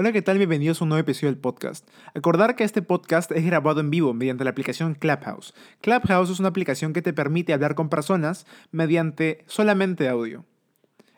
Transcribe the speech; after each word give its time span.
Hola, 0.00 0.12
¿qué 0.12 0.22
tal? 0.22 0.38
Bienvenidos 0.38 0.80
a 0.80 0.84
un 0.84 0.90
nuevo 0.90 1.00
episodio 1.00 1.32
del 1.32 1.40
podcast. 1.40 1.84
Acordar 2.14 2.54
que 2.54 2.62
este 2.62 2.82
podcast 2.82 3.32
es 3.32 3.44
grabado 3.44 3.80
en 3.80 3.90
vivo 3.90 4.14
mediante 4.14 4.44
la 4.44 4.50
aplicación 4.50 4.94
Clubhouse. 4.94 5.54
Clubhouse 5.80 6.30
es 6.30 6.38
una 6.38 6.50
aplicación 6.50 6.92
que 6.92 7.02
te 7.02 7.12
permite 7.12 7.52
hablar 7.52 7.74
con 7.74 7.88
personas 7.88 8.46
mediante 8.70 9.42
solamente 9.48 10.08
audio. 10.08 10.44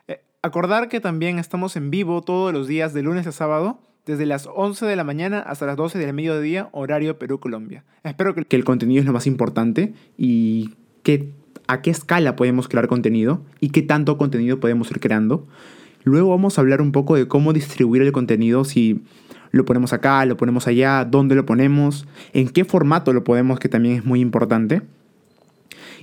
Eh, 0.07 0.21
acordar 0.41 0.89
que 0.89 0.99
también 0.99 1.37
estamos 1.37 1.75
en 1.75 1.91
vivo 1.91 2.23
todos 2.23 2.51
los 2.53 2.67
días 2.67 2.91
de 2.95 3.03
lunes 3.03 3.27
a 3.27 3.31
sábado, 3.31 3.77
desde 4.07 4.25
las 4.25 4.49
11 4.51 4.87
de 4.87 4.95
la 4.95 5.03
mañana 5.03 5.41
hasta 5.41 5.67
las 5.67 5.77
12 5.77 5.99
del 5.99 6.15
mediodía, 6.15 6.69
horario 6.71 7.19
Perú-Colombia. 7.19 7.83
Espero 8.03 8.33
que, 8.33 8.47
el 8.49 8.63
contenido 8.63 9.01
es 9.01 9.05
lo 9.05 9.13
más 9.13 9.27
importante 9.27 9.93
y 10.17 10.73
que 11.03 11.33
a 11.67 11.83
qué 11.83 11.91
escala 11.91 12.35
podemos 12.35 12.67
crear 12.67 12.87
contenido 12.87 13.45
y 13.59 13.69
qué 13.69 13.83
tanto 13.83 14.17
contenido 14.17 14.59
podemos 14.59 14.89
ir 14.89 14.99
creando. 14.99 15.47
Luego 16.03 16.29
vamos 16.29 16.57
a 16.57 16.61
hablar 16.61 16.81
un 16.81 16.91
poco 16.91 17.15
de 17.15 17.27
cómo 17.27 17.53
distribuir 17.53 18.01
el 18.01 18.11
contenido, 18.11 18.63
si 18.63 19.03
lo 19.51 19.65
ponemos 19.65 19.93
acá, 19.93 20.25
lo 20.25 20.37
ponemos 20.37 20.67
allá, 20.67 21.05
dónde 21.05 21.35
lo 21.35 21.45
ponemos, 21.45 22.07
en 22.33 22.49
qué 22.49 22.65
formato 22.65 23.13
lo 23.13 23.23
podemos, 23.23 23.59
que 23.59 23.69
también 23.69 23.95
es 23.95 24.05
muy 24.05 24.21
importante. 24.21 24.81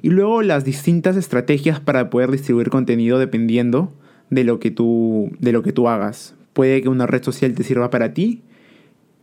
Y 0.03 0.11
luego 0.11 0.43
las 0.43 0.65
distintas 0.65 1.17
estrategias 1.17 1.81
para 1.81 2.11
poder 2.11 2.31
distribuir 2.31 2.71
contenido 2.71 3.19
dependiendo 3.19 3.93
de 4.31 4.45
lo 4.45 4.61
que 4.61 4.71
tú, 4.71 5.31
de 5.41 5.53
lo 5.53 5.63
que 5.63 5.73
tú 5.73 5.89
hagas. 5.89 6.35
Puede 6.53 6.83
que 6.83 6.89
una 6.89 7.07
red 7.07 7.23
social 7.23 7.55
te 7.55 7.65
sirva 7.65 7.91
para 7.91 8.15
ti 8.15 8.43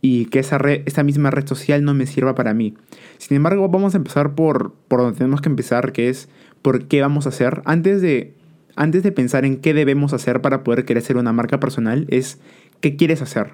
y 0.02 0.26
que 0.26 0.38
esa, 0.38 0.58
esa 0.84 1.02
misma 1.02 1.30
red 1.30 1.46
social 1.46 1.84
no 1.84 1.94
me 1.94 2.06
sirva 2.06 2.34
para 2.34 2.52
mí. 2.52 2.74
Sin 3.18 3.36
embargo, 3.36 3.68
vamos 3.68 3.94
a 3.94 3.98
empezar 3.98 4.34
por, 4.34 4.74
por 4.88 5.00
donde 5.00 5.18
tenemos 5.18 5.40
que 5.40 5.48
empezar, 5.48 5.92
que 5.92 6.08
es 6.08 6.28
por 6.62 6.86
qué 6.86 7.00
vamos 7.00 7.26
a 7.26 7.30
hacer. 7.30 7.62
Antes 7.64 8.02
de 8.02 8.34
antes 8.76 9.02
de 9.02 9.10
pensar 9.10 9.44
en 9.44 9.56
qué 9.56 9.74
debemos 9.74 10.12
hacer 10.12 10.42
para 10.42 10.62
poder 10.62 10.84
crecer 10.84 11.16
una 11.16 11.32
marca 11.32 11.58
personal, 11.58 12.06
es 12.10 12.38
qué 12.80 12.96
quieres 12.96 13.22
hacer. 13.22 13.52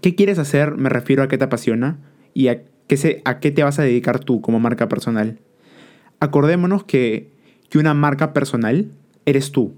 ¿Qué 0.00 0.14
quieres 0.14 0.38
hacer? 0.38 0.76
Me 0.76 0.88
refiero 0.88 1.22
a 1.22 1.28
qué 1.28 1.38
te 1.38 1.44
apasiona 1.44 1.98
y 2.34 2.48
a 2.48 2.62
qué, 2.88 3.22
a 3.24 3.38
qué 3.38 3.50
te 3.50 3.62
vas 3.62 3.78
a 3.78 3.82
dedicar 3.82 4.18
tú 4.18 4.40
como 4.40 4.58
marca 4.58 4.88
personal. 4.88 5.38
Acordémonos 6.18 6.84
que, 6.84 7.30
que 7.68 7.78
una 7.78 7.94
marca 7.94 8.32
personal 8.32 8.90
eres 9.26 9.52
tú. 9.52 9.74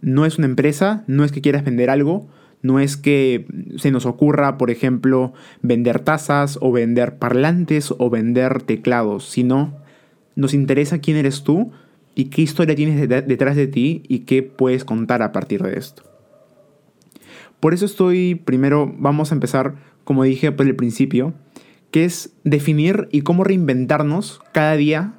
No 0.00 0.24
es 0.24 0.38
una 0.38 0.46
empresa, 0.46 1.04
no 1.06 1.24
es 1.24 1.30
que 1.30 1.42
quieras 1.42 1.64
vender 1.64 1.90
algo, 1.90 2.28
no 2.62 2.80
es 2.80 2.96
que 2.96 3.46
se 3.76 3.90
nos 3.90 4.06
ocurra, 4.06 4.56
por 4.56 4.70
ejemplo, 4.70 5.34
vender 5.60 6.00
tazas 6.00 6.58
o 6.60 6.72
vender 6.72 7.18
parlantes 7.18 7.94
o 7.96 8.10
vender 8.10 8.62
teclados, 8.62 9.28
sino 9.28 9.76
nos 10.34 10.54
interesa 10.54 10.98
quién 10.98 11.16
eres 11.16 11.42
tú 11.42 11.72
y 12.18 12.30
qué 12.30 12.42
historia 12.42 12.74
tienes 12.74 13.08
detrás 13.08 13.54
de 13.54 13.68
ti 13.68 14.02
y 14.08 14.20
qué 14.20 14.42
puedes 14.42 14.84
contar 14.84 15.22
a 15.22 15.30
partir 15.30 15.62
de 15.62 15.78
esto. 15.78 16.02
Por 17.60 17.74
eso 17.74 17.86
estoy, 17.86 18.34
primero 18.34 18.92
vamos 18.98 19.30
a 19.30 19.36
empezar, 19.36 19.76
como 20.02 20.24
dije 20.24 20.50
por 20.50 20.66
el 20.66 20.74
principio, 20.74 21.32
que 21.92 22.04
es 22.04 22.32
definir 22.42 23.08
y 23.12 23.20
cómo 23.20 23.44
reinventarnos 23.44 24.40
cada 24.50 24.74
día 24.74 25.14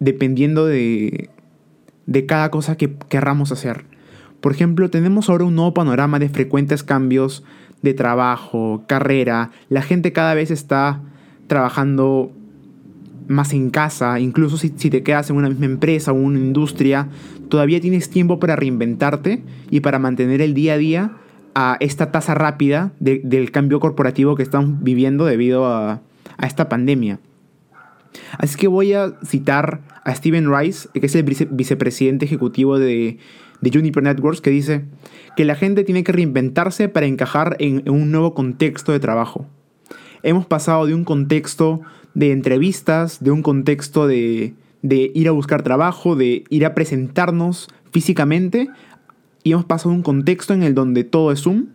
dependiendo 0.00 0.66
de, 0.66 1.30
de 2.06 2.26
cada 2.26 2.50
cosa 2.50 2.76
que 2.76 2.96
querramos 3.08 3.52
hacer. 3.52 3.84
Por 4.40 4.50
ejemplo, 4.50 4.90
tenemos 4.90 5.30
ahora 5.30 5.44
un 5.44 5.54
nuevo 5.54 5.72
panorama 5.72 6.18
de 6.18 6.30
frecuentes 6.30 6.82
cambios 6.82 7.44
de 7.80 7.94
trabajo, 7.94 8.82
carrera. 8.88 9.52
La 9.68 9.82
gente 9.82 10.12
cada 10.12 10.34
vez 10.34 10.50
está 10.50 11.00
trabajando 11.46 12.32
más 13.28 13.52
en 13.52 13.70
casa, 13.70 14.20
incluso 14.20 14.56
si, 14.56 14.70
te 14.70 15.02
quedas 15.02 15.30
en 15.30 15.36
una 15.36 15.48
misma 15.48 15.66
empresa 15.66 16.12
o 16.12 16.14
una 16.14 16.38
industria, 16.38 17.08
todavía 17.48 17.80
tienes 17.80 18.10
tiempo 18.10 18.38
para 18.38 18.56
reinventarte 18.56 19.42
y 19.70 19.80
para 19.80 19.98
mantener 19.98 20.40
el 20.40 20.54
día 20.54 20.74
a 20.74 20.78
día 20.78 21.12
a 21.54 21.76
esta 21.80 22.10
tasa 22.10 22.34
rápida 22.34 22.92
del 22.98 23.50
cambio 23.52 23.80
corporativo 23.80 24.34
que 24.34 24.42
estamos 24.42 24.82
viviendo 24.82 25.24
debido 25.24 25.66
a, 25.66 26.00
esta 26.42 26.68
pandemia. 26.68 27.20
Así 28.38 28.56
que 28.56 28.66
voy 28.66 28.92
a 28.92 29.14
citar 29.24 29.82
a 30.04 30.14
Steven 30.14 30.52
Rice, 30.52 30.88
que 30.92 31.06
es 31.06 31.14
el 31.14 31.22
vicepresidente 31.22 32.24
ejecutivo 32.24 32.78
de, 32.78 33.18
Juniper 33.62 34.02
Networks, 34.02 34.40
que 34.40 34.50
dice 34.50 34.84
que 35.36 35.44
la 35.44 35.54
gente 35.54 35.84
tiene 35.84 36.04
que 36.04 36.12
reinventarse 36.12 36.88
para 36.88 37.06
encajar 37.06 37.56
en 37.60 37.88
un 37.88 38.10
nuevo 38.10 38.34
contexto 38.34 38.92
de 38.92 39.00
trabajo. 39.00 39.46
Hemos 40.22 40.46
pasado 40.46 40.86
de 40.86 40.94
un 40.94 41.04
contexto 41.04 41.82
de 42.14 42.30
entrevistas, 42.32 43.22
de 43.22 43.30
un 43.30 43.42
contexto 43.42 44.06
de, 44.06 44.54
ir 44.82 45.28
a 45.28 45.32
buscar 45.32 45.62
trabajo, 45.62 46.16
de 46.16 46.44
ir 46.48 46.64
a 46.64 46.74
presentarnos 46.74 47.68
físicamente, 47.90 48.70
y 49.42 49.52
hemos 49.52 49.64
pasado 49.66 49.90
a 49.90 49.94
un 49.94 50.02
contexto 50.02 50.54
en 50.54 50.62
el 50.62 50.74
donde 50.74 51.04
todo 51.04 51.30
es 51.30 51.42
Zoom, 51.42 51.66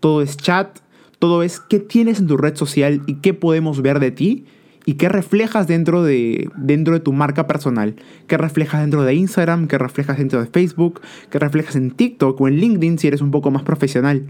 todo 0.00 0.20
es 0.20 0.36
chat, 0.36 0.78
todo 1.18 1.42
es 1.42 1.60
qué 1.60 1.78
tienes 1.78 2.20
en 2.20 2.26
tu 2.26 2.36
red 2.36 2.54
social 2.54 3.02
y 3.06 3.14
qué 3.14 3.34
podemos 3.34 3.80
ver 3.80 3.98
de 3.98 4.10
ti 4.10 4.44
y 4.84 4.94
qué 4.94 5.08
reflejas 5.08 5.66
dentro 5.66 6.02
de, 6.02 6.50
dentro 6.56 6.94
de 6.94 7.00
tu 7.00 7.12
marca 7.12 7.46
personal, 7.46 7.96
qué 8.26 8.36
reflejas 8.36 8.82
dentro 8.82 9.04
de 9.04 9.14
Instagram, 9.14 9.68
qué 9.68 9.78
reflejas 9.78 10.18
dentro 10.18 10.40
de 10.40 10.46
Facebook, 10.46 11.00
qué 11.30 11.38
reflejas 11.38 11.76
en 11.76 11.90
TikTok 11.90 12.40
o 12.40 12.48
en 12.48 12.56
LinkedIn 12.56 12.98
si 12.98 13.08
eres 13.08 13.20
un 13.20 13.30
poco 13.30 13.50
más 13.50 13.62
profesional. 13.62 14.26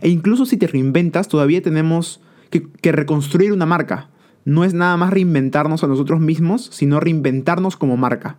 E 0.00 0.08
incluso 0.08 0.46
si 0.46 0.56
te 0.56 0.66
reinventas, 0.66 1.28
todavía 1.28 1.62
tenemos 1.62 2.20
que 2.50 2.92
reconstruir 2.92 3.52
una 3.52 3.64
marca 3.64 4.10
no 4.44 4.64
es 4.64 4.74
nada 4.74 4.96
más 4.96 5.10
reinventarnos 5.10 5.84
a 5.84 5.86
nosotros 5.86 6.20
mismos, 6.20 6.68
sino 6.72 7.00
reinventarnos 7.00 7.76
como 7.76 7.96
marca. 7.96 8.36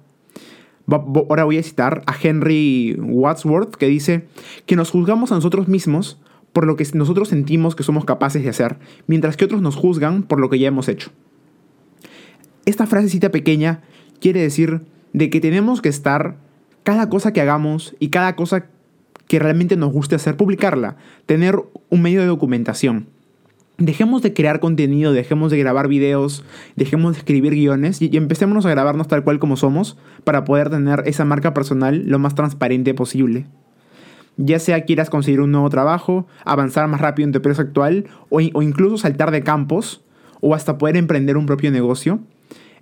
Ahora 0.88 1.46
voy 1.46 1.58
a 1.58 1.64
citar 1.64 2.03
a 2.08 2.16
Henry 2.22 2.97
Wadsworth 3.00 3.75
que 3.75 3.88
dice 3.88 4.28
que 4.66 4.75
nos 4.75 4.92
juzgamos 4.92 5.31
a 5.31 5.36
nosotros 5.36 5.68
mismos 5.68 6.19
por 6.52 6.68
lo 6.68 6.75
que 6.75 6.86
nosotros 6.94 7.30
sentimos 7.30 7.75
que 7.75 7.84
somos 7.84 8.06
capaces 8.06 8.44
de 8.44 8.50
hacer, 8.50 8.78
mientras 9.08 9.38
que 9.38 9.46
otros 9.46 9.62
nos 9.62 9.75
juzgan 9.75 10.24
por 10.24 10.40
lo 10.40 10.50
que 10.50 10.59
ya 10.59 10.68
hemos 10.68 10.88
hecho. 10.88 11.12
Esta 12.66 12.86
frasecita 12.86 13.31
pequeña 13.31 13.81
quiere 14.19 14.42
decir 14.42 14.81
de 15.13 15.30
que 15.30 15.42
tenemos 15.42 15.81
que 15.81 15.90
estar 15.90 16.38
cada 16.84 17.09
cosa 17.09 17.34
que 17.34 17.42
hagamos 17.42 17.96
y 18.00 18.09
cada 18.09 18.36
cosa 18.36 18.68
que 19.28 19.40
realmente 19.40 19.78
nos 19.78 19.92
guste 19.92 20.16
hacer, 20.16 20.38
publicarla, 20.38 20.97
tener 21.25 21.59
un 21.90 22.02
medio 22.02 22.22
de 22.22 22.28
documentación. 22.28 23.08
Dejemos 23.79 24.22
de 24.22 24.34
crear 24.34 24.59
contenido, 24.59 25.13
dejemos 25.13 25.50
de 25.50 25.57
grabar 25.57 25.88
videos, 25.88 26.44
dejemos 26.75 27.13
de 27.13 27.19
escribir 27.19 27.53
guiones 27.53 28.01
y, 28.01 28.16
empecémonos 28.16 28.67
a 28.67 28.69
grabarnos 28.69 29.07
tal 29.07 29.23
cual 29.23 29.39
como 29.39 29.57
somos 29.57 29.97
para 30.23 30.44
poder 30.44 30.69
tener 30.69 31.03
esa 31.07 31.25
marca 31.25 31.56
personal 31.56 32.03
lo 32.06 32.19
más 32.19 32.35
transparente 32.35 32.94
posible. 32.94 33.47
Ya 34.38 34.59
sea 34.59 34.85
quieras 34.85 35.09
conseguir 35.09 35.41
un 35.41 35.51
nuevo 35.51 35.69
trabajo, 35.69 36.28
avanzar 36.45 36.88
más 36.88 37.01
rápido 37.01 37.25
en 37.25 37.31
tu 37.31 37.38
empresa 37.38 37.63
actual 37.63 38.06
o, 38.29 38.41
incluso 38.41 38.97
saltar 38.97 39.31
de 39.31 39.41
campos 39.41 40.03
o 40.39 40.53
hasta 40.53 40.78
poder 40.78 40.95
emprender 40.95 41.35
un 41.35 41.47
propio 41.47 41.72
negocio. 41.72 42.19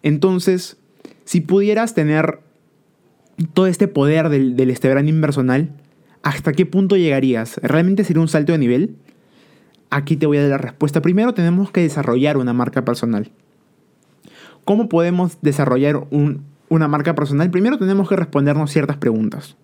Entonces, 0.03 0.77
si 1.23 1.39
pudieras 1.39 1.93
tener 1.93 2.39
todo 3.53 3.67
este 3.67 3.87
poder 3.87 4.27
del, 4.27 4.57
del 4.57 4.69
este 4.69 4.93
¿hasta 6.23 6.51
qué 6.51 6.65
punto 6.65 6.97
llegarías? 6.97 7.59
¿Realmente 7.63 8.03
sería 8.03 8.21
un 8.21 8.27
salto 8.27 8.51
de 8.51 8.57
nivel? 8.57 8.95
Aquí 9.91 10.15
te 10.15 10.25
voy 10.25 10.37
a 10.37 10.41
dar 10.41 10.49
la 10.51 10.57
respuesta. 10.57 11.01
Primero 11.01 11.33
tenemos 11.33 11.69
que 11.69 11.81
desarrollar 11.81 12.37
una 12.37 12.53
marca 12.53 12.85
personal. 12.85 13.29
¿Cómo 14.63 14.87
podemos 14.87 15.37
desarrollar 15.41 16.07
una 16.69 16.87
marca 16.87 17.13
personal? 17.13 17.51
Primero 17.51 17.77
tenemos 17.77 18.07
que 18.07 18.15
respondernos 18.15 18.71
ciertas 18.71 18.95
preguntas. 18.97 19.57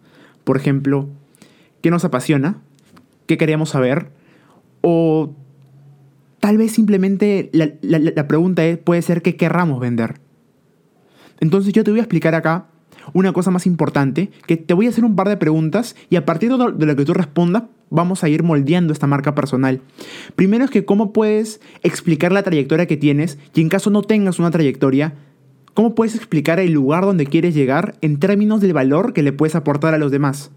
Por 0.44 0.58
ejemplo, 0.58 1.08
¿qué 1.82 1.92
nos 1.92 2.04
apasiona? 2.04 2.58
¿Qué 3.26 3.38
queremos 3.38 3.70
saber? 3.70 4.10
O 4.82 5.34
tal 6.42 6.58
vez 6.58 6.74
simplemente 6.74 7.50
la, 7.54 7.72
la 7.82 8.28
pregunta 8.28 8.66
es, 8.66 8.78
puede 8.78 9.02
ser 9.02 9.22
qué 9.22 9.38
querramos 9.38 9.80
vender. 9.80 10.20
Entonces 11.40 11.72
yo 11.72 11.86
te 11.86 11.92
voy 11.92 12.02
a 12.02 12.04
explicar 12.04 12.36
acá 12.36 12.68
una 13.14 13.32
cosa 13.32 13.52
más 13.52 13.66
importante, 13.66 14.30
que 14.46 14.58
te 14.58 14.74
voy 14.74 14.88
a 14.88 14.90
hacer 14.90 15.06
un 15.06 15.16
par 15.16 15.30
de 15.30 15.38
preguntas 15.38 15.96
y 16.10 16.18
a 16.18 16.26
partir 16.26 16.52
de 16.52 16.86
lo 16.86 16.96
que 16.96 17.06
tú 17.06 17.14
respondas 17.14 17.64
vamos 17.90 18.24
a 18.24 18.30
ir 18.30 18.44
moldeando 18.44 18.94
esta 18.94 19.08
marca 19.08 19.36
personal. 19.36 19.82
Primero 20.36 20.66
es 20.66 20.72
que 20.72 20.86
cómo 20.86 21.14
puedes 21.14 21.62
explicar 21.84 22.32
la 22.32 22.44
trayectoria 22.44 22.88
que 22.88 22.98
tienes 22.98 23.38
y 23.54 23.62
en 23.62 23.70
caso 23.70 23.90
no 23.90 24.02
tengas 24.02 24.40
una 24.40 24.52
trayectoria, 24.52 25.16
cómo 25.74 25.96
puedes 25.96 26.16
explicar 26.16 26.60
el 26.60 26.72
lugar 26.72 27.04
donde 27.04 27.26
quieres 27.26 27.54
llegar 27.54 27.96
en 28.02 28.20
términos 28.20 28.62
del 28.62 28.74
valor 28.74 29.14
que 29.14 29.24
le 29.24 29.34
puedes 29.34 29.56
aportar 29.56 29.94
a 29.94 29.98
los 29.98 30.12
demás. 30.12 30.52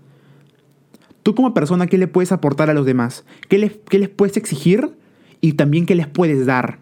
Tú 1.22 1.34
como 1.34 1.52
persona, 1.52 1.86
¿qué 1.86 1.98
le 1.98 2.08
puedes 2.08 2.32
aportar 2.32 2.70
a 2.70 2.74
los 2.74 2.86
demás? 2.86 3.24
¿Qué 3.48 3.58
les, 3.58 3.72
qué 3.88 3.98
les 3.98 4.08
puedes 4.08 4.36
exigir? 4.36 4.94
Y 5.42 5.52
también 5.52 5.86
qué 5.86 5.94
les 5.94 6.06
puedes 6.06 6.46
dar. 6.46 6.78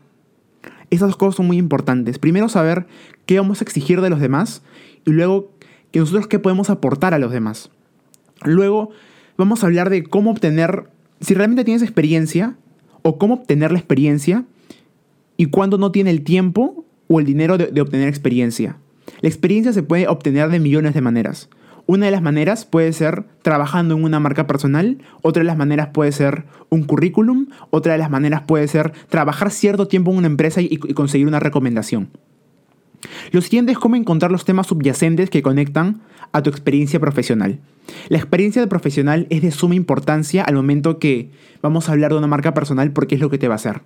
Esas 0.90 1.16
cosas 1.16 1.36
son 1.36 1.46
muy 1.46 1.58
importantes. 1.58 2.18
Primero 2.18 2.48
saber 2.48 2.86
qué 3.26 3.38
vamos 3.38 3.60
a 3.60 3.64
exigir 3.64 4.00
de 4.00 4.10
los 4.10 4.20
demás 4.20 4.62
y 5.04 5.10
luego 5.10 5.50
que 5.90 5.98
nosotros 6.00 6.26
qué 6.28 6.38
podemos 6.38 6.70
aportar 6.70 7.14
a 7.14 7.18
los 7.18 7.32
demás. 7.32 7.70
Luego 8.44 8.90
vamos 9.38 9.62
a 9.62 9.66
hablar 9.66 9.88
de 9.88 10.02
cómo 10.02 10.32
obtener, 10.32 10.90
si 11.20 11.32
realmente 11.32 11.64
tienes 11.64 11.82
experiencia, 11.82 12.56
o 13.02 13.16
cómo 13.16 13.34
obtener 13.34 13.72
la 13.72 13.78
experiencia, 13.78 14.44
y 15.38 15.46
cuándo 15.46 15.78
no 15.78 15.92
tiene 15.92 16.10
el 16.10 16.22
tiempo 16.22 16.84
o 17.06 17.20
el 17.20 17.24
dinero 17.24 17.56
de, 17.56 17.80
obtener 17.80 18.08
experiencia. 18.08 18.76
La 19.22 19.28
experiencia 19.28 19.72
se 19.72 19.82
puede 19.82 20.08
obtener 20.08 20.50
de 20.50 20.58
millones 20.58 20.92
de 20.92 21.00
maneras. 21.00 21.48
Una 21.86 22.06
de 22.06 22.12
las 22.12 22.20
maneras 22.20 22.66
puede 22.66 22.92
ser 22.92 23.24
trabajando 23.40 23.94
en 23.94 24.04
una 24.04 24.20
marca 24.20 24.46
personal, 24.46 24.98
otra 25.22 25.40
de 25.40 25.46
las 25.46 25.56
maneras 25.56 25.88
puede 25.94 26.12
ser 26.12 26.44
un 26.68 26.82
currículum, 26.82 27.46
otra 27.70 27.92
de 27.92 27.98
las 27.98 28.10
maneras 28.10 28.42
puede 28.42 28.68
ser 28.68 28.92
trabajar 29.08 29.50
cierto 29.50 29.88
tiempo 29.88 30.10
en 30.10 30.18
una 30.18 30.26
empresa 30.26 30.60
y, 30.60 30.76
conseguir 30.76 31.26
una 31.26 31.40
recomendación. 31.40 32.10
Lo 33.30 33.40
siguiente 33.40 33.72
es 33.72 33.78
cómo 33.78 33.96
encontrar 33.96 34.30
los 34.30 34.44
temas 34.44 34.66
subyacentes 34.66 35.30
que 35.30 35.42
conectan 35.42 36.00
a 36.32 36.42
tu 36.42 36.50
experiencia 36.50 37.00
profesional. 37.00 37.60
La 38.08 38.18
experiencia 38.18 38.60
de 38.60 38.68
profesional 38.68 39.26
es 39.30 39.42
de 39.42 39.50
suma 39.50 39.74
importancia 39.74 40.44
al 40.44 40.54
momento 40.54 40.98
que 40.98 41.30
vamos 41.62 41.88
a 41.88 41.92
hablar 41.92 42.12
de 42.12 42.18
una 42.18 42.26
marca 42.26 42.54
personal 42.54 42.92
porque 42.92 43.14
es 43.14 43.20
lo 43.20 43.30
que 43.30 43.38
te 43.38 43.48
va 43.48 43.54
a 43.54 43.56
hacer. 43.56 43.82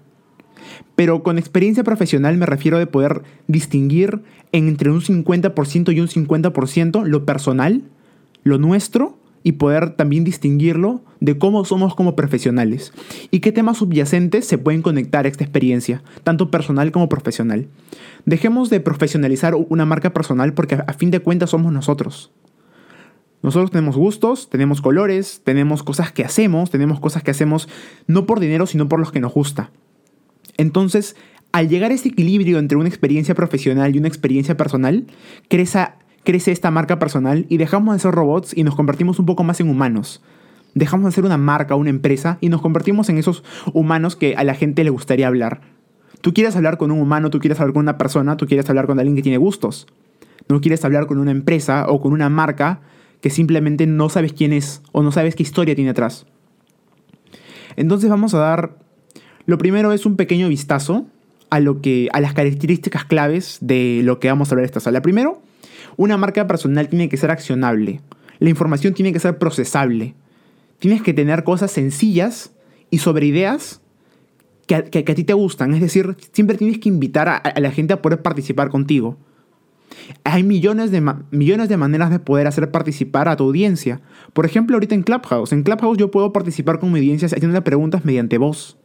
Pero 0.96 1.22
con 1.22 1.38
experiencia 1.38 1.84
profesional 1.84 2.36
me 2.36 2.46
refiero 2.46 2.78
de 2.78 2.86
poder 2.86 3.22
distinguir 3.46 4.22
entre 4.52 4.90
un 4.90 5.00
50% 5.00 5.94
y 5.94 6.00
un 6.00 6.08
50% 6.08 7.04
lo 7.04 7.24
personal, 7.24 7.82
lo 8.42 8.58
nuestro, 8.58 9.18
y 9.42 9.52
poder 9.52 9.90
también 9.90 10.24
distinguirlo 10.24 11.02
de 11.20 11.38
cómo 11.38 11.64
somos 11.64 11.94
como 11.94 12.16
profesionales 12.16 12.92
y 13.30 13.40
qué 13.40 13.52
temas 13.52 13.78
subyacentes 13.78 14.46
se 14.46 14.58
pueden 14.58 14.82
conectar 14.82 15.24
a 15.24 15.28
esta 15.28 15.44
experiencia, 15.44 16.02
tanto 16.24 16.50
personal 16.50 16.92
como 16.92 17.08
profesional. 17.08 17.68
Dejemos 18.24 18.70
de 18.70 18.80
profesionalizar 18.80 19.54
una 19.54 19.84
marca 19.84 20.12
personal 20.12 20.54
porque 20.54 20.74
a 20.74 20.92
fin 20.92 21.10
de 21.10 21.20
cuentas 21.20 21.50
somos 21.50 21.72
nosotros. 21.72 22.32
Nosotros 23.42 23.72
tenemos 23.72 23.96
gustos, 23.96 24.48
tenemos 24.48 24.80
colores, 24.80 25.40
tenemos 25.44 25.82
cosas 25.82 26.12
que 26.12 26.24
hacemos, 26.24 26.70
tenemos 26.70 27.00
cosas 27.00 27.24
que 27.24 27.32
hacemos 27.32 27.68
no 28.06 28.24
por 28.24 28.38
dinero, 28.38 28.66
sino 28.66 28.88
por 28.88 29.00
los 29.00 29.10
que 29.10 29.18
nos 29.18 29.34
gusta. 29.34 29.70
Entonces, 30.56 31.16
al 31.50 31.68
llegar 31.68 31.90
a 31.90 31.94
ese 31.94 32.10
equilibrio 32.10 32.60
entre 32.60 32.78
una 32.78 32.88
experiencia 32.88 33.34
profesional 33.34 33.94
y 33.94 33.98
una 33.98 34.06
experiencia 34.06 34.56
personal, 34.56 35.06
crece, 35.48 35.88
crece 36.22 36.52
esta 36.52 36.70
marca 36.70 37.00
personal 37.00 37.46
y 37.48 37.56
dejamos 37.56 37.94
de 37.94 38.00
ser 38.00 38.12
robots 38.12 38.56
y 38.56 38.62
nos 38.62 38.76
convertimos 38.76 39.18
un 39.18 39.26
poco 39.26 39.42
más 39.42 39.58
en 39.58 39.68
humanos. 39.68 40.22
Dejamos 40.74 41.06
de 41.06 41.12
ser 41.12 41.24
una 41.24 41.36
marca, 41.36 41.74
una 41.74 41.90
empresa 41.90 42.38
y 42.40 42.48
nos 42.48 42.62
convertimos 42.62 43.08
en 43.08 43.18
esos 43.18 43.42
humanos 43.72 44.14
que 44.14 44.36
a 44.36 44.44
la 44.44 44.54
gente 44.54 44.84
le 44.84 44.90
gustaría 44.90 45.26
hablar. 45.26 45.60
Tú 46.22 46.32
quieres 46.32 46.56
hablar 46.56 46.78
con 46.78 46.90
un 46.90 47.00
humano, 47.00 47.28
tú 47.28 47.38
quieres 47.38 47.60
hablar 47.60 47.74
con 47.74 47.82
una 47.82 47.98
persona, 47.98 48.36
tú 48.38 48.46
quieres 48.46 48.68
hablar 48.70 48.86
con 48.86 48.98
alguien 48.98 49.14
que 49.14 49.22
tiene 49.22 49.38
gustos. 49.38 49.86
No 50.48 50.60
quieres 50.60 50.84
hablar 50.84 51.06
con 51.06 51.18
una 51.18 51.30
empresa 51.30 51.86
o 51.88 52.00
con 52.00 52.12
una 52.12 52.30
marca 52.30 52.80
que 53.20 53.28
simplemente 53.28 53.86
no 53.86 54.08
sabes 54.08 54.32
quién 54.32 54.52
es 54.52 54.82
o 54.92 55.02
no 55.02 55.12
sabes 55.12 55.34
qué 55.36 55.42
historia 55.42 55.74
tiene 55.74 55.90
atrás. 55.90 56.26
Entonces 57.76 58.08
vamos 58.08 58.34
a 58.34 58.38
dar 58.38 58.82
lo 59.44 59.58
primero 59.58 59.92
es 59.92 60.06
un 60.06 60.16
pequeño 60.16 60.48
vistazo 60.48 61.06
a, 61.50 61.58
lo 61.60 61.80
que, 61.80 62.08
a 62.12 62.20
las 62.20 62.32
características 62.32 63.04
claves 63.04 63.58
de 63.60 64.00
lo 64.04 64.20
que 64.20 64.28
vamos 64.28 64.48
a 64.48 64.52
hablar 64.52 64.64
esta 64.64 64.80
sala. 64.80 65.02
Primero, 65.02 65.42
una 65.96 66.16
marca 66.16 66.46
personal 66.46 66.88
tiene 66.88 67.08
que 67.08 67.16
ser 67.16 67.30
accionable. 67.30 68.00
La 68.38 68.50
información 68.50 68.94
tiene 68.94 69.12
que 69.12 69.18
ser 69.18 69.38
procesable. 69.38 70.14
Tienes 70.78 71.02
que 71.02 71.12
tener 71.12 71.44
cosas 71.44 71.70
sencillas 71.72 72.52
y 72.90 72.98
sobre 72.98 73.26
ideas 73.26 73.81
que 74.66 74.74
a, 74.74 75.14
ti 75.14 75.24
te 75.24 75.32
gustan. 75.32 75.74
Es 75.74 75.80
decir, 75.80 76.16
siempre 76.32 76.56
tienes 76.56 76.78
que 76.78 76.88
invitar 76.88 77.28
a, 77.28 77.42
la 77.60 77.70
gente 77.70 77.92
a 77.92 78.02
poder 78.02 78.22
participar 78.22 78.70
contigo. 78.70 79.16
Hay 80.24 80.42
millones 80.42 80.90
de, 80.90 81.02
millones 81.30 81.68
de 81.68 81.76
maneras 81.76 82.10
de 82.10 82.18
poder 82.18 82.46
hacer 82.46 82.70
participar 82.70 83.28
a 83.28 83.36
tu 83.36 83.44
audiencia. 83.44 84.00
Por 84.32 84.46
ejemplo, 84.46 84.76
ahorita 84.76 84.94
en 84.94 85.02
Clubhouse. 85.02 85.52
En 85.52 85.62
Clubhouse 85.62 85.98
yo 85.98 86.10
puedo 86.10 86.32
participar 86.32 86.78
con 86.78 86.92
mi 86.92 87.00
audiencia 87.00 87.26
haciendo 87.26 87.62
preguntas 87.62 88.04
mediante 88.04 88.38
voz. 88.38 88.78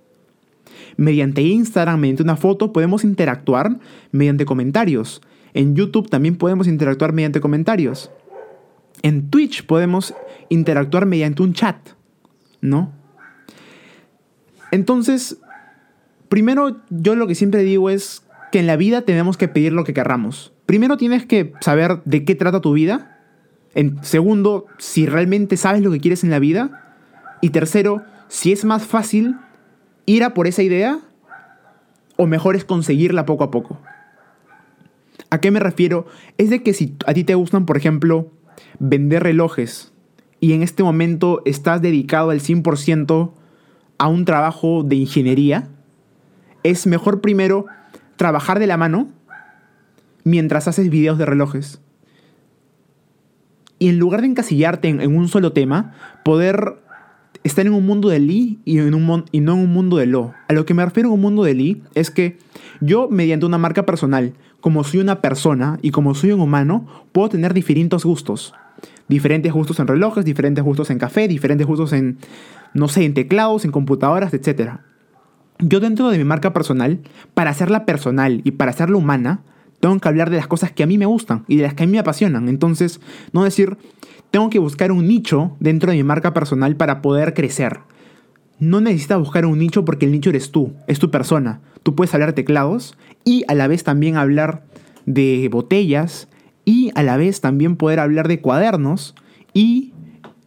Mediante 0.98 1.42
Instagram, 1.42 2.00
mediante 2.00 2.24
una 2.24 2.36
foto, 2.36 2.74
podemos 2.74 3.04
interactuar 3.04 3.80
mediante 4.12 4.46
comentarios. 4.46 5.22
En 5.54 5.76
YouTube 5.76 6.10
también 6.10 6.36
podemos 6.36 6.68
interactuar 6.68 7.14
mediante 7.14 7.40
comentarios. 7.40 8.12
En 9.04 9.30
Twitch 9.30 9.66
podemos 9.66 10.14
interactuar 10.50 11.06
mediante 11.06 11.44
un 11.44 11.54
chat, 11.54 11.78
¿no? 12.62 12.92
Entonces, 14.72 15.38
primero 16.30 16.78
yo 16.90 17.16
lo 17.16 17.28
que 17.28 17.36
siempre 17.36 17.64
digo 17.64 17.90
es 17.90 18.24
que 18.52 18.60
en 18.60 18.68
la 18.68 18.76
vida 18.76 19.02
tenemos 19.02 19.38
que 19.38 19.48
pedir 19.48 19.74
lo 19.74 19.84
que 19.84 19.94
querramos. 19.94 20.54
Primero 20.66 20.98
tienes 20.98 21.26
que 21.26 21.54
saber 21.62 22.02
de 22.06 22.26
qué 22.26 22.36
trata 22.36 22.62
tu 22.62 22.74
vida. 22.74 23.20
En 23.74 24.04
segundo, 24.04 24.66
si 24.78 25.06
realmente 25.06 25.58
sabes 25.58 25.82
lo 25.82 25.92
que 25.92 26.00
quieres 26.00 26.24
en 26.24 26.30
la 26.30 26.40
vida. 26.40 26.96
Y 27.42 27.50
tercero, 27.50 28.04
si 28.28 28.52
es 28.52 28.66
más 28.66 28.84
fácil 28.84 29.36
ir 30.06 30.24
a 30.24 30.34
por 30.34 30.48
esa 30.48 30.64
idea 30.64 31.00
o 32.16 32.26
mejor 32.26 32.56
es 32.56 32.66
conseguirla 32.66 33.26
poco 33.26 33.44
a 33.44 33.52
poco. 33.52 33.80
¿A 35.30 35.40
qué 35.40 35.52
me 35.52 35.60
refiero? 35.60 36.08
Es 36.38 36.50
de 36.50 36.64
que 36.64 36.74
si 36.74 36.96
a 37.06 37.14
ti 37.14 37.24
te 37.24 37.36
gustan, 37.36 37.66
por 37.66 37.78
ejemplo, 37.78 38.32
vender 38.80 39.24
relojes 39.24 39.94
y 40.40 40.54
en 40.54 40.64
este 40.64 40.84
momento 40.84 41.42
estás 41.46 41.82
dedicado 41.82 42.30
al 42.30 42.40
100% 42.40 43.32
a 43.98 44.08
un 44.08 44.26
trabajo 44.26 44.84
de 44.84 44.96
ingeniería, 44.96 45.70
es 46.70 46.88
mejor 46.88 47.22
primero 47.22 47.66
trabajar 48.16 48.60
de 48.60 48.68
la 48.68 48.78
mano 48.78 49.10
mientras 50.24 50.68
haces 50.68 50.90
videos 50.90 51.18
de 51.18 51.26
relojes. 51.26 51.82
Y 53.80 53.90
en 53.90 54.00
lugar 54.00 54.22
de 54.22 54.28
encasillarte 54.28 54.90
en, 54.90 55.16
un 55.16 55.28
solo 55.28 55.54
tema, 55.54 55.94
poder 56.24 56.78
estar 57.44 57.66
en 57.66 57.74
un 57.74 57.86
mundo 57.86 58.10
de 58.10 58.20
Lee 58.20 58.60
y, 58.66 58.80
en 58.80 58.94
un, 58.94 59.26
y 59.32 59.40
no 59.40 59.54
en 59.54 59.60
un 59.60 59.72
mundo 59.72 59.98
de 59.98 60.08
Lo. 60.08 60.34
A 60.48 60.54
lo 60.54 60.66
que 60.66 60.74
me 60.74 60.84
refiero 60.84 61.10
en 61.10 61.14
un 61.14 61.22
mundo 61.22 61.44
de 61.44 61.54
Lee 61.54 61.84
es 61.94 62.10
que 62.10 62.38
yo, 62.82 63.08
mediante 63.10 63.46
una 63.46 63.58
marca 63.58 63.86
personal, 63.86 64.34
como 64.60 64.84
soy 64.84 65.00
una 65.00 65.22
persona 65.22 65.78
y 65.82 65.92
como 65.92 66.16
soy 66.16 66.32
un 66.32 66.42
humano, 66.42 66.88
puedo 67.12 67.30
tener 67.30 67.54
diferentes 67.54 68.04
gustos. 68.04 68.54
Diferentes 69.08 69.54
gustos 69.54 69.80
en 69.80 69.88
relojes, 69.88 70.26
diferentes 70.26 70.64
gustos 70.64 70.90
en 70.90 71.00
café, 71.00 71.28
diferentes 71.28 71.66
gustos 71.66 71.94
en, 71.94 72.18
no 72.74 72.88
sé, 72.88 73.06
en 73.06 73.14
teclados, 73.14 73.64
en 73.64 73.72
computadoras, 73.72 74.34
etc. 74.34 74.80
Yo 75.60 75.80
dentro 75.80 76.10
de 76.10 76.18
mi 76.18 76.24
marca 76.24 76.54
personal, 76.54 77.00
para 77.34 77.50
hacerla 77.50 77.86
personal 77.86 78.42
y 78.44 78.52
para 78.52 78.72
hacerla 78.72 78.98
humana, 78.98 79.42
tengo 79.80 79.98
que 80.00 80.08
hablar 80.08 80.30
de 80.30 80.38
las 80.38 80.48
cosas 80.48 80.72
que 80.72 80.84
a 80.84 80.88
mí 80.88 80.98
me 80.98 81.06
gustan 81.06 81.46
y 81.48 81.58
de 81.58 81.64
las 81.64 81.74
que 81.74 81.84
a 81.84 81.86
mí 81.86 81.92
me 81.94 82.00
apasionan. 82.00 82.48
Entonces, 82.50 83.00
no 83.32 83.44
decir, 83.44 83.78
tengo 84.32 84.50
que 84.50 84.60
buscar 84.60 84.92
un 84.92 85.08
nicho 85.08 85.56
dentro 85.60 85.92
de 85.92 85.98
mi 85.98 86.04
marca 86.04 86.34
personal 86.34 86.76
para 86.76 87.02
poder 87.02 87.34
crecer. 87.34 87.80
No 88.60 88.82
necesitas 88.82 89.20
buscar 89.20 89.46
un 89.46 89.60
nicho 89.60 89.86
porque 89.86 90.06
el 90.06 90.12
nicho 90.12 90.30
eres 90.30 90.52
tú, 90.52 90.74
es 90.88 91.00
tu 91.00 91.12
persona. 91.12 91.62
Tú 91.84 91.96
puedes 91.96 92.14
hablar 92.14 92.34
teclados 92.34 92.98
y 93.24 93.44
a 93.48 93.56
la 93.56 93.68
vez 93.68 93.84
también 93.84 94.18
hablar 94.18 94.64
de 95.06 95.48
botellas 95.52 96.28
y 96.66 96.92
a 96.96 97.04
la 97.04 97.18
vez 97.18 97.40
también 97.42 97.78
poder 97.78 98.00
hablar 98.00 98.28
de 98.28 98.42
cuadernos 98.42 99.16
y, 99.54 99.94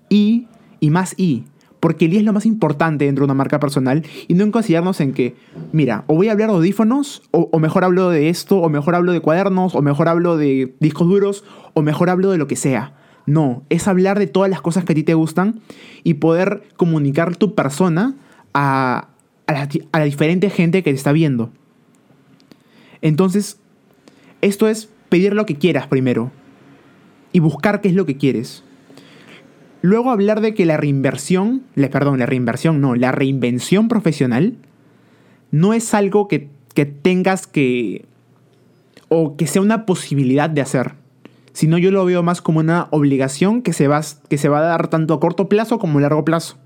y, 0.08 0.46
y 0.80 0.90
más 0.90 1.14
y. 1.16 1.44
Porque 1.80 2.04
el 2.04 2.14
I 2.14 2.18
es 2.18 2.24
lo 2.24 2.32
más 2.32 2.46
importante 2.46 3.06
dentro 3.06 3.22
de 3.22 3.26
una 3.26 3.34
marca 3.34 3.58
personal 3.58 4.04
y 4.28 4.34
no 4.34 4.44
encasillarnos 4.44 5.00
en 5.00 5.12
que, 5.12 5.34
mira, 5.72 6.04
o 6.06 6.14
voy 6.14 6.28
a 6.28 6.32
hablar 6.32 6.50
de 6.50 6.56
audífonos, 6.56 7.22
o, 7.30 7.48
o, 7.50 7.58
mejor 7.58 7.84
hablo 7.84 8.10
de 8.10 8.28
esto, 8.28 8.58
o 8.58 8.68
mejor 8.68 8.94
hablo 8.94 9.12
de 9.12 9.20
cuadernos, 9.20 9.74
o 9.74 9.82
mejor 9.82 10.08
hablo 10.08 10.36
de 10.36 10.74
discos 10.78 11.08
duros, 11.08 11.44
o 11.72 11.82
mejor 11.82 12.10
hablo 12.10 12.30
de 12.30 12.38
lo 12.38 12.46
que 12.46 12.56
sea. 12.56 12.94
No, 13.26 13.62
es 13.68 13.86
hablar 13.86 14.18
de 14.18 14.26
todas 14.26 14.50
las 14.50 14.60
cosas 14.60 14.84
que 14.84 14.92
a 14.92 14.94
ti 14.96 15.02
te 15.02 15.14
gustan 15.14 15.60
y 16.04 16.14
poder 16.14 16.64
comunicar 16.76 17.36
tu 17.36 17.54
persona 17.54 18.16
a, 18.54 19.08
la, 19.46 20.04
diferente 20.04 20.50
gente 20.50 20.82
que 20.82 20.90
te 20.90 20.96
está 20.96 21.12
viendo. 21.12 21.50
Entonces, 23.02 23.58
esto 24.40 24.68
es 24.68 24.88
pedir 25.08 25.34
lo 25.34 25.46
que 25.46 25.56
quieras 25.56 25.86
primero 25.86 26.30
y 27.32 27.40
buscar 27.40 27.80
qué 27.80 27.88
es 27.88 27.94
lo 27.94 28.06
que 28.06 28.16
quieres. 28.16 28.64
Luego 29.82 30.10
hablar 30.10 30.40
de 30.40 30.54
que 30.54 30.66
la 30.66 30.76
reinversión, 30.76 31.62
perdón, 31.90 32.18
la 32.18 32.26
reinversión 32.26 32.80
no, 32.80 32.94
la 32.94 33.12
reinvención 33.12 33.88
profesional 33.88 34.56
no 35.50 35.72
es 35.72 35.94
algo 35.94 36.28
que, 36.28 36.48
que 36.74 36.86
tengas 36.86 37.46
que 37.46 38.04
o 39.08 39.36
que 39.36 39.46
sea 39.46 39.62
una 39.62 39.86
posibilidad 39.86 40.48
de 40.48 40.60
hacer 40.60 40.92
sino 41.52 41.78
yo 41.78 41.90
lo 41.90 42.04
veo 42.04 42.22
más 42.22 42.40
como 42.40 42.60
una 42.60 42.88
obligación 42.90 43.62
que 43.62 43.72
se, 43.72 43.88
va, 43.88 44.00
que 44.28 44.38
se 44.38 44.48
va 44.48 44.58
a 44.58 44.62
dar 44.62 44.88
tanto 44.88 45.14
a 45.14 45.20
corto 45.20 45.48
plazo 45.48 45.78
como 45.78 45.98
a 45.98 46.02
largo 46.02 46.24
plazo. 46.24 46.56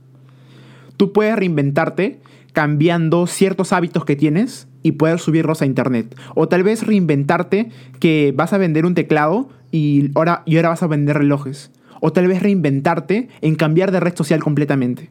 Tú 0.96 1.12
puedes 1.12 1.36
reinventarte 1.36 2.20
cambiando 2.52 3.26
ciertos 3.26 3.72
hábitos 3.72 4.04
que 4.04 4.14
tienes 4.14 4.68
y 4.82 4.92
poder 4.92 5.18
subirlos 5.18 5.62
a 5.62 5.66
internet. 5.66 6.14
O 6.34 6.48
tal 6.48 6.62
vez 6.62 6.86
reinventarte 6.86 7.70
que 7.98 8.32
vas 8.36 8.52
a 8.52 8.58
vender 8.58 8.86
un 8.86 8.94
teclado 8.94 9.48
y 9.72 10.10
ahora, 10.14 10.42
y 10.46 10.56
ahora 10.56 10.68
vas 10.68 10.82
a 10.82 10.86
vender 10.86 11.18
relojes. 11.18 11.72
O 12.00 12.12
tal 12.12 12.28
vez 12.28 12.42
reinventarte 12.42 13.28
en 13.40 13.54
cambiar 13.54 13.92
de 13.92 14.00
red 14.00 14.16
social 14.16 14.42
completamente. 14.42 15.10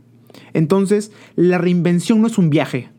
Entonces, 0.53 1.11
la 1.35 1.57
reinvención 1.57 2.21
no 2.21 2.27
es 2.27 2.37
un 2.37 2.49
viaje. 2.49 2.89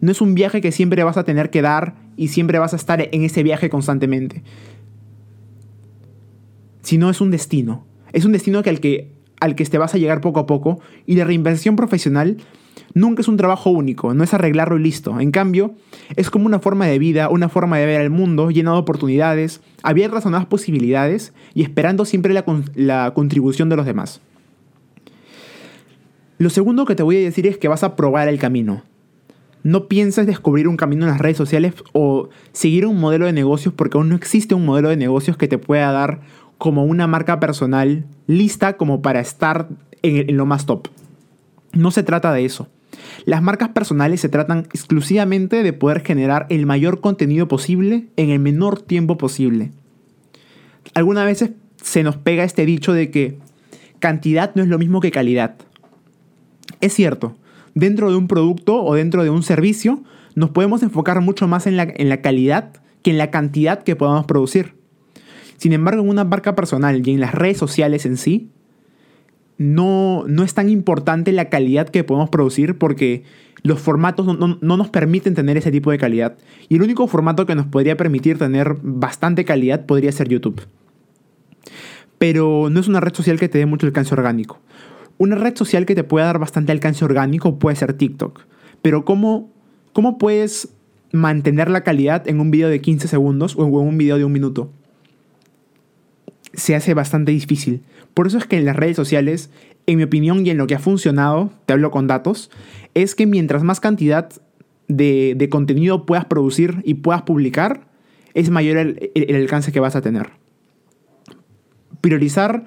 No 0.00 0.10
es 0.10 0.20
un 0.20 0.34
viaje 0.34 0.60
que 0.60 0.72
siempre 0.72 1.04
vas 1.04 1.16
a 1.16 1.24
tener 1.24 1.50
que 1.50 1.62
dar 1.62 1.96
y 2.16 2.28
siempre 2.28 2.58
vas 2.58 2.72
a 2.72 2.76
estar 2.76 3.08
en 3.12 3.22
ese 3.22 3.42
viaje 3.42 3.70
constantemente 3.70 4.42
sino 6.82 7.10
es 7.10 7.20
un 7.20 7.30
destino. 7.30 7.86
Es 8.12 8.24
un 8.24 8.32
destino 8.32 8.62
que 8.62 8.70
al 8.70 8.80
que 8.80 9.12
al 9.40 9.54
que 9.54 9.64
te 9.64 9.78
vas 9.78 9.94
a 9.94 9.98
llegar 9.98 10.20
poco 10.20 10.40
a 10.40 10.46
poco 10.46 10.80
y 11.06 11.14
la 11.14 11.24
reinvención 11.24 11.76
profesional 11.76 12.38
nunca 12.94 13.22
es 13.22 13.28
un 13.28 13.36
trabajo 13.36 13.70
único, 13.70 14.14
no 14.14 14.24
es 14.24 14.34
arreglarlo 14.34 14.78
y 14.78 14.82
listo. 14.82 15.18
En 15.20 15.30
cambio, 15.30 15.74
es 16.16 16.30
como 16.30 16.46
una 16.46 16.60
forma 16.60 16.86
de 16.86 16.98
vida, 16.98 17.28
una 17.28 17.48
forma 17.48 17.78
de 17.78 17.86
ver 17.86 18.00
el 18.00 18.10
mundo 18.10 18.50
lleno 18.50 18.72
de 18.72 18.78
oportunidades, 18.78 19.60
abiertas 19.82 20.26
a 20.26 20.30
nuevas 20.30 20.46
posibilidades 20.46 21.32
y 21.54 21.62
esperando 21.62 22.04
siempre 22.04 22.34
la, 22.34 22.44
la 22.74 23.12
contribución 23.14 23.68
de 23.68 23.76
los 23.76 23.86
demás. 23.86 24.20
Lo 26.38 26.50
segundo 26.50 26.86
que 26.86 26.94
te 26.94 27.02
voy 27.02 27.16
a 27.16 27.20
decir 27.20 27.46
es 27.46 27.58
que 27.58 27.68
vas 27.68 27.82
a 27.82 27.96
probar 27.96 28.28
el 28.28 28.38
camino. 28.38 28.82
No 29.62 29.88
pienses 29.88 30.26
descubrir 30.26 30.68
un 30.68 30.78
camino 30.78 31.04
en 31.04 31.10
las 31.10 31.20
redes 31.20 31.36
sociales 31.36 31.74
o 31.92 32.30
seguir 32.52 32.86
un 32.86 32.98
modelo 32.98 33.26
de 33.26 33.34
negocios 33.34 33.74
porque 33.74 33.98
aún 33.98 34.08
no 34.08 34.16
existe 34.16 34.54
un 34.54 34.64
modelo 34.64 34.88
de 34.88 34.96
negocios 34.96 35.36
que 35.36 35.48
te 35.48 35.58
pueda 35.58 35.92
dar 35.92 36.22
como 36.56 36.84
una 36.84 37.06
marca 37.06 37.40
personal 37.40 38.04
lista 38.26 38.76
como 38.76 39.02
para 39.02 39.20
estar 39.20 39.68
en, 40.02 40.36
lo 40.36 40.46
más 40.46 40.66
top. 40.66 40.88
No 41.72 41.90
se 41.90 42.02
trata 42.02 42.32
de 42.32 42.44
eso. 42.44 42.68
Las 43.24 43.42
marcas 43.42 43.70
personales 43.70 44.20
se 44.20 44.28
tratan 44.28 44.60
exclusivamente 44.72 45.62
de 45.62 45.72
poder 45.72 46.00
generar 46.00 46.46
el 46.50 46.66
mayor 46.66 47.00
contenido 47.00 47.48
posible 47.48 48.08
en 48.16 48.30
el 48.30 48.38
menor 48.38 48.82
tiempo 48.82 49.16
posible. 49.16 49.72
Algunas 50.94 51.26
veces 51.26 51.50
se 51.82 52.02
nos 52.02 52.16
pega 52.16 52.44
este 52.44 52.66
dicho 52.66 52.92
de 52.92 53.10
que 53.10 53.38
cantidad 53.98 54.52
no 54.54 54.62
es 54.62 54.68
lo 54.68 54.78
mismo 54.78 55.00
que 55.00 55.10
calidad. 55.10 55.56
Es 56.80 56.94
cierto, 56.94 57.36
dentro 57.74 58.10
de 58.10 58.16
un 58.16 58.26
producto 58.26 58.82
o 58.82 58.94
dentro 58.94 59.22
de 59.22 59.30
un 59.30 59.42
servicio, 59.42 60.02
nos 60.34 60.50
podemos 60.50 60.82
enfocar 60.82 61.20
mucho 61.20 61.46
más 61.48 61.66
en 61.66 61.76
la, 61.76 62.20
calidad 62.22 62.72
que 63.02 63.10
en 63.10 63.18
la 63.18 63.30
cantidad 63.30 63.82
que 63.82 63.96
podamos 63.96 64.26
producir. 64.26 64.74
Sin 65.56 65.72
embargo, 65.72 66.02
en 66.02 66.08
una 66.08 66.24
marca 66.24 66.54
personal 66.54 67.06
y 67.06 67.12
en 67.12 67.20
las 67.20 67.34
redes 67.34 67.58
sociales 67.58 68.06
en 68.06 68.16
sí, 68.16 68.50
no, 69.60 70.24
no 70.26 70.42
es 70.42 70.54
tan 70.54 70.70
importante 70.70 71.32
la 71.32 71.50
calidad 71.50 71.90
que 71.90 72.02
podemos 72.02 72.30
producir 72.30 72.78
porque 72.78 73.24
los 73.62 73.78
formatos 73.78 74.24
no, 74.24 74.58
no, 74.58 74.76
nos 74.78 74.88
permiten 74.88 75.34
tener 75.34 75.58
ese 75.58 75.70
tipo 75.70 75.90
de 75.90 75.98
calidad. 75.98 76.38
Y 76.70 76.76
el 76.76 76.82
único 76.82 77.06
formato 77.06 77.44
que 77.44 77.54
nos 77.54 77.66
podría 77.66 77.94
permitir 77.94 78.38
tener 78.38 78.78
bastante 78.80 79.44
calidad 79.44 79.84
podría 79.84 80.12
ser 80.12 80.30
YouTube. 80.30 80.62
Pero 82.16 82.70
no 82.70 82.80
es 82.80 82.88
una 82.88 83.00
red 83.00 83.12
social 83.12 83.38
que 83.38 83.50
te 83.50 83.58
dé 83.58 83.66
mucho 83.66 83.86
alcance 83.86 84.14
orgánico. 84.14 84.60
Una 85.18 85.36
red 85.36 85.54
social 85.54 85.84
que 85.84 85.94
te 85.94 86.04
pueda 86.04 86.24
dar 86.24 86.38
bastante 86.38 86.72
alcance 86.72 87.04
orgánico 87.04 87.58
puede 87.58 87.76
ser 87.76 87.92
TikTok. 87.92 88.40
Pero 88.80 89.04
¿cómo, 89.04 89.50
cómo 89.92 90.16
puedes 90.16 90.70
mantener 91.12 91.68
la 91.68 91.82
calidad 91.82 92.26
en 92.26 92.40
un 92.40 92.50
video 92.50 92.70
de 92.70 92.80
15 92.80 93.08
segundos 93.08 93.56
o 93.58 93.66
en 93.66 93.74
un 93.74 93.98
video 93.98 94.16
de 94.16 94.24
un 94.24 94.32
minuto? 94.32 94.72
Se 96.54 96.74
hace 96.74 96.94
bastante 96.94 97.32
difícil. 97.32 97.82
Por 98.14 98.26
eso 98.26 98.38
es 98.38 98.46
que 98.46 98.58
en 98.58 98.64
las 98.64 98.76
redes 98.76 98.96
sociales, 98.96 99.50
en 99.86 99.98
mi 99.98 100.02
opinión 100.04 100.46
y 100.46 100.50
en 100.50 100.56
lo 100.56 100.66
que 100.66 100.74
ha 100.74 100.78
funcionado, 100.78 101.50
te 101.66 101.72
hablo 101.72 101.90
con 101.90 102.06
datos, 102.06 102.50
es 102.94 103.14
que 103.14 103.26
mientras 103.26 103.62
más 103.62 103.80
cantidad 103.80 104.30
de, 104.88 105.48
contenido 105.50 106.06
puedas 106.06 106.24
producir 106.24 106.82
y 106.84 106.94
puedas 106.94 107.22
publicar, 107.22 107.88
es 108.34 108.50
mayor 108.50 108.76
el, 108.78 109.36
alcance 109.36 109.72
que 109.72 109.80
vas 109.80 109.96
a 109.96 110.00
tener. 110.00 110.30
Priorizar 112.00 112.64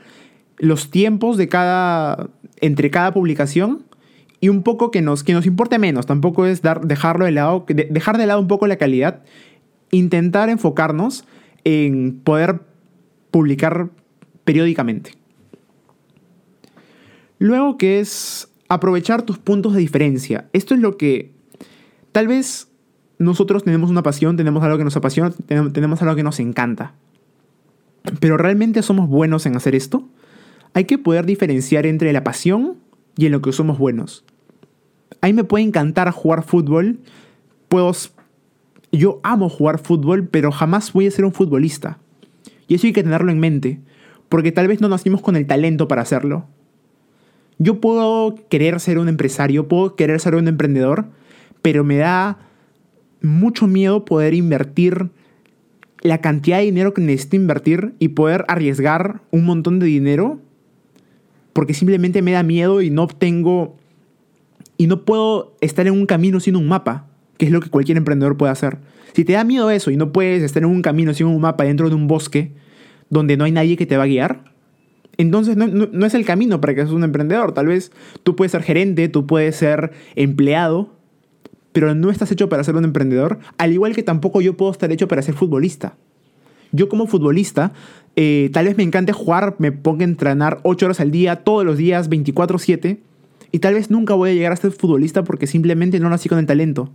los 0.57 0.91
tiempos 0.91 1.38
de 1.38 1.50
cada, 1.50 2.29
entre 2.62 2.91
cada 2.91 3.13
publicación 3.13 3.85
y 4.39 4.50
un 4.50 4.63
poco 4.63 4.91
que 4.91 5.01
nos, 5.01 5.23
que 5.23 5.33
nos 5.33 5.45
importe 5.45 5.79
menos. 5.79 6.05
Tampoco 6.05 6.45
es 6.45 6.62
dejarlo 6.62 7.25
de 7.25 7.31
lado, 7.31 7.65
dejar 7.67 8.17
de 8.17 8.27
lado 8.27 8.39
un 8.39 8.47
poco 8.47 8.67
la 8.67 8.77
calidad. 8.77 9.23
Intentar 9.91 10.50
enfocarnos 10.50 11.25
en 11.63 12.19
poder 12.23 12.62
publicar 13.31 13.89
periódicamente. 14.43 15.23
Luego 17.43 17.77
que 17.77 18.00
es 18.00 18.47
aprovechar 18.69 19.23
tus 19.23 19.38
puntos 19.38 19.73
de 19.73 19.79
diferencia. 19.79 20.50
Esto 20.53 20.73
es 20.73 20.79
lo 20.79 20.97
que 20.97 21.33
tal 22.12 22.27
vez 22.27 22.69
nosotros 23.19 23.63
tenemos 23.63 23.89
una 23.89 24.01
pasión, 24.01 24.38
tenemos 24.38 24.63
algo 24.63 24.77
que 24.77 24.83
nos 24.83 24.95
apasiona, 24.95 25.31
tenemos 25.47 26.01
algo 26.01 26.15
que 26.15 26.23
nos 26.23 26.39
encanta. 26.39 26.93
Pero 28.19 28.38
¿realmente 28.38 28.81
somos 28.81 29.09
buenos 29.09 29.45
en 29.45 29.55
hacer 29.55 29.75
esto? 29.75 30.07
hay 30.73 30.85
que 30.85 30.97
poder 30.97 31.25
diferenciar 31.25 31.85
entre 31.85 32.12
la 32.13 32.23
pasión 32.23 32.77
y 33.15 33.27
en 33.27 33.31
lo 33.31 33.41
que 33.41 33.51
somos 33.51 33.77
buenos. 33.77 34.23
A 35.21 35.27
mí 35.27 35.33
me 35.33 35.43
puede 35.43 35.63
encantar 35.63 36.09
jugar 36.12 36.43
fútbol, 36.43 37.00
puedo, 37.69 37.91
yo 38.91 39.19
amo 39.23 39.50
jugar 39.50 39.79
fútbol, 39.79 40.27
pero 40.27 40.51
jamás 40.51 40.91
voy 40.91 41.07
a 41.07 41.12
ser 41.12 41.25
un 41.25 41.33
futbolista. 41.33 42.00
Y 42.67 42.75
eso 42.75 42.88
hay 42.88 42.93
que 42.93 43.03
tenerlo 43.03 43.31
en 43.31 43.39
mente, 43.39 43.79
porque 44.29 44.51
tal 44.51 44.67
vez 44.67 44.81
no 44.81 44.89
nacimos 44.89 45.21
con 45.21 45.35
el 45.35 45.45
talento 45.45 45.88
para 45.88 46.01
hacerlo. 46.01 46.47
Yo 47.60 47.79
puedo 47.79 48.36
querer 48.50 48.79
ser 48.79 48.98
un 48.98 49.07
empresario, 49.07 49.67
puedo 49.67 49.95
querer 49.95 50.19
ser 50.19 50.36
un 50.36 50.48
emprendedor, 50.48 51.05
pero 51.62 51.83
me 51.83 51.98
da 51.98 52.39
mucho 53.22 53.67
miedo 53.67 54.05
poder 54.05 54.33
invertir 54.33 55.10
la 56.01 56.19
cantidad 56.19 56.57
de 56.57 56.65
dinero 56.65 56.93
que 56.93 57.01
necesito 57.01 57.38
invertir 57.38 57.93
y 58.00 58.10
poder 58.10 58.43
arriesgar 58.48 59.22
un 59.31 59.45
montón 59.45 59.79
de 59.79 59.86
dinero 59.86 60.39
porque 61.53 61.74
simplemente 61.74 62.22
me 62.22 62.31
da 62.31 62.43
miedo 62.43 62.81
y 62.81 62.89
no 62.89 63.07
tengo 63.07 63.77
y 64.77 64.88
no 64.88 65.05
puedo 65.05 65.55
estar 65.62 65.88
en 65.88 65.93
un 65.93 66.05
camino 66.05 66.39
sin 66.39 66.55
un 66.55 66.67
mapa, 66.67 67.07
que 67.38 67.45
es 67.45 67.51
lo 67.51 67.62
que 67.62 67.69
cualquier 67.69 67.98
emprendedor 67.98 68.38
puede 68.38 68.51
hacer. 68.51 68.79
Si 69.13 69.24
te 69.24 69.33
da 69.33 69.43
miedo 69.43 69.69
eso 69.69 69.91
y 69.91 69.98
no 69.98 70.12
puedes 70.12 70.43
estar 70.43 70.63
en 70.63 70.69
un 70.69 70.81
camino 70.81 71.13
sin 71.13 71.27
un 71.27 71.39
mapa 71.39 71.63
dentro 71.63 71.88
de 71.88 71.95
un 71.95 72.07
bosque 72.07 72.51
donde 73.10 73.38
no 73.38 73.45
hay 73.45 73.51
nadie 73.51 73.77
que 73.77 73.86
te 73.86 73.95
va 73.95 74.03
a 74.03 74.07
guiar, 74.07 74.52
entonces 75.17 75.55
no, 75.55 76.05
es 76.05 76.13
el 76.13 76.25
camino 76.25 76.60
para 76.60 76.74
que 76.74 76.82
seas 76.82 76.91
un 76.91 77.03
emprendedor. 77.03 77.53
Tal 77.53 77.67
vez 77.67 77.91
tú 78.24 78.36
puedes 78.36 78.51
ser 78.51 78.63
gerente, 78.63 79.10
tú 79.10 79.27
puedes 79.27 79.55
ser 79.55 79.91
empleado, 80.15 80.89
pero 81.72 81.93
no 81.96 82.10
estás 82.10 82.32
hecho 82.32 82.50
para 82.50 82.63
ser 82.63 82.75
un 82.75 82.84
emprendedor, 82.84 83.39
al 83.58 83.74
igual 83.74 83.96
que 83.96 84.03
tampoco 84.03 84.41
yo 84.41 84.55
puedo 84.55 84.72
estar 84.72 84.91
hecho 84.91 85.08
para 85.08 85.22
ser 85.22 85.36
futbolista. 85.36 85.96
Yo 86.72 86.89
como 86.89 87.05
futbolista, 87.05 87.74
eh, 88.15 88.50
tal 88.51 88.65
vez 88.65 88.77
me 88.77 88.84
encante 88.84 89.13
jugar, 89.13 89.55
me 89.60 89.72
ponga 89.72 90.03
a 90.03 90.08
entrenar 90.08 90.60
8 90.63 90.86
horas 90.88 91.00
al 91.00 91.12
día, 91.12 91.43
todos 91.43 91.63
los 91.63 91.77
días, 91.77 92.10
24/7, 92.10 93.00
y 93.51 93.60
tal 93.60 93.75
vez 93.75 93.91
nunca 93.91 94.15
voy 94.15 94.32
a 94.32 94.34
llegar 94.34 94.51
a 94.51 94.55
ser 94.55 94.72
futbolista 94.72 95.24
porque 95.24 95.46
simplemente 95.46 96.00
no 96.00 96.10
nací 96.10 96.29
con 96.29 96.39
el 96.39 96.48
talento. 96.48 96.89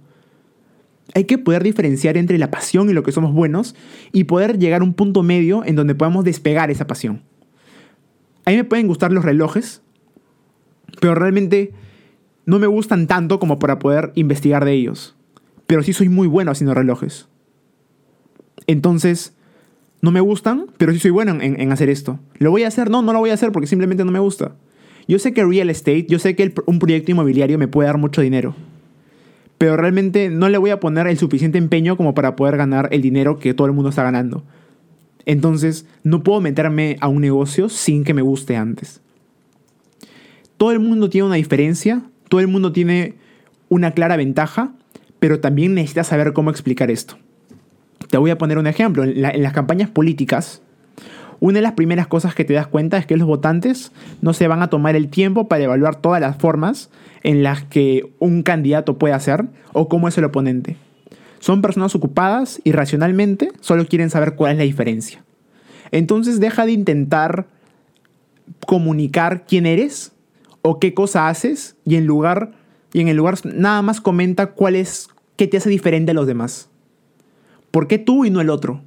Hay 1.14 1.24
que 1.24 1.38
poder 1.38 1.62
diferenciar 1.62 2.16
entre 2.16 2.38
la 2.38 2.50
pasión 2.50 2.90
y 2.90 2.92
lo 2.92 3.04
que 3.04 3.12
somos 3.12 3.32
buenos 3.32 3.76
y 4.12 4.24
poder 4.24 4.58
llegar 4.58 4.80
a 4.80 4.84
un 4.84 4.94
punto 4.94 5.22
medio 5.22 5.64
en 5.64 5.76
donde 5.76 5.94
podamos 5.94 6.24
despegar 6.24 6.70
esa 6.70 6.86
pasión. 6.86 7.22
A 8.48 8.50
mí 8.50 8.56
me 8.56 8.64
pueden 8.64 8.86
gustar 8.86 9.12
los 9.12 9.26
relojes, 9.26 9.82
pero 11.02 11.14
realmente 11.14 11.74
no 12.46 12.58
me 12.58 12.66
gustan 12.66 13.06
tanto 13.06 13.38
como 13.38 13.58
para 13.58 13.78
poder 13.78 14.10
investigar 14.14 14.64
de 14.64 14.72
ellos. 14.72 15.14
Pero 15.66 15.82
sí 15.82 15.92
soy 15.92 16.08
muy 16.08 16.28
bueno 16.28 16.50
haciendo 16.50 16.72
relojes. 16.72 17.28
Entonces, 18.66 19.34
no 20.00 20.12
me 20.12 20.20
gustan, 20.20 20.64
pero 20.78 20.94
sí 20.94 20.98
soy 20.98 21.10
bueno 21.10 21.36
en, 21.42 21.72
hacer 21.72 21.90
esto. 21.90 22.20
¿Lo 22.38 22.50
voy 22.50 22.62
a 22.62 22.68
hacer? 22.68 22.88
No, 22.88 23.02
no 23.02 23.12
lo 23.12 23.18
voy 23.18 23.28
a 23.28 23.34
hacer 23.34 23.52
porque 23.52 23.66
simplemente 23.66 24.02
no 24.06 24.12
me 24.12 24.18
gusta. 24.18 24.52
Yo 25.06 25.18
sé 25.18 25.34
que 25.34 25.44
real 25.44 25.68
estate, 25.68 26.06
yo 26.08 26.18
sé 26.18 26.34
que 26.34 26.54
un 26.64 26.78
proyecto 26.78 27.10
inmobiliario 27.10 27.58
me 27.58 27.68
puede 27.68 27.88
dar 27.88 27.98
mucho 27.98 28.22
dinero, 28.22 28.54
pero 29.58 29.76
realmente 29.76 30.30
no 30.30 30.48
le 30.48 30.56
voy 30.56 30.70
a 30.70 30.80
poner 30.80 31.06
el 31.06 31.18
suficiente 31.18 31.58
empeño 31.58 31.98
como 31.98 32.14
para 32.14 32.34
poder 32.34 32.56
ganar 32.56 32.88
el 32.92 33.02
dinero 33.02 33.38
que 33.38 33.52
todo 33.52 33.66
el 33.66 33.74
mundo 33.74 33.90
está 33.90 34.04
ganando. 34.04 34.42
Entonces, 35.28 35.84
no 36.04 36.22
puedo 36.22 36.40
meterme 36.40 36.96
a 37.00 37.08
un 37.08 37.20
negocio 37.20 37.68
sin 37.68 38.02
que 38.02 38.14
me 38.14 38.22
guste 38.22 38.56
antes. 38.56 39.02
Todo 40.56 40.72
el 40.72 40.80
mundo 40.80 41.10
tiene 41.10 41.26
una 41.26 41.36
diferencia, 41.36 42.00
todo 42.30 42.40
el 42.40 42.48
mundo 42.48 42.72
tiene 42.72 43.16
una 43.68 43.90
clara 43.90 44.16
ventaja, 44.16 44.72
pero 45.18 45.38
también 45.38 45.74
necesitas 45.74 46.06
saber 46.06 46.32
cómo 46.32 46.48
explicar 46.48 46.90
esto. 46.90 47.18
Te 48.08 48.16
voy 48.16 48.30
a 48.30 48.38
poner 48.38 48.56
un 48.56 48.66
ejemplo. 48.66 49.04
En, 49.04 49.20
las 49.20 49.52
campañas 49.52 49.90
políticas, 49.90 50.62
una 51.40 51.58
de 51.58 51.62
las 51.62 51.72
primeras 51.72 52.06
cosas 52.06 52.34
que 52.34 52.46
te 52.46 52.54
das 52.54 52.66
cuenta 52.66 52.96
es 52.96 53.04
que 53.04 53.18
los 53.18 53.28
votantes 53.28 53.92
no 54.22 54.32
se 54.32 54.48
van 54.48 54.62
a 54.62 54.70
tomar 54.70 54.96
el 54.96 55.10
tiempo 55.10 55.46
para 55.46 55.64
evaluar 55.64 55.96
todas 55.96 56.22
las 56.22 56.38
formas 56.38 56.88
en 57.22 57.42
las 57.42 57.64
que 57.64 58.14
un 58.18 58.42
candidato 58.42 58.96
puede 58.96 59.12
hacer 59.12 59.44
o 59.74 59.90
cómo 59.90 60.08
es 60.08 60.16
el 60.16 60.24
oponente. 60.24 60.78
Son 61.38 61.62
personas 61.62 61.94
ocupadas 61.94 62.60
y 62.64 62.72
racionalmente 62.72 63.52
solo 63.60 63.86
quieren 63.86 64.10
saber 64.10 64.34
cuál 64.34 64.52
es 64.52 64.58
la 64.58 64.64
diferencia. 64.64 65.24
Entonces 65.90 66.40
deja 66.40 66.66
de 66.66 66.72
intentar 66.72 67.46
comunicar 68.66 69.46
quién 69.46 69.66
eres 69.66 70.12
o 70.62 70.80
qué 70.80 70.94
cosa 70.94 71.28
haces 71.28 71.76
y 71.84 71.96
en 71.96 72.06
lugar 72.06 72.52
y 72.92 73.00
en 73.00 73.08
el 73.08 73.16
lugar 73.16 73.38
nada 73.44 73.82
más 73.82 74.00
comenta 74.00 74.48
cuál 74.48 74.76
es 74.76 75.08
qué 75.36 75.46
te 75.46 75.58
hace 75.58 75.70
diferente 75.70 76.12
a 76.12 76.14
los 76.14 76.26
demás. 76.26 76.68
¿Por 77.70 77.86
qué 77.86 77.98
tú 77.98 78.24
y 78.24 78.30
no 78.30 78.40
el 78.40 78.50
otro? 78.50 78.82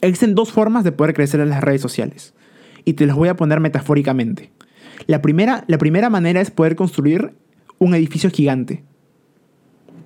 Existen 0.00 0.34
dos 0.34 0.52
formas 0.52 0.84
de 0.84 0.92
poder 0.92 1.14
crecer 1.14 1.40
en 1.40 1.50
las 1.50 1.62
redes 1.62 1.80
sociales. 1.80 2.34
Y 2.84 2.94
te 2.94 3.06
las 3.06 3.16
voy 3.16 3.28
a 3.28 3.36
poner 3.36 3.60
metafóricamente. 3.60 4.52
La 5.06 5.22
primera, 5.22 5.64
la 5.66 5.78
primera 5.78 6.10
manera 6.10 6.40
es 6.40 6.50
poder 6.50 6.76
construir 6.76 7.34
un 7.78 7.94
edificio 7.94 8.30
gigante. 8.30 8.84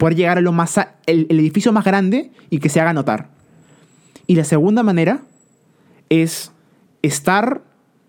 Poder 0.04 0.18
llegar 0.18 0.36
a 0.36 0.42
lo 0.42 0.52
más 0.52 0.78
el, 1.06 1.26
edificio 1.30 1.72
más 1.72 1.86
grande 1.86 2.30
y 2.50 2.58
que 2.58 2.68
se 2.68 2.78
haga 2.78 2.92
notar. 2.92 3.30
Y 4.26 4.34
la 4.34 4.44
segunda 4.44 4.82
manera 4.82 5.22
es 6.10 6.52
estar 7.00 7.62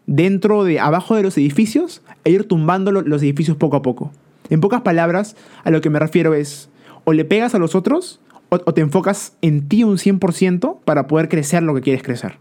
dentro 0.05 0.65
de, 0.65 0.81
abajo 0.81 1.15
de 1.15 1.23
los 1.23 1.37
edificios 1.37 2.01
e 2.25 2.31
ir 2.31 2.49
tumbando 2.49 2.91
los 2.91 3.23
edificios 3.23 3.55
poco 3.55 3.77
a 3.77 3.81
poco. 3.81 4.11
En 4.49 4.59
pocas 4.59 4.81
palabras, 4.81 5.37
a 5.63 5.71
lo 5.71 5.79
que 5.79 5.89
me 5.89 5.97
refiero 5.97 6.33
es, 6.33 6.67
o 7.05 7.13
le 7.13 7.23
pegas 7.23 7.55
a 7.55 7.59
los 7.59 7.75
otros 7.75 8.19
o, 8.49 8.59
te 8.59 8.81
enfocas 8.81 9.37
en 9.41 9.69
ti 9.69 9.85
un 9.85 9.95
100% 9.95 10.79
para 10.83 11.07
poder 11.07 11.29
crecer 11.29 11.63
lo 11.63 11.73
que 11.75 11.79
quieres 11.79 12.03
crecer. 12.03 12.39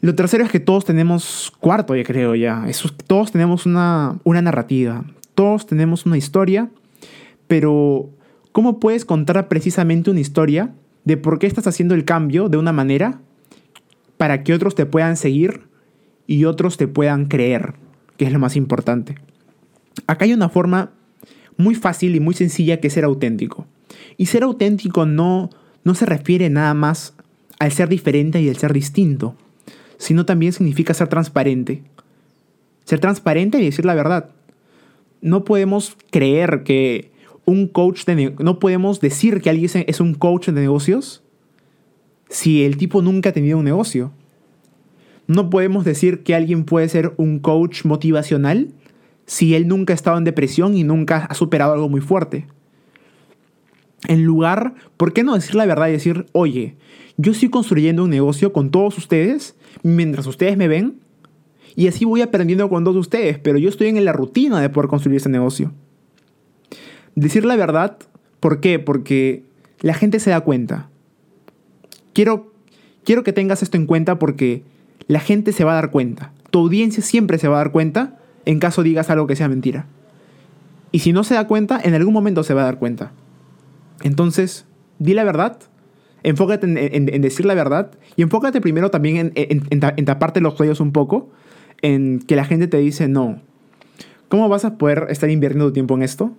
Lo 0.00 0.16
tercero 0.16 0.42
es 0.42 0.50
que 0.50 0.58
todos 0.58 0.84
tenemos 0.84 1.52
cuarto, 1.60 1.94
ya 1.94 2.02
creo 2.02 2.34
ya. 2.34 2.66
todos 3.06 3.30
tenemos 3.30 3.64
una, 3.64 4.18
una 4.24 4.42
narrativa, 4.42 5.04
todos 5.36 5.66
tenemos 5.66 6.04
una 6.04 6.18
historia, 6.18 6.68
pero 7.52 8.08
¿cómo 8.52 8.80
puedes 8.80 9.04
contar 9.04 9.46
precisamente 9.48 10.10
una 10.10 10.20
historia 10.20 10.72
de 11.04 11.18
por 11.18 11.38
qué 11.38 11.46
estás 11.46 11.66
haciendo 11.66 11.94
el 11.94 12.06
cambio 12.06 12.48
de 12.48 12.56
una 12.56 12.72
manera 12.72 13.20
para 14.16 14.42
que 14.42 14.54
otros 14.54 14.74
te 14.74 14.86
puedan 14.86 15.18
seguir 15.18 15.64
y 16.26 16.46
otros 16.46 16.78
te 16.78 16.88
puedan 16.88 17.26
creer, 17.26 17.74
que 18.16 18.24
es 18.24 18.32
lo 18.32 18.38
más 18.38 18.56
importante? 18.56 19.16
Acá 20.06 20.24
hay 20.24 20.32
una 20.32 20.48
forma 20.48 20.92
muy 21.58 21.74
fácil 21.74 22.16
y 22.16 22.20
muy 22.20 22.32
sencilla 22.32 22.80
que 22.80 22.86
es 22.86 22.94
ser 22.94 23.04
auténtico. 23.04 23.66
Y 24.16 24.24
ser 24.24 24.44
auténtico 24.44 25.04
no, 25.04 25.50
no 25.84 25.94
se 25.94 26.06
refiere 26.06 26.48
nada 26.48 26.72
más 26.72 27.12
al 27.58 27.70
ser 27.70 27.90
diferente 27.90 28.40
y 28.40 28.48
al 28.48 28.56
ser 28.56 28.72
distinto, 28.72 29.36
sino 29.98 30.24
también 30.24 30.54
significa 30.54 30.94
ser 30.94 31.08
transparente. 31.08 31.82
Ser 32.86 32.98
transparente 32.98 33.58
y 33.60 33.66
decir 33.66 33.84
la 33.84 33.94
verdad. 33.94 34.30
No 35.20 35.44
podemos 35.44 35.98
creer 36.10 36.62
que 36.64 37.12
un 37.44 37.66
coach 37.66 38.04
de 38.04 38.34
no 38.38 38.58
podemos 38.58 39.00
decir 39.00 39.40
que 39.40 39.50
alguien 39.50 39.70
es 39.86 40.00
un 40.00 40.14
coach 40.14 40.46
de 40.46 40.60
negocios 40.60 41.22
si 42.28 42.64
el 42.64 42.76
tipo 42.76 43.02
nunca 43.02 43.30
ha 43.30 43.32
tenido 43.32 43.58
un 43.58 43.64
negocio. 43.64 44.12
No 45.26 45.50
podemos 45.50 45.84
decir 45.84 46.22
que 46.22 46.34
alguien 46.34 46.64
puede 46.64 46.88
ser 46.88 47.12
un 47.16 47.38
coach 47.38 47.84
motivacional 47.84 48.72
si 49.26 49.54
él 49.54 49.68
nunca 49.68 49.92
ha 49.92 49.96
estado 49.96 50.18
en 50.18 50.24
depresión 50.24 50.76
y 50.76 50.84
nunca 50.84 51.26
ha 51.26 51.34
superado 51.34 51.72
algo 51.74 51.88
muy 51.88 52.00
fuerte. 52.00 52.46
En 54.08 54.24
lugar, 54.24 54.74
¿por 54.96 55.12
qué 55.12 55.22
no 55.22 55.34
decir 55.34 55.54
la 55.54 55.66
verdad 55.66 55.88
y 55.88 55.92
decir, 55.92 56.26
oye, 56.32 56.76
yo 57.16 57.32
estoy 57.32 57.50
construyendo 57.50 58.04
un 58.04 58.10
negocio 58.10 58.52
con 58.52 58.70
todos 58.70 58.98
ustedes 58.98 59.56
mientras 59.82 60.26
ustedes 60.26 60.56
me 60.56 60.68
ven 60.68 61.00
y 61.76 61.86
así 61.86 62.04
voy 62.04 62.20
aprendiendo 62.20 62.68
con 62.68 62.84
todos 62.84 62.96
ustedes, 62.96 63.38
pero 63.38 63.58
yo 63.58 63.68
estoy 63.68 63.88
en 63.88 64.04
la 64.04 64.12
rutina 64.12 64.60
de 64.60 64.68
poder 64.70 64.88
construir 64.88 65.18
ese 65.18 65.28
negocio. 65.28 65.72
Decir 67.14 67.44
la 67.44 67.56
verdad, 67.56 67.98
¿por 68.40 68.60
qué? 68.60 68.78
Porque 68.78 69.44
la 69.80 69.94
gente 69.94 70.20
se 70.20 70.30
da 70.30 70.40
cuenta. 70.40 70.88
Quiero, 72.12 72.52
quiero 73.04 73.22
que 73.22 73.32
tengas 73.32 73.62
esto 73.62 73.76
en 73.76 73.86
cuenta 73.86 74.18
porque 74.18 74.62
la 75.08 75.20
gente 75.20 75.52
se 75.52 75.64
va 75.64 75.72
a 75.72 75.76
dar 75.76 75.90
cuenta. 75.90 76.32
Tu 76.50 76.58
audiencia 76.58 77.02
siempre 77.02 77.38
se 77.38 77.48
va 77.48 77.56
a 77.56 77.58
dar 77.58 77.72
cuenta 77.72 78.18
en 78.44 78.58
caso 78.58 78.82
digas 78.82 79.10
algo 79.10 79.26
que 79.26 79.36
sea 79.36 79.48
mentira. 79.48 79.86
Y 80.90 81.00
si 81.00 81.12
no 81.12 81.24
se 81.24 81.34
da 81.34 81.46
cuenta, 81.46 81.80
en 81.82 81.94
algún 81.94 82.12
momento 82.12 82.42
se 82.42 82.54
va 82.54 82.62
a 82.62 82.66
dar 82.66 82.78
cuenta. 82.78 83.12
Entonces, 84.02 84.66
di 84.98 85.14
la 85.14 85.24
verdad, 85.24 85.58
enfócate 86.22 86.66
en, 86.66 87.22
decir 87.22 87.46
la 87.46 87.54
verdad 87.54 87.92
y 88.16 88.22
enfócate 88.22 88.60
primero 88.60 88.90
también 88.90 89.32
en, 89.34 90.04
taparte 90.04 90.40
los 90.40 90.54
cuellos 90.54 90.80
un 90.80 90.92
poco, 90.92 91.30
en 91.80 92.20
que 92.20 92.36
la 92.36 92.44
gente 92.44 92.68
te 92.68 92.78
dice, 92.78 93.08
no, 93.08 93.40
¿cómo 94.28 94.48
vas 94.48 94.64
a 94.64 94.76
poder 94.76 95.06
estar 95.10 95.30
invirtiendo 95.30 95.66
tu 95.66 95.72
tiempo 95.72 95.94
en 95.94 96.02
esto? 96.02 96.36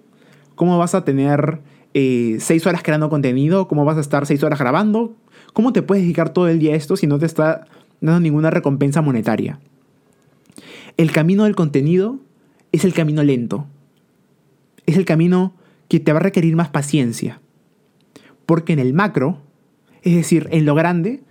¿Cómo 0.55 0.77
vas 0.77 0.95
a 0.95 1.03
tener 1.03 1.61
eh, 1.93 2.37
seis 2.39 2.65
horas 2.65 2.83
creando 2.83 3.09
contenido? 3.09 3.67
¿Cómo 3.67 3.85
vas 3.85 3.97
a 3.97 4.01
estar 4.01 4.25
seis 4.25 4.43
horas 4.43 4.59
grabando? 4.59 5.15
¿Cómo 5.53 5.73
te 5.73 5.81
puedes 5.81 6.03
dedicar 6.03 6.29
todo 6.29 6.47
el 6.47 6.59
día 6.59 6.73
a 6.73 6.75
esto 6.75 6.95
si 6.95 7.07
no 7.07 7.19
te 7.19 7.25
está 7.25 7.67
dando 8.01 8.19
ninguna 8.19 8.49
recompensa 8.49 9.01
monetaria? 9.01 9.59
El 10.97 11.11
camino 11.11 11.45
del 11.45 11.55
contenido 11.55 12.19
es 12.71 12.85
el 12.85 12.93
camino 12.93 13.23
lento. 13.23 13.67
Es 14.85 14.97
el 14.97 15.05
camino 15.05 15.53
que 15.87 15.99
te 15.99 16.11
va 16.11 16.19
a 16.19 16.23
requerir 16.23 16.55
más 16.55 16.69
paciencia. 16.69 17.39
Porque 18.45 18.73
en 18.73 18.79
el 18.79 18.93
macro, 18.93 19.39
es 20.01 20.15
decir, 20.15 20.47
en 20.51 20.65
lo 20.65 20.75
grande, 20.75 21.21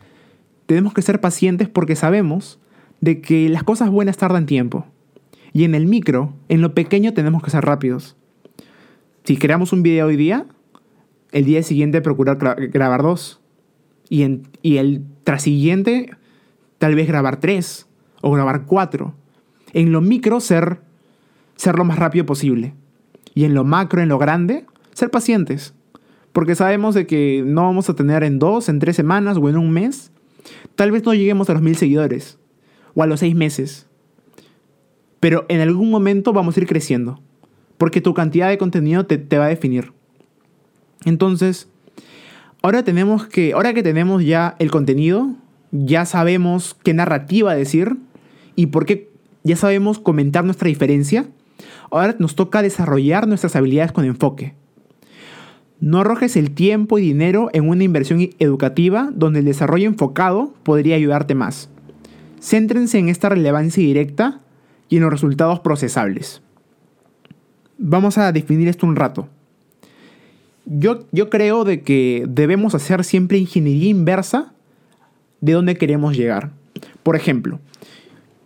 tenemos 0.66 0.94
que 0.94 1.02
ser 1.02 1.20
pacientes 1.20 1.68
porque 1.68 1.96
sabemos 1.96 2.58
de 3.00 3.20
que 3.20 3.48
las 3.48 3.64
cosas 3.64 3.90
buenas 3.90 4.16
tardan 4.16 4.46
tiempo. 4.46 4.86
Y 5.52 5.64
en 5.64 5.74
el 5.74 5.86
micro, 5.86 6.32
en 6.48 6.62
lo 6.62 6.74
pequeño, 6.74 7.12
tenemos 7.12 7.42
que 7.42 7.50
ser 7.50 7.64
rápidos. 7.64 8.16
Si 9.24 9.36
creamos 9.36 9.72
un 9.72 9.82
video 9.82 10.06
hoy 10.06 10.16
día, 10.16 10.46
el 11.30 11.44
día 11.44 11.62
siguiente 11.62 12.00
procurar 12.00 12.38
grabar 12.70 13.02
dos. 13.02 13.40
Y, 14.08 14.22
el 14.22 15.04
tras 15.24 15.42
siguiente, 15.42 16.10
tal 16.78 16.94
vez 16.94 17.08
grabar 17.08 17.40
tres 17.40 17.86
o 18.20 18.30
grabar 18.32 18.66
cuatro 18.66 19.14
en 19.72 19.92
lo 19.92 20.00
micro 20.00 20.40
ser, 20.40 20.80
ser 21.56 21.76
lo 21.76 21.84
más 21.84 21.98
rápido 21.98 22.26
posible. 22.26 22.74
Y 23.34 23.44
en 23.44 23.54
lo 23.54 23.64
macro, 23.64 24.02
en 24.02 24.08
lo 24.08 24.18
grande, 24.18 24.66
ser 24.92 25.10
pacientes. 25.10 25.74
Porque 26.32 26.54
sabemos 26.54 26.94
de 26.94 27.06
que 27.06 27.42
no 27.46 27.62
vamos 27.62 27.88
a 27.88 27.94
tener 27.94 28.22
en 28.24 28.38
dos, 28.38 28.68
en 28.68 28.78
tres 28.78 28.96
semanas 28.96 29.38
o 29.38 29.48
en 29.48 29.56
un 29.56 29.70
mes. 29.70 30.12
Tal 30.76 30.90
vez 30.90 31.04
no 31.04 31.14
lleguemos 31.14 31.48
a 31.48 31.54
los 31.54 31.62
mil 31.62 31.76
seguidores. 31.76 32.38
O 32.94 33.02
a 33.02 33.06
los 33.06 33.20
seis 33.20 33.34
meses. 33.34 33.86
Pero 35.20 35.46
en 35.48 35.60
algún 35.60 35.90
momento 35.90 36.32
vamos 36.32 36.56
a 36.56 36.60
ir 36.60 36.66
creciendo. 36.66 37.20
Porque 37.82 38.00
tu 38.00 38.14
cantidad 38.14 38.48
de 38.48 38.58
contenido 38.58 39.06
te, 39.06 39.38
va 39.38 39.46
a 39.46 39.48
definir. 39.48 39.90
Entonces, 41.04 41.66
ahora 42.62 42.84
tenemos 42.84 43.26
que, 43.26 43.54
ahora 43.54 43.74
que 43.74 43.82
tenemos 43.82 44.24
ya 44.24 44.54
el 44.60 44.70
contenido, 44.70 45.34
ya 45.72 46.04
sabemos 46.04 46.76
qué 46.84 46.94
narrativa 46.94 47.56
decir 47.56 47.96
y 48.54 48.66
por 48.66 48.86
qué 48.86 49.10
ya 49.42 49.56
sabemos 49.56 49.98
comentar 49.98 50.44
nuestra 50.44 50.68
diferencia. 50.68 51.26
Ahora 51.90 52.14
nos 52.20 52.36
toca 52.36 52.62
desarrollar 52.62 53.26
nuestras 53.26 53.56
habilidades 53.56 53.90
con 53.90 54.04
enfoque. 54.04 54.54
No 55.80 55.98
arrojes 56.02 56.36
el 56.36 56.52
tiempo 56.52 57.00
y 57.00 57.02
dinero 57.02 57.50
en 57.52 57.68
una 57.68 57.82
inversión 57.82 58.20
educativa 58.38 59.10
donde 59.12 59.40
el 59.40 59.44
desarrollo 59.44 59.88
enfocado 59.88 60.54
podría 60.62 60.94
ayudarte 60.94 61.34
más. 61.34 61.68
Céntrense 62.40 63.00
en 63.00 63.08
esta 63.08 63.28
relevancia 63.28 63.82
directa 63.82 64.40
y 64.88 64.98
en 64.98 65.02
los 65.02 65.10
resultados 65.10 65.58
procesables. 65.58 66.42
Vamos 67.84 68.16
a 68.16 68.30
definir 68.30 68.68
esto 68.68 68.86
un 68.86 68.94
rato. 68.94 69.28
Yo, 70.66 71.00
yo 71.10 71.28
creo 71.30 71.64
de 71.64 71.80
que 71.80 72.24
debemos 72.28 72.76
hacer 72.76 73.02
siempre 73.02 73.38
ingeniería 73.38 73.90
inversa 73.90 74.52
de 75.40 75.54
dónde 75.54 75.76
queremos 75.76 76.16
llegar. 76.16 76.52
Por 77.02 77.16
ejemplo, 77.16 77.58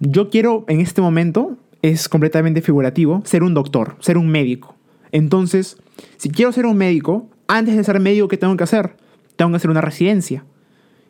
yo 0.01 0.31
quiero 0.31 0.65
en 0.69 0.81
este 0.81 1.03
momento, 1.03 1.59
es 1.83 2.09
completamente 2.09 2.63
figurativo, 2.63 3.21
ser 3.27 3.43
un 3.43 3.53
doctor, 3.53 3.97
ser 4.01 4.17
un 4.17 4.29
médico. 4.29 4.75
Entonces, 5.13 5.77
si 6.17 6.31
quiero 6.31 6.51
ser 6.51 6.65
un 6.65 6.79
médico, 6.79 7.29
antes 7.47 7.77
de 7.77 7.85
ser 7.85 8.01
médico, 8.01 8.29
¿qué 8.29 8.39
tengo 8.39 8.57
que 8.57 8.65
hacer? 8.65 8.97
Tengo 9.37 9.51
que 9.51 9.59
hacer 9.59 9.71
una 9.71 9.83
residencia. 9.83 10.47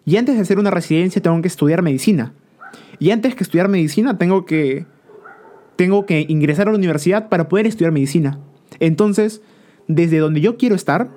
Y 0.05 0.17
antes 0.17 0.35
de 0.35 0.41
hacer 0.41 0.59
una 0.59 0.73
residencia, 0.73 1.23
tengo 1.23 1.41
que 1.43 1.49
estudiar 1.49 1.83
medicina. 1.83 2.33
Y 2.99 3.13
antes 3.13 3.37
que 3.37 3.45
estudiar 3.45 3.69
medicina, 3.69 4.19
tengo 4.19 4.47
que, 4.47 4.85
tengo 5.77 6.07
que 6.07 6.27
ingresar 6.29 6.69
a 6.69 6.73
la 6.73 6.79
universidad 6.79 7.29
para 7.29 7.49
poder 7.49 7.67
estudiar 7.67 7.93
medicina. 7.93 8.39
Entonces, 8.81 9.43
desde 9.89 10.19
donde 10.19 10.41
yo 10.41 10.57
quiero 10.57 10.75
estar, 10.75 11.11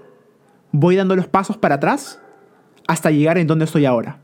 voy 0.72 0.96
dando 0.96 1.16
los 1.16 1.28
pasos 1.28 1.58
para 1.58 1.76
atrás 1.76 2.20
hasta 2.88 3.12
llegar 3.12 3.38
en 3.38 3.48
donde 3.48 3.66
estoy 3.66 3.86
ahora. 3.86 4.20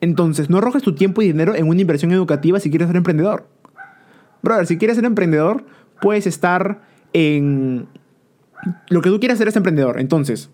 Entonces, 0.00 0.50
no 0.50 0.58
arrojes 0.58 0.82
tu 0.82 0.94
tiempo 0.94 1.22
y 1.22 1.26
dinero 1.26 1.54
en 1.54 1.68
una 1.68 1.80
inversión 1.80 2.12
educativa 2.12 2.60
si 2.60 2.70
quieres 2.70 2.88
ser 2.88 2.96
emprendedor. 2.96 3.48
Brother, 4.42 4.66
si 4.66 4.78
quieres 4.78 4.96
ser 4.96 5.04
emprendedor, 5.04 5.64
puedes 6.00 6.26
estar 6.26 6.82
en... 7.12 7.88
Lo 8.88 9.00
que 9.00 9.10
tú 9.10 9.18
quieres 9.18 9.36
hacer 9.36 9.48
es 9.48 9.56
emprendedor. 9.56 10.00
Entonces, 10.00 10.50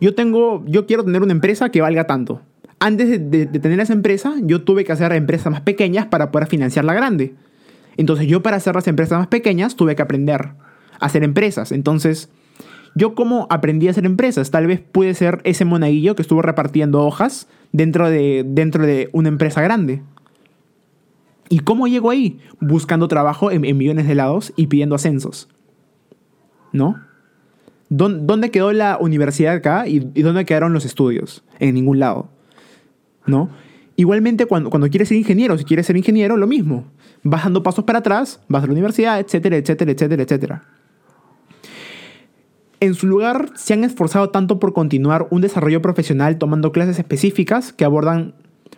yo 0.00 0.14
tengo, 0.14 0.64
yo 0.66 0.86
quiero 0.86 1.04
tener 1.04 1.22
una 1.22 1.32
empresa 1.32 1.70
que 1.70 1.80
valga 1.80 2.04
tanto. 2.04 2.42
Antes 2.78 3.30
de, 3.30 3.46
tener 3.46 3.80
esa 3.80 3.94
empresa, 3.94 4.34
yo 4.42 4.62
tuve 4.62 4.84
que 4.84 4.92
hacer 4.92 5.12
empresas 5.12 5.50
más 5.50 5.62
pequeñas 5.62 6.06
para 6.06 6.30
poder 6.30 6.48
financiar 6.48 6.84
la 6.84 6.94
grande. 6.94 7.34
Entonces, 7.96 8.26
yo 8.26 8.42
para 8.42 8.56
hacer 8.56 8.74
las 8.74 8.88
empresas 8.88 9.18
más 9.18 9.28
pequeñas 9.28 9.76
tuve 9.76 9.96
que 9.96 10.02
aprender 10.02 10.50
a 11.00 11.06
hacer 11.06 11.24
empresas. 11.24 11.72
Entonces, 11.72 12.30
yo 12.94 13.14
cómo 13.14 13.46
aprendí 13.50 13.88
a 13.88 13.90
hacer 13.90 14.06
empresas, 14.06 14.50
tal 14.50 14.66
vez 14.66 14.80
pude 14.80 15.12
ser 15.12 15.40
ese 15.44 15.66
monaguillo 15.66 16.16
que 16.16 16.22
estuvo 16.22 16.40
repartiendo 16.40 17.04
hojas 17.04 17.46
dentro 17.72 18.08
de, 18.08 18.42
dentro 18.46 18.86
de 18.86 19.10
una 19.12 19.28
empresa 19.28 19.60
grande. 19.60 20.02
¿Y 21.50 21.60
cómo 21.60 21.86
llego 21.86 22.10
ahí? 22.10 22.40
Buscando 22.58 23.06
trabajo 23.06 23.50
en, 23.50 23.60
millones 23.76 24.08
de 24.08 24.14
lados 24.14 24.54
y 24.56 24.66
pidiendo 24.66 24.94
ascensos. 24.94 25.48
¿No? 26.72 26.96
¿Dónde 27.88 28.50
quedó 28.50 28.72
la 28.72 28.98
universidad 28.98 29.54
acá 29.54 29.86
y, 29.86 30.00
dónde 30.00 30.44
quedaron 30.46 30.72
los 30.72 30.84
estudios? 30.84 31.44
En 31.60 31.74
ningún 31.74 32.00
lado. 32.00 32.30
¿No? 33.26 33.50
Igualmente, 33.94 34.46
cuando, 34.46 34.70
cuando 34.70 34.88
quieres 34.88 35.08
ser 35.08 35.18
ingeniero, 35.18 35.56
si 35.56 35.64
quieres 35.64 35.86
ser 35.86 35.96
ingeniero, 35.96 36.36
lo 36.36 36.46
mismo. 36.46 36.86
Vas 37.28 37.42
dando 37.42 37.64
pasos 37.64 37.84
para 37.84 37.98
atrás, 37.98 38.40
vas 38.46 38.62
a 38.62 38.66
la 38.66 38.72
universidad, 38.72 39.18
etcétera, 39.18 39.56
etcétera, 39.56 39.90
etcétera, 39.90 40.22
etcétera. 40.22 40.62
En 42.78 42.94
su 42.94 43.08
lugar, 43.08 43.50
se 43.56 43.74
han 43.74 43.82
esforzado 43.82 44.30
tanto 44.30 44.60
por 44.60 44.72
continuar 44.72 45.26
un 45.30 45.40
desarrollo 45.40 45.82
profesional 45.82 46.38
tomando 46.38 46.70
clases 46.70 47.00
específicas 47.00 47.72
que 47.72 47.84
abordan 47.84 48.34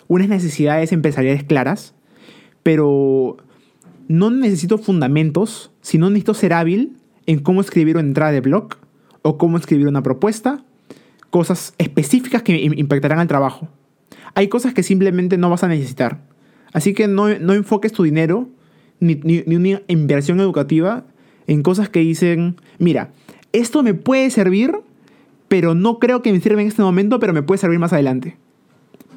unas 0.07 0.29
necesidades 0.29 0.93
empresariales 0.93 1.45
claras, 1.45 1.95
pero 2.63 3.37
no 4.09 4.31
necesito 4.31 4.79
fundamentos, 4.79 5.71
sino 5.83 6.09
necesito 6.09 6.33
ser 6.33 6.55
hábil 6.55 6.97
en 7.27 7.41
cómo 7.41 7.61
escribir 7.61 7.97
una 7.97 8.07
entrada 8.07 8.33
de 8.33 8.41
blog 8.41 8.77
o 9.21 9.37
cómo 9.37 9.59
escribir 9.59 9.89
una 9.89 10.03
propuesta, 10.03 10.65
cosas 11.29 11.75
específicas 11.77 12.43
que 12.43 12.57
impactarán 12.57 13.19
al 13.19 13.29
trabajo. 13.29 13.69
Hay 14.35 14.49
cosas 14.49 14.73
que 14.73 14.83
simplemente 14.83 15.37
no 15.37 15.51
vas 15.51 15.65
a 15.65 15.69
necesitar. 15.69 16.28
Así 16.73 16.95
que 16.95 17.09
no, 17.09 17.29
enfoques 17.29 17.93
tu 17.93 18.03
dinero 18.03 18.49
ni, 19.01 19.15
ni 19.17 19.57
una 19.57 19.83
inversión 19.89 20.41
educativa 20.41 21.05
en 21.47 21.63
cosas 21.63 21.89
que 21.89 22.01
dicen, 22.01 22.57
mira, 22.79 23.11
esto 23.53 23.83
me 23.83 23.95
puede 23.95 24.31
servir, 24.31 24.73
pero 25.49 25.75
no 25.75 25.99
creo 25.99 26.23
que 26.23 26.33
me 26.33 26.41
sirva 26.41 26.61
en 26.61 26.69
este 26.69 26.83
momento, 26.83 27.19
pero 27.19 27.33
me 27.33 27.43
puede 27.43 27.59
servir 27.59 27.79
más 27.79 27.93
adelante. 27.93 28.37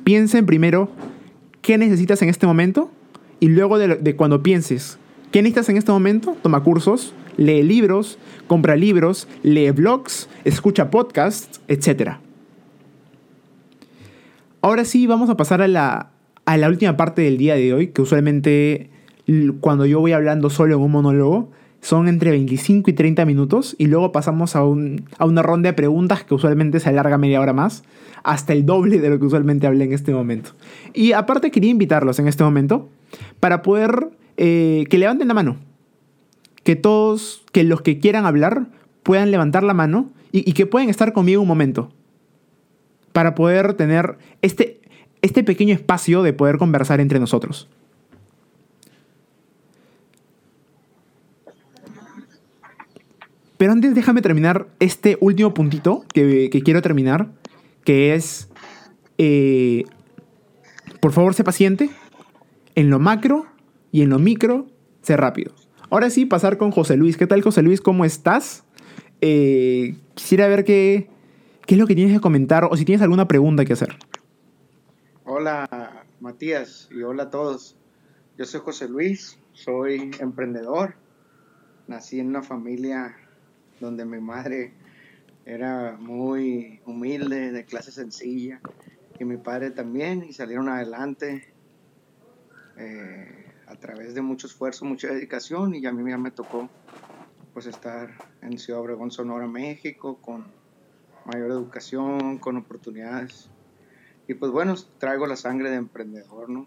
Piensen 0.03 0.45
primero 0.45 0.89
qué 1.61 1.77
necesitas 1.77 2.21
en 2.21 2.29
este 2.29 2.47
momento 2.47 2.89
y 3.39 3.47
luego 3.49 3.77
de, 3.77 4.15
cuando 4.15 4.41
pienses 4.41 4.97
qué 5.31 5.41
necesitas 5.41 5.69
en 5.69 5.77
este 5.77 5.91
momento, 5.91 6.35
toma 6.41 6.63
cursos, 6.63 7.13
lee 7.37 7.63
libros, 7.63 8.17
compra 8.47 8.75
libros, 8.75 9.27
lee 9.43 9.71
blogs, 9.71 10.29
escucha 10.43 10.89
podcasts, 10.89 11.61
etc. 11.67 12.13
Ahora 14.61 14.85
sí, 14.85 15.07
vamos 15.07 15.29
a 15.29 15.37
pasar 15.37 15.61
a 15.61 15.67
la, 15.67 16.11
a 16.51 16.57
la 16.57 16.67
última 16.67 16.97
parte 16.97 17.21
del 17.21 17.37
día 17.37 17.55
de 17.55 17.73
hoy, 17.73 17.87
que 17.87 18.01
usualmente 18.01 18.89
cuando 19.61 19.85
yo 19.85 20.01
voy 20.01 20.11
hablando 20.11 20.49
solo 20.49 20.75
en 20.75 20.81
un 20.81 20.91
monólogo, 20.91 21.49
son 21.79 22.09
entre 22.09 22.31
25 22.31 22.89
y 22.89 22.93
30 22.93 23.23
minutos 23.23 23.73
y 23.79 23.87
luego 23.87 24.11
pasamos 24.11 24.57
a, 24.57 24.65
una 24.65 25.41
ronda 25.41 25.69
de 25.69 25.73
preguntas 25.73 26.25
que 26.25 26.33
usualmente 26.33 26.81
se 26.81 26.89
alarga 26.89 27.17
media 27.17 27.39
hora 27.39 27.53
más, 27.53 27.83
hasta 28.23 28.51
el 28.51 28.65
doble 28.65 28.99
de 28.99 29.09
lo 29.09 29.17
que 29.17 29.27
usualmente 29.27 29.65
hablé 29.65 29.85
en 29.85 29.93
este 29.93 30.13
momento. 30.13 30.51
Y 30.93 31.13
aparte 31.13 31.51
quería 31.51 31.71
invitarlos 31.71 32.19
en 32.19 32.27
este 32.27 32.43
momento 32.43 32.89
para 33.39 33.61
poder 33.61 34.09
eh, 34.35 34.83
que 34.89 34.97
levanten 34.97 35.29
la 35.29 35.33
mano, 35.33 35.55
que 36.65 36.75
todos, 36.75 37.45
que 37.53 37.63
los 37.63 37.81
que 37.81 37.99
quieran 37.99 38.25
hablar 38.25 38.67
puedan 39.03 39.31
levantar 39.31 39.63
la 39.63 39.73
mano 39.73 40.11
y 40.33 40.51
que 40.51 40.65
puedan 40.65 40.89
estar 40.89 41.13
conmigo 41.13 41.41
un 41.41 41.47
momento, 41.47 41.91
para 43.13 43.35
poder 43.35 43.73
tener 43.75 44.17
este, 44.41 44.81
este 45.21 45.43
pequeño 45.43 45.73
espacio 45.73 46.23
de 46.23 46.34
poder 46.34 46.57
conversar 46.57 46.99
entre 46.99 47.19
nosotros. 47.19 47.67
Pero 53.57 53.73
antes 53.73 53.93
déjame 53.93 54.23
terminar 54.23 54.67
este 54.79 55.19
último 55.21 55.53
puntito 55.53 56.03
que, 56.12 56.49
quiero 56.65 56.81
terminar, 56.81 57.27
que 57.84 58.15
es, 58.15 58.49
eh, 59.19 59.84
por 60.99 61.12
favor, 61.12 61.36
sé 61.36 61.43
paciente 61.43 61.91
en 62.73 62.89
lo 62.89 62.97
macro 62.97 63.45
y 63.91 64.01
en 64.01 64.10
lo 64.10 64.17
micro, 64.17 64.65
sé 65.03 65.15
rápido. 65.15 65.53
Ahora 65.91 66.10
sí, 66.10 66.25
pasar 66.25 66.57
con 66.57 66.71
José 66.71 66.97
Luis. 66.97 67.17
¿Qué 67.17 67.27
tal, 67.27 67.43
José 67.43 67.62
Luis? 67.62 67.81
¿Cómo 67.81 68.03
estás? 68.03 68.63
Eh, 69.21 69.93
quisiera 70.15 70.47
ver 70.47 70.63
qué, 70.63 71.07
qué 71.67 71.75
es 71.75 71.79
lo 71.79 71.86
que 71.86 71.93
tienes 71.93 72.15
que 72.15 72.19
comentar 72.19 72.63
o 72.63 72.75
si 72.75 72.84
tienes 72.84 73.03
alguna 73.03 73.27
pregunta 73.27 73.63
que 73.63 73.73
hacer. 73.73 73.95
Hola, 75.23 76.07
Matías, 76.19 76.89
y 76.89 77.03
hola 77.03 77.23
a 77.23 77.29
todos. 77.29 77.77
Yo 78.39 78.45
soy 78.45 78.62
José 78.62 78.89
Luis, 78.89 79.38
soy 79.53 80.10
emprendedor. 80.19 80.95
Nací 81.86 82.19
en 82.19 82.29
una 82.29 82.41
familia 82.41 83.15
donde 83.79 84.03
mi 84.03 84.19
madre 84.19 84.73
era 85.45 85.95
muy 85.99 86.81
humilde, 86.88 87.51
de 87.51 87.65
clase 87.65 87.91
sencilla, 87.91 88.60
y 89.19 89.25
mi 89.25 89.38
padre 89.38 89.69
también, 89.69 90.23
y 90.23 90.34
salieron 90.34 90.69
adelante 90.69 91.53
eh, 92.77 93.45
a 93.67 93.75
través 93.75 94.15
de 94.15 94.23
mucho 94.23 94.47
esfuerzo, 94.47 94.86
mucha 94.86 95.10
dedicación, 95.10 95.75
y 95.75 95.86
a 95.86 95.91
mí 95.91 96.10
ya 96.10 96.17
me 96.17 96.31
tocó 96.31 96.67
pues 97.53 97.67
estar 97.67 98.10
en 98.41 98.57
Ciudad 98.57 98.81
Obregón, 98.81 99.12
Sonora, 99.12 99.45
México, 99.45 100.17
con 100.19 100.47
mayor 101.25 101.51
educación, 101.51 102.39
con 102.39 102.57
oportunidades. 102.57 103.51
Y 104.32 104.34
pues 104.34 104.50
bueno, 104.50 104.76
traigo 104.98 105.28
la 105.28 105.36
sangre 105.36 105.70
de 105.70 105.76
emprendedor, 105.76 106.50
¿no? 106.50 106.65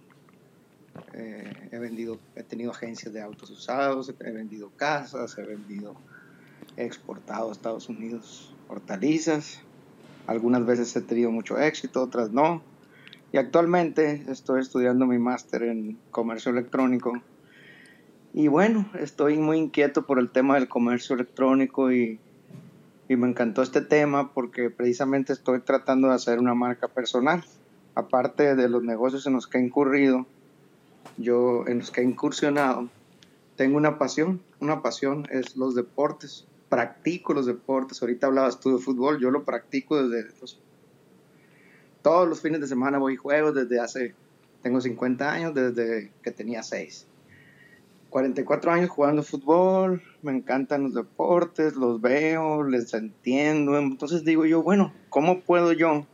Eh, 1.15 1.71
he 1.73 1.79
vendido, 1.79 2.19
he 2.37 2.43
tenido 2.43 2.73
agencias 2.73 3.15
de 3.15 3.23
autos 3.23 3.49
usados, 3.49 4.13
he 4.21 4.33
vendido 4.33 4.71
casas, 4.77 5.39
he 5.39 5.43
vendido 5.45 5.97
He 6.77 6.85
exportado 6.85 7.49
a 7.49 7.53
Estados 7.53 7.89
Unidos 7.89 8.55
hortalizas. 8.69 9.63
Algunas 10.27 10.67
veces 10.67 10.95
he 10.95 11.01
tenido 11.01 11.31
mucho 11.31 11.59
éxito, 11.59 12.03
otras 12.03 12.33
no. 12.33 12.63
Y 13.33 13.39
actualmente 13.39 14.27
estoy 14.29 14.61
estudiando 14.61 15.07
mi 15.07 15.19
máster 15.19 15.63
en 15.63 15.99
comercio 16.11 16.53
electrónico. 16.53 17.15
Y 18.35 18.49
bueno, 18.49 18.91
estoy 19.01 19.39
muy 19.39 19.57
inquieto 19.57 20.05
por 20.05 20.19
el 20.19 20.31
tema 20.31 20.57
del 20.57 20.69
comercio 20.69 21.15
electrónico 21.15 21.91
y, 21.91 22.21
y 23.09 23.17
me 23.17 23.27
encantó 23.27 23.63
este 23.63 23.81
tema 23.81 24.35
porque 24.35 24.69
precisamente 24.69 25.33
estoy 25.33 25.61
tratando 25.61 26.09
de 26.09 26.15
hacer 26.15 26.39
una 26.39 26.55
marca 26.55 26.89
personal. 26.89 27.43
Aparte 27.95 28.55
de 28.57 28.69
los 28.69 28.83
negocios 28.83 29.27
en 29.27 29.35
los 29.35 29.47
que 29.47 29.59
he 29.59 29.63
incurrido, 29.63 30.27
yo 31.17 31.67
en 31.67 31.79
los 31.79 31.91
que 31.91 32.01
he 32.01 32.05
incursionado, 32.05 32.89
tengo 33.57 33.77
una 33.77 33.99
pasión. 33.99 34.41
Una 34.61 34.83
pasión 34.83 35.27
es 35.31 35.57
los 35.57 35.75
deportes 35.75 36.47
practico 36.75 37.35
los 37.35 37.47
deportes. 37.47 38.03
Ahorita 38.03 38.27
hablabas 38.27 38.59
tú 38.59 38.77
de 38.77 38.83
fútbol, 38.83 39.21
yo 39.21 39.31
lo 39.31 39.45
practico 39.45 40.03
desde 40.03 40.29
todos 42.03 42.29
los 42.29 42.41
fines 42.41 42.61
de 42.61 42.67
semana 42.67 42.99
voy 42.99 43.15
y 43.15 43.17
juego 43.17 43.53
desde 43.53 43.79
hace, 43.81 44.15
tengo 44.61 44.81
50 44.81 45.33
años, 45.33 45.55
desde 45.55 46.11
que 46.21 46.33
tenía 46.33 46.65
6. 46.65 47.07
44 48.11 48.73
años 48.73 48.91
jugando 48.91 49.23
fútbol, 49.23 50.03
me 50.23 50.33
encantan 50.33 50.83
los 50.83 50.95
deportes, 50.95 51.77
los 51.77 52.01
veo, 52.01 52.65
les 52.65 52.93
entiendo. 52.93 53.79
Entonces 53.79 54.25
digo 54.25 54.45
yo, 54.45 54.63
bueno, 54.63 54.93
¿cómo 55.11 55.41
puedo 55.41 55.73
yo, 55.73 56.07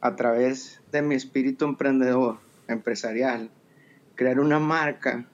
a 0.00 0.16
través 0.16 0.80
de 0.92 1.02
mi 1.02 1.14
espíritu 1.14 1.64
emprendedor, 1.64 2.38
empresarial, 2.68 3.50
crear 4.14 4.40
una 4.40 4.58
marca 4.58 5.26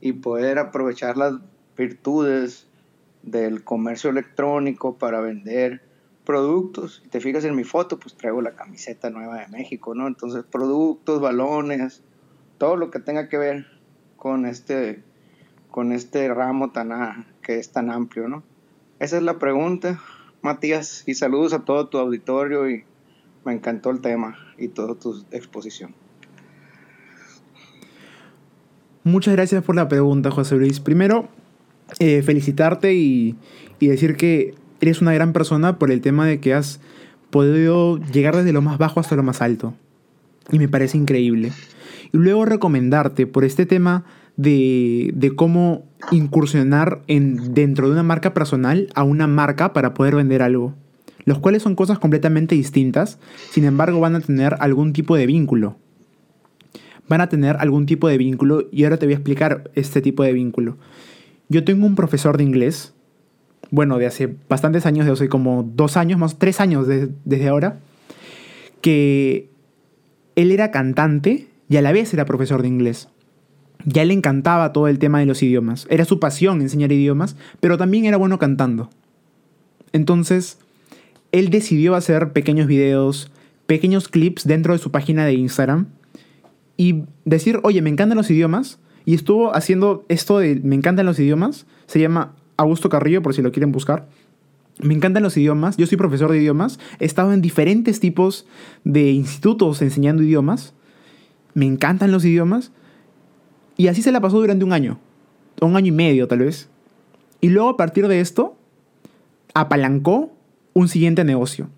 y 0.00 0.12
poder 0.12 0.58
aprovechar 0.58 1.16
las 1.16 1.34
virtudes 1.76 2.68
del 3.22 3.64
comercio 3.64 4.10
electrónico 4.10 4.98
para 4.98 5.20
vender 5.20 5.82
productos. 6.24 7.02
Te 7.10 7.20
fijas 7.20 7.44
en 7.44 7.54
mi 7.54 7.64
foto, 7.64 7.98
pues 7.98 8.14
traigo 8.14 8.42
la 8.42 8.54
camiseta 8.54 9.10
nueva 9.10 9.40
de 9.40 9.48
México, 9.48 9.94
¿no? 9.94 10.06
Entonces, 10.06 10.44
productos, 10.44 11.20
balones, 11.20 12.02
todo 12.58 12.76
lo 12.76 12.90
que 12.90 13.00
tenga 13.00 13.28
que 13.28 13.38
ver 13.38 13.66
con 14.16 14.46
este, 14.46 15.02
con 15.70 15.92
este 15.92 16.32
ramo 16.32 16.70
tan, 16.70 17.26
que 17.42 17.58
es 17.58 17.72
tan 17.72 17.90
amplio, 17.90 18.28
¿no? 18.28 18.42
Esa 18.98 19.16
es 19.16 19.22
la 19.22 19.38
pregunta, 19.38 20.00
Matías, 20.40 21.04
y 21.06 21.14
saludos 21.14 21.52
a 21.52 21.64
todo 21.64 21.88
tu 21.88 21.98
auditorio 21.98 22.70
y 22.70 22.84
me 23.44 23.52
encantó 23.52 23.90
el 23.90 24.00
tema 24.00 24.36
y 24.58 24.68
toda 24.68 24.94
tu 24.94 25.24
exposición. 25.30 25.94
Muchas 29.02 29.34
gracias 29.34 29.62
por 29.62 29.76
la 29.76 29.88
pregunta, 29.88 30.30
José 30.30 30.56
Luis. 30.56 30.80
Primero, 30.80 31.28
eh, 31.98 32.22
felicitarte 32.22 32.94
y, 32.94 33.36
decir 33.80 34.16
que 34.16 34.54
eres 34.80 35.02
una 35.02 35.12
gran 35.12 35.34
persona 35.34 35.78
por 35.78 35.90
el 35.90 36.00
tema 36.00 36.26
de 36.26 36.40
que 36.40 36.54
has 36.54 36.80
podido 37.28 37.98
llegar 37.98 38.34
desde 38.34 38.54
lo 38.54 38.62
más 38.62 38.78
bajo 38.78 38.98
hasta 38.98 39.14
lo 39.14 39.22
más 39.22 39.42
alto. 39.42 39.74
Y 40.50 40.58
me 40.58 40.68
parece 40.68 40.96
increíble. 40.96 41.52
Y 42.12 42.16
luego 42.16 42.46
recomendarte 42.46 43.26
por 43.26 43.44
este 43.44 43.66
tema 43.66 44.04
de, 44.38 45.10
de 45.14 45.36
cómo 45.36 45.84
incursionar 46.10 47.02
en, 47.06 47.52
dentro 47.52 47.88
de 47.88 47.92
una 47.92 48.02
marca 48.02 48.32
personal 48.32 48.88
a 48.94 49.02
una 49.02 49.26
marca 49.26 49.74
para 49.74 49.92
poder 49.92 50.16
vender 50.16 50.40
algo. 50.40 50.74
Los 51.24 51.38
cuales 51.38 51.62
son 51.62 51.74
cosas 51.74 51.98
completamente 51.98 52.54
distintas, 52.54 53.18
sin 53.50 53.64
embargo 53.64 54.00
van 54.00 54.14
a 54.16 54.20
tener 54.20 54.56
algún 54.60 54.92
tipo 54.92 55.16
de 55.16 55.26
vínculo. 55.26 55.76
Van 57.08 57.20
a 57.20 57.28
tener 57.28 57.56
algún 57.56 57.86
tipo 57.86 58.08
de 58.08 58.18
vínculo 58.18 58.68
y 58.70 58.84
ahora 58.84 58.98
te 58.98 59.06
voy 59.06 59.14
a 59.14 59.16
explicar 59.16 59.70
este 59.74 60.00
tipo 60.00 60.22
de 60.22 60.32
vínculo. 60.32 60.76
Yo 61.48 61.64
tengo 61.64 61.86
un 61.86 61.96
profesor 61.96 62.36
de 62.36 62.44
inglés, 62.44 62.94
bueno, 63.70 63.98
de 63.98 64.06
hace 64.06 64.36
bastantes 64.48 64.86
años, 64.86 65.06
de 65.06 65.12
hace 65.12 65.28
como 65.28 65.62
dos 65.74 65.96
años, 65.96 66.18
más 66.18 66.38
tres 66.38 66.60
años 66.60 66.86
desde 66.86 67.48
ahora, 67.48 67.78
que 68.80 69.50
él 70.36 70.52
era 70.52 70.70
cantante 70.70 71.48
y 71.68 71.76
a 71.76 71.82
la 71.82 71.92
vez 71.92 72.12
era 72.12 72.24
profesor 72.24 72.62
de 72.62 72.68
inglés. 72.68 73.08
Ya 73.86 74.04
le 74.04 74.14
encantaba 74.14 74.72
todo 74.72 74.88
el 74.88 74.98
tema 74.98 75.18
de 75.18 75.26
los 75.26 75.42
idiomas. 75.42 75.86
Era 75.90 76.04
su 76.04 76.18
pasión 76.18 76.62
enseñar 76.62 76.92
idiomas, 76.92 77.36
pero 77.60 77.76
también 77.76 78.06
era 78.06 78.16
bueno 78.16 78.38
cantando. 78.38 78.90
Entonces, 79.92 80.58
él 81.34 81.50
decidió 81.50 81.96
hacer 81.96 82.32
pequeños 82.32 82.66
videos, 82.66 83.30
pequeños 83.66 84.08
clips 84.08 84.46
dentro 84.46 84.72
de 84.72 84.78
su 84.78 84.90
página 84.90 85.26
de 85.26 85.34
Instagram 85.34 85.88
y 86.76 87.04
decir, 87.24 87.60
oye, 87.64 87.82
me 87.82 87.90
encantan 87.90 88.16
los 88.16 88.30
idiomas, 88.30 88.78
y 89.04 89.14
estuvo 89.14 89.54
haciendo 89.54 90.04
esto 90.08 90.38
de 90.38 90.60
Me 90.62 90.74
encantan 90.74 91.06
los 91.06 91.18
idiomas. 91.18 91.66
Se 91.86 92.00
llama 92.00 92.34
Augusto 92.56 92.88
Carrillo, 92.88 93.22
por 93.22 93.34
si 93.34 93.42
lo 93.42 93.52
quieren 93.52 93.72
buscar. 93.72 94.08
Me 94.80 94.94
encantan 94.94 95.22
los 95.22 95.36
idiomas. 95.36 95.76
Yo 95.76 95.86
soy 95.86 95.98
profesor 95.98 96.30
de 96.30 96.38
idiomas. 96.38 96.78
He 96.98 97.04
estado 97.04 97.32
en 97.32 97.42
diferentes 97.42 98.00
tipos 98.00 98.46
de 98.84 99.10
institutos 99.10 99.82
enseñando 99.82 100.22
idiomas. 100.22 100.74
me 101.52 101.66
encantan 101.66 102.12
los 102.12 102.24
idiomas. 102.24 102.72
Y 103.76 103.88
así 103.88 104.02
se 104.02 104.12
la 104.12 104.20
pasó 104.20 104.40
durante 104.40 104.64
un 104.64 104.72
año, 104.72 104.98
un 105.60 105.76
año 105.76 105.88
y 105.88 105.92
medio 105.92 106.28
tal 106.28 106.38
vez. 106.38 106.68
Y 107.40 107.48
luego 107.50 107.68
a 107.68 107.76
partir 107.76 108.08
de 108.08 108.20
esto, 108.20 108.56
apalancó 109.52 110.33
un 110.74 110.88
siguiente 110.88 111.24
negocio. 111.24 111.70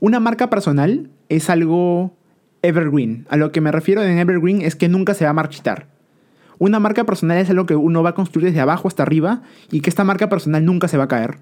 Una 0.00 0.20
marca 0.20 0.50
personal 0.50 1.08
es 1.30 1.48
algo 1.48 2.14
evergreen. 2.60 3.26
A 3.30 3.36
lo 3.36 3.52
que 3.52 3.62
me 3.62 3.72
refiero 3.72 4.02
en 4.02 4.18
evergreen 4.18 4.60
es 4.60 4.76
que 4.76 4.88
nunca 4.88 5.14
se 5.14 5.24
va 5.24 5.30
a 5.30 5.34
marchitar. 5.34 5.86
Una 6.58 6.78
marca 6.78 7.04
personal 7.04 7.38
es 7.38 7.48
algo 7.50 7.66
que 7.66 7.76
uno 7.76 8.02
va 8.02 8.10
a 8.10 8.14
construir 8.14 8.46
desde 8.46 8.60
abajo 8.60 8.88
hasta 8.88 9.02
arriba 9.02 9.42
y 9.70 9.80
que 9.80 9.90
esta 9.90 10.04
marca 10.04 10.28
personal 10.28 10.64
nunca 10.64 10.88
se 10.88 10.98
va 10.98 11.04
a 11.04 11.08
caer. 11.08 11.38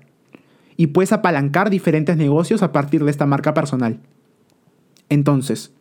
Y 0.76 0.88
puedes 0.88 1.12
apalancar 1.12 1.70
diferentes 1.70 2.16
negocios 2.16 2.62
a 2.62 2.72
partir 2.72 3.05
de 3.05 3.11
esta 3.11 3.26
marca 3.26 3.52
personal. 3.52 3.98
Entonces, 5.09 5.72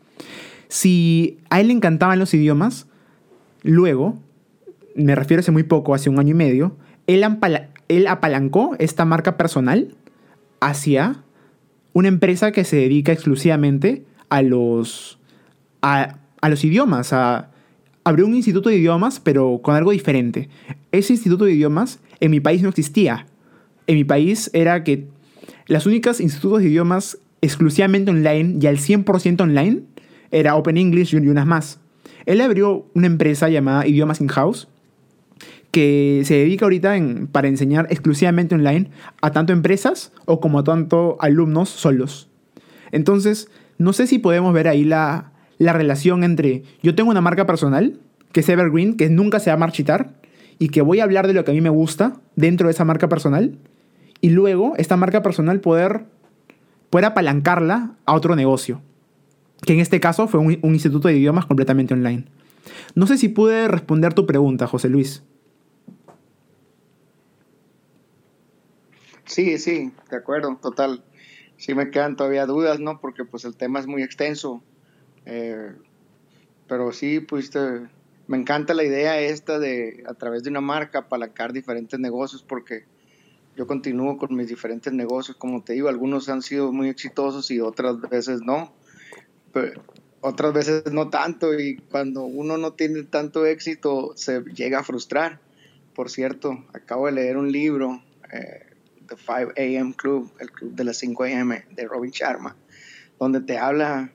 si 0.67 1.39
a 1.49 1.61
él 1.61 1.67
le 1.67 1.73
encantaban 1.73 2.19
los 2.19 2.33
idiomas, 2.33 2.87
luego, 3.63 4.17
me 4.95 5.15
refiero 5.15 5.39
hace 5.39 5.51
muy 5.51 5.63
poco, 5.63 5.93
hace 5.93 6.09
un 6.09 6.19
año 6.19 6.31
y 6.31 6.37
medio, 6.37 6.75
él, 7.07 7.25
él 7.87 8.07
apalancó 8.07 8.75
esta 8.79 9.05
marca 9.05 9.37
personal 9.37 9.95
hacia 10.61 11.23
una 11.91 12.07
empresa 12.07 12.53
que 12.53 12.63
se 12.63 12.77
dedica 12.77 13.11
exclusivamente 13.11 14.05
a 14.29 14.41
los, 14.41 15.19
a, 15.81 16.19
a 16.39 16.49
los 16.49 16.63
idiomas, 16.63 17.11
abrió 17.11 18.25
un 18.25 18.35
instituto 18.35 18.69
de 18.69 18.77
idiomas, 18.77 19.19
pero 19.19 19.59
con 19.61 19.75
algo 19.75 19.91
diferente. 19.91 20.47
Ese 20.93 21.13
instituto 21.13 21.43
de 21.43 21.53
idiomas 21.53 21.99
en 22.21 22.31
mi 22.31 22.39
país 22.39 22.61
no 22.61 22.69
existía. 22.69 23.27
En 23.87 23.95
mi 23.95 24.05
país 24.05 24.49
era 24.53 24.83
que 24.85 25.07
las 25.67 25.85
únicas 25.85 26.21
institutos 26.21 26.61
de 26.61 26.69
idiomas 26.69 27.17
exclusivamente 27.41 28.11
online 28.11 28.57
y 28.61 28.67
al 28.67 28.77
100% 28.77 29.41
online 29.41 29.81
era 30.31 30.55
Open 30.55 30.77
English 30.77 31.13
y 31.13 31.17
unas 31.17 31.45
más. 31.45 31.79
Él 32.25 32.39
abrió 32.41 32.85
una 32.93 33.07
empresa 33.07 33.49
llamada 33.49 33.87
Idiomas 33.87 34.21
In-House 34.21 34.67
que 35.71 36.21
se 36.25 36.35
dedica 36.35 36.65
ahorita 36.65 36.95
para 37.31 37.47
enseñar 37.47 37.87
exclusivamente 37.89 38.55
online 38.55 38.91
a 39.21 39.31
tanto 39.31 39.53
empresas 39.53 40.11
o 40.25 40.39
como 40.39 40.59
a 40.59 40.63
tanto 40.63 41.17
alumnos 41.19 41.69
solos. 41.69 42.29
Entonces, 42.91 43.49
no 43.77 43.93
sé 43.93 44.05
si 44.05 44.19
podemos 44.19 44.53
ver 44.53 44.67
ahí 44.67 44.83
la, 44.83 45.31
la 45.57 45.73
relación 45.73 46.23
entre 46.23 46.63
yo 46.83 46.93
tengo 46.93 47.09
una 47.09 47.21
marca 47.21 47.45
personal, 47.45 47.99
que 48.31 48.41
es 48.41 48.49
Evergreen, 48.49 48.97
que 48.97 49.09
nunca 49.09 49.39
se 49.39 49.49
va 49.49 49.55
a 49.55 49.59
marchitar, 49.59 50.19
y 50.59 50.69
que 50.69 50.81
voy 50.81 50.99
a 50.99 51.05
hablar 51.05 51.25
de 51.27 51.33
lo 51.33 51.43
que 51.43 51.51
a 51.51 51.53
mí 51.53 51.61
me 51.61 51.69
gusta 51.69 52.21
dentro 52.35 52.67
de 52.67 52.73
esa 52.73 52.85
marca 52.85 53.09
personal, 53.09 53.57
y 54.19 54.29
luego 54.29 54.73
esta 54.77 54.97
marca 54.97 55.23
personal 55.23 55.59
poder, 55.59 56.05
poder 56.89 57.05
apalancarla 57.05 57.93
a 58.05 58.13
otro 58.13 58.35
negocio, 58.35 58.81
que 59.65 59.73
en 59.73 59.79
este 59.79 59.99
caso 59.99 60.27
fue 60.27 60.39
un, 60.39 60.59
un 60.61 60.73
instituto 60.73 61.07
de 61.07 61.17
idiomas 61.17 61.45
completamente 61.45 61.93
online. 61.93 62.25
No 62.93 63.07
sé 63.07 63.17
si 63.17 63.29
pude 63.29 63.67
responder 63.67 64.13
tu 64.13 64.27
pregunta, 64.27 64.67
José 64.67 64.89
Luis. 64.89 65.23
Sí, 69.25 69.57
sí, 69.57 69.91
de 70.09 70.17
acuerdo, 70.17 70.57
total. 70.61 71.03
Sí 71.57 71.73
me 71.75 71.91
quedan 71.91 72.15
todavía 72.15 72.45
dudas, 72.45 72.79
¿no? 72.79 72.99
Porque 72.99 73.23
pues 73.23 73.45
el 73.45 73.55
tema 73.55 73.79
es 73.79 73.87
muy 73.87 74.03
extenso. 74.03 74.63
Eh, 75.25 75.71
pero 76.67 76.91
sí, 76.91 77.19
pues 77.19 77.51
me 78.27 78.37
encanta 78.37 78.73
la 78.73 78.83
idea 78.83 79.19
esta 79.19 79.59
de 79.59 80.03
a 80.07 80.13
través 80.13 80.43
de 80.43 80.49
una 80.49 80.61
marca 80.61 80.99
apalancar 80.99 81.53
diferentes 81.53 81.99
negocios 81.99 82.43
porque 82.43 82.85
yo 83.57 83.67
continúo 83.67 84.17
con 84.17 84.35
mis 84.35 84.47
diferentes 84.47 84.93
negocios, 84.93 85.35
como 85.37 85.63
te 85.63 85.73
digo, 85.73 85.89
algunos 85.89 86.29
han 86.29 86.41
sido 86.41 86.71
muy 86.71 86.87
exitosos 86.87 87.51
y 87.51 87.59
otras 87.59 87.99
veces 88.01 88.41
no. 88.41 88.73
otras 90.21 90.53
veces 90.53 90.91
no 90.91 91.09
tanto 91.09 91.59
y 91.59 91.77
cuando 91.77 92.23
uno 92.23 92.57
no 92.57 92.73
tiene 92.73 93.03
tanto 93.03 93.45
éxito 93.45 94.13
se 94.15 94.41
llega 94.41 94.79
a 94.79 94.83
frustrar. 94.83 95.41
Por 95.93 96.09
cierto, 96.09 96.65
acabo 96.73 97.07
de 97.07 97.11
leer 97.11 97.35
un 97.35 97.51
libro, 97.51 98.01
eh, 98.31 98.70
The 99.11 99.17
5 99.17 99.53
AM 99.57 99.91
Club, 99.91 100.31
el 100.39 100.51
club 100.51 100.73
de 100.73 100.85
las 100.85 100.97
5 100.99 101.25
AM 101.25 101.63
de 101.75 101.85
Robin 101.85 102.11
Sharma, 102.11 102.55
donde 103.19 103.41
te 103.41 103.57
habla 103.57 104.13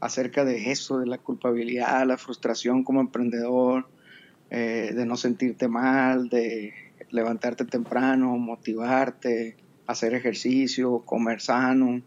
acerca 0.00 0.46
de 0.46 0.70
eso, 0.70 1.00
de 1.00 1.06
la 1.06 1.18
culpabilidad, 1.18 2.06
la 2.06 2.16
frustración 2.16 2.82
como 2.82 3.02
emprendedor, 3.02 3.88
eh, 4.48 4.92
de 4.94 5.04
no 5.04 5.18
sentirte 5.18 5.68
mal, 5.68 6.30
de 6.30 6.72
levantarte 7.10 7.66
temprano, 7.66 8.38
motivarte, 8.38 9.56
hacer 9.86 10.14
ejercicio, 10.14 11.00
comer 11.00 11.42
sano. 11.42 12.00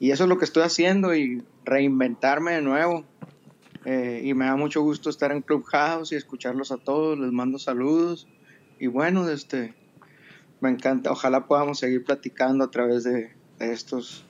Y 0.00 0.12
eso 0.12 0.24
es 0.24 0.30
lo 0.30 0.38
que 0.38 0.46
estoy 0.46 0.62
haciendo 0.62 1.14
y 1.14 1.42
reinventarme 1.66 2.52
de 2.52 2.62
nuevo. 2.62 3.04
Eh, 3.84 4.22
y 4.24 4.32
me 4.32 4.46
da 4.46 4.56
mucho 4.56 4.80
gusto 4.80 5.10
estar 5.10 5.30
en 5.30 5.42
Clubhouse 5.42 6.12
y 6.12 6.16
escucharlos 6.16 6.72
a 6.72 6.78
todos. 6.78 7.18
Les 7.18 7.32
mando 7.32 7.58
saludos. 7.58 8.26
Y 8.78 8.86
bueno, 8.86 9.28
este, 9.28 9.74
me 10.64 10.70
encanta. 10.70 11.12
Ojalá 11.12 11.46
podamos 11.46 11.78
seguir 11.78 12.04
platicando 12.04 12.64
a 12.64 12.70
través 12.70 13.04
de, 13.04 13.32
estos 13.60 14.24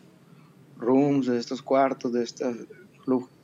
rooms, 0.77 1.27
de 1.27 1.39
estos 1.39 1.63
cuartos, 1.63 2.13
de 2.13 2.25
estas 2.25 2.57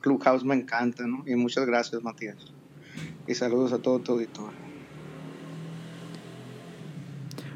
Clubhouse 0.01 0.43
me 0.43 0.55
encanta, 0.55 1.07
¿no? 1.07 1.23
Y 1.25 1.35
muchas 1.35 1.65
gracias, 1.65 2.03
Matías. 2.03 2.35
Y 3.27 3.33
saludos 3.35 3.71
a 3.71 3.77
todo 3.77 3.99
tu 3.99 4.13
auditorio. 4.13 4.59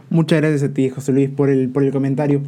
Muchas 0.10 0.40
gracias 0.40 0.64
a 0.64 0.74
ti, 0.74 0.90
José 0.90 1.12
Luis, 1.12 1.30
por 1.30 1.50
el, 1.50 1.70
por 1.70 1.84
el 1.84 1.92
comentario. 1.92 2.42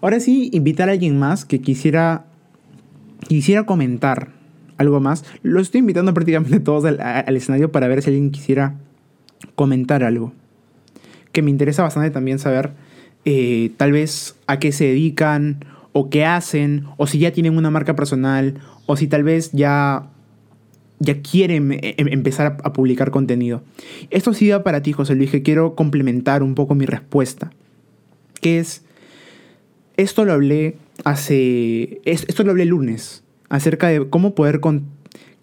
Ahora 0.00 0.18
sí, 0.18 0.50
invitar 0.52 0.88
a 0.88 0.92
alguien 0.92 1.18
más 1.18 1.44
que 1.44 1.60
quisiera, 1.60 2.24
quisiera 3.28 3.66
comentar 3.66 4.32
algo 4.78 4.98
más. 4.98 5.24
Lo 5.42 5.60
estoy 5.60 5.80
invitando 5.80 6.12
prácticamente 6.14 6.58
todos 6.58 6.84
al, 6.84 7.36
escenario 7.36 7.70
para 7.70 7.86
ver 7.86 8.02
si 8.02 8.10
alguien 8.10 8.30
quisiera 8.30 8.74
comentar 9.54 10.02
algo. 10.02 10.32
Que 11.38 11.42
me 11.42 11.52
interesa 11.52 11.84
bastante 11.84 12.10
también 12.10 12.40
saber 12.40 12.72
eh, 13.24 13.70
tal 13.76 13.92
vez 13.92 14.34
a 14.48 14.58
qué 14.58 14.72
se 14.72 14.86
dedican 14.86 15.64
o 15.92 16.10
qué 16.10 16.24
hacen, 16.24 16.86
o 16.96 17.06
si 17.06 17.20
ya 17.20 17.30
tienen 17.30 17.56
una 17.56 17.70
marca 17.70 17.94
personal, 17.94 18.54
o 18.86 18.96
si 18.96 19.06
tal 19.06 19.22
vez 19.22 19.52
ya, 19.52 20.10
ya 20.98 21.22
quieren 21.22 21.70
em, 21.70 21.78
em, 21.96 22.08
empezar 22.08 22.58
a, 22.64 22.72
publicar 22.72 23.12
contenido. 23.12 23.62
Esto 24.10 24.34
sí 24.34 24.48
va 24.48 24.64
para 24.64 24.82
ti, 24.82 24.92
José 24.92 25.14
Luis, 25.14 25.30
que 25.30 25.44
quiero 25.44 25.76
complementar 25.76 26.42
un 26.42 26.56
poco 26.56 26.74
mi 26.74 26.86
respuesta. 26.86 27.52
Que 28.40 28.58
es, 28.58 28.82
esto 29.96 30.24
lo 30.24 30.32
hablé 30.32 30.76
hace, 31.04 32.00
esto 32.04 32.42
lo 32.42 32.50
hablé 32.50 32.64
el 32.64 32.70
lunes, 32.70 33.22
acerca 33.48 33.86
de 33.86 34.08
cómo 34.10 34.34
poder 34.34 34.58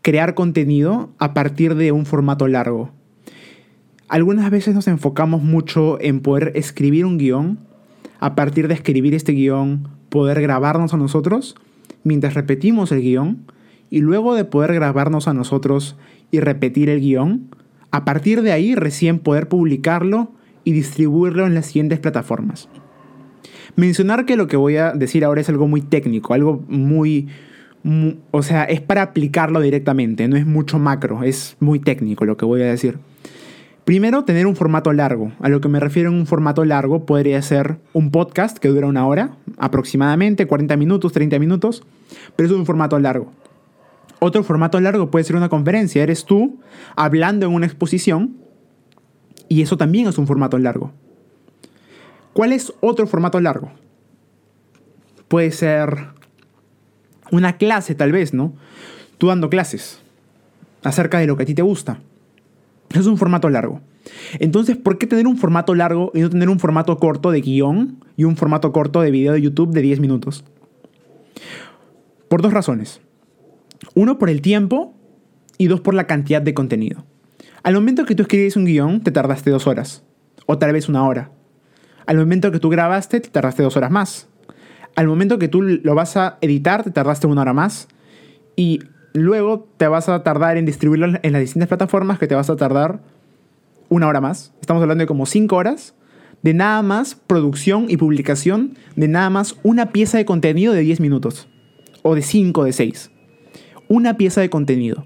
crear 0.01 0.33
contenido 0.33 1.11
a 1.19 1.33
partir 1.33 1.75
de 1.75 1.93
un 1.93 2.05
formato 2.05 2.49
largo. 2.49 2.91
Algunas 4.07 4.51
veces 4.51 4.75
nos 4.75 4.87
enfocamos 4.87 5.41
mucho 5.41 5.99
en 5.99 6.19
poder 6.19 6.51
escribir 6.55 7.05
un 7.05 7.17
guion, 7.17 7.59
a 8.19 8.35
partir 8.35 8.67
de 8.67 8.75
escribir 8.75 9.13
este 9.15 9.31
guion, 9.31 9.87
poder 10.09 10.41
grabarnos 10.41 10.93
a 10.93 10.97
nosotros 10.97 11.55
mientras 12.03 12.35
repetimos 12.35 12.91
el 12.91 13.01
guion 13.01 13.39
y 13.89 13.99
luego 13.99 14.35
de 14.35 14.45
poder 14.45 14.73
grabarnos 14.73 15.27
a 15.27 15.33
nosotros 15.33 15.97
y 16.31 16.39
repetir 16.39 16.89
el 16.89 17.01
guion, 17.01 17.49
a 17.91 18.05
partir 18.05 18.41
de 18.41 18.51
ahí 18.51 18.75
recién 18.75 19.19
poder 19.19 19.49
publicarlo 19.49 20.31
y 20.63 20.71
distribuirlo 20.71 21.45
en 21.45 21.55
las 21.55 21.67
siguientes 21.67 21.99
plataformas. 21.99 22.69
Mencionar 23.75 24.25
que 24.25 24.37
lo 24.37 24.47
que 24.47 24.57
voy 24.57 24.77
a 24.77 24.93
decir 24.93 25.25
ahora 25.25 25.41
es 25.41 25.49
algo 25.49 25.67
muy 25.67 25.81
técnico, 25.81 26.33
algo 26.33 26.63
muy, 26.67 27.27
o 28.31 28.43
sea, 28.43 28.63
es 28.63 28.81
para 28.81 29.01
aplicarlo 29.01 29.59
directamente, 29.59 30.27
no 30.27 30.37
es 30.37 30.45
mucho 30.45 30.79
macro, 30.79 31.23
es 31.23 31.57
muy 31.59 31.79
técnico 31.79 32.25
lo 32.25 32.37
que 32.37 32.45
voy 32.45 32.61
a 32.61 32.65
decir. 32.65 32.99
Primero, 33.85 34.23
tener 34.23 34.47
un 34.47 34.55
formato 34.55 34.91
largo. 34.93 35.31
A 35.39 35.47
lo 35.47 35.61
que 35.61 35.67
me 35.67 35.79
refiero 35.79 36.09
en 36.09 36.15
un 36.15 36.25
formato 36.25 36.65
largo 36.65 37.05
podría 37.05 37.39
ser 37.43 37.77
un 37.93 38.09
podcast 38.09 38.57
que 38.57 38.67
dura 38.69 38.87
una 38.87 39.05
hora, 39.05 39.37
aproximadamente 39.59 40.47
40 40.47 40.75
minutos, 40.75 41.13
30 41.13 41.37
minutos, 41.37 41.83
pero 42.35 42.47
es 42.49 42.55
un 42.55 42.65
formato 42.65 42.97
largo. 42.97 43.31
Otro 44.17 44.43
formato 44.43 44.79
largo 44.79 45.11
puede 45.11 45.23
ser 45.23 45.35
una 45.35 45.49
conferencia. 45.49 46.01
Eres 46.01 46.25
tú 46.25 46.59
hablando 46.95 47.45
en 47.45 47.53
una 47.53 47.67
exposición 47.67 48.37
y 49.49 49.61
eso 49.61 49.77
también 49.77 50.07
es 50.07 50.17
un 50.17 50.25
formato 50.25 50.57
largo. 50.57 50.91
¿Cuál 52.33 52.53
es 52.53 52.73
otro 52.81 53.05
formato 53.05 53.39
largo? 53.39 53.71
Puede 55.27 55.51
ser 55.51 56.07
una 57.31 57.57
clase 57.57 57.93
tal 57.93 58.11
vez, 58.11 58.33
¿no? 58.33 58.55
Tú 59.19 59.27
dando 59.27 59.51
clases 59.51 60.01
acerca 60.81 61.19
de 61.19 61.27
lo 61.27 61.37
que 61.37 61.43
a 61.43 61.45
ti 61.45 61.53
te 61.53 61.61
gusta 61.61 61.99
es 62.99 63.07
un 63.07 63.17
formato 63.17 63.49
largo. 63.49 63.81
Entonces, 64.39 64.77
¿por 64.77 64.97
qué 64.97 65.07
tener 65.07 65.27
un 65.27 65.37
formato 65.37 65.75
largo 65.75 66.11
y 66.13 66.21
no 66.21 66.29
tener 66.29 66.49
un 66.49 66.59
formato 66.59 66.97
corto 66.97 67.31
de 67.31 67.41
guion 67.41 68.03
y 68.17 68.23
un 68.23 68.37
formato 68.37 68.71
corto 68.71 69.01
de 69.01 69.11
video 69.11 69.33
de 69.33 69.41
YouTube 69.41 69.71
de 69.71 69.81
10 69.81 69.99
minutos? 69.99 70.43
Por 72.27 72.41
dos 72.41 72.53
razones. 72.53 73.01
Uno, 73.93 74.17
por 74.17 74.29
el 74.29 74.41
tiempo 74.41 74.93
y 75.57 75.67
dos, 75.67 75.81
por 75.81 75.93
la 75.93 76.07
cantidad 76.07 76.41
de 76.41 76.53
contenido. 76.53 77.05
Al 77.63 77.73
momento 77.73 78.05
que 78.05 78.15
tú 78.15 78.23
escribes 78.23 78.55
un 78.55 78.65
guion, 78.65 79.01
te 79.01 79.11
tardaste 79.11 79.49
dos 79.49 79.67
horas, 79.67 80.03
o 80.45 80.57
tal 80.57 80.73
vez 80.73 80.87
una 80.87 81.07
hora. 81.07 81.31
Al 82.05 82.17
momento 82.17 82.51
que 82.51 82.59
tú 82.59 82.69
grabaste, 82.69 83.19
te 83.19 83.29
tardaste 83.29 83.63
dos 83.63 83.75
horas 83.77 83.89
más. 83.89 84.27
Al 84.95 85.07
momento 85.07 85.39
que 85.39 85.47
tú 85.47 85.61
lo 85.61 85.95
vas 85.95 86.15
a 86.15 86.37
editar, 86.41 86.83
te 86.83 86.91
tardaste 86.91 87.27
una 87.27 87.41
hora 87.41 87.53
más. 87.53 87.87
Y 88.55 88.79
luego 89.15 89.67
te 89.77 89.87
vas 89.87 90.09
a 90.09 90.23
tardar 90.23 90.57
en 90.57 90.65
distribuirlo 90.65 91.17
en 91.21 91.31
las 91.31 91.41
distintas 91.41 91.69
plataformas 91.69 92.19
que 92.19 92.27
te 92.27 92.35
vas 92.35 92.49
a 92.49 92.55
tardar 92.55 92.99
una 93.87 94.07
hora 94.07 94.19
más. 94.19 94.53
Estamos 94.59 94.81
hablando 94.81 95.03
de 95.03 95.07
como 95.07 95.25
cinco 95.25 95.55
horas 95.55 95.95
de 96.41 96.53
nada 96.53 96.81
más 96.81 97.15
producción 97.15 97.85
y 97.89 97.97
publicación 97.97 98.77
de 98.95 99.07
nada 99.07 99.29
más 99.29 99.55
una 99.63 99.91
pieza 99.91 100.17
de 100.17 100.25
contenido 100.25 100.73
de 100.73 100.81
10 100.81 100.99
minutos. 100.99 101.47
O 102.03 102.13
de 102.13 102.21
5, 102.21 102.65
de 102.65 102.73
6. 102.73 103.11
Una 103.87 104.17
pieza 104.17 104.41
de 104.41 104.49
contenido. 104.49 105.05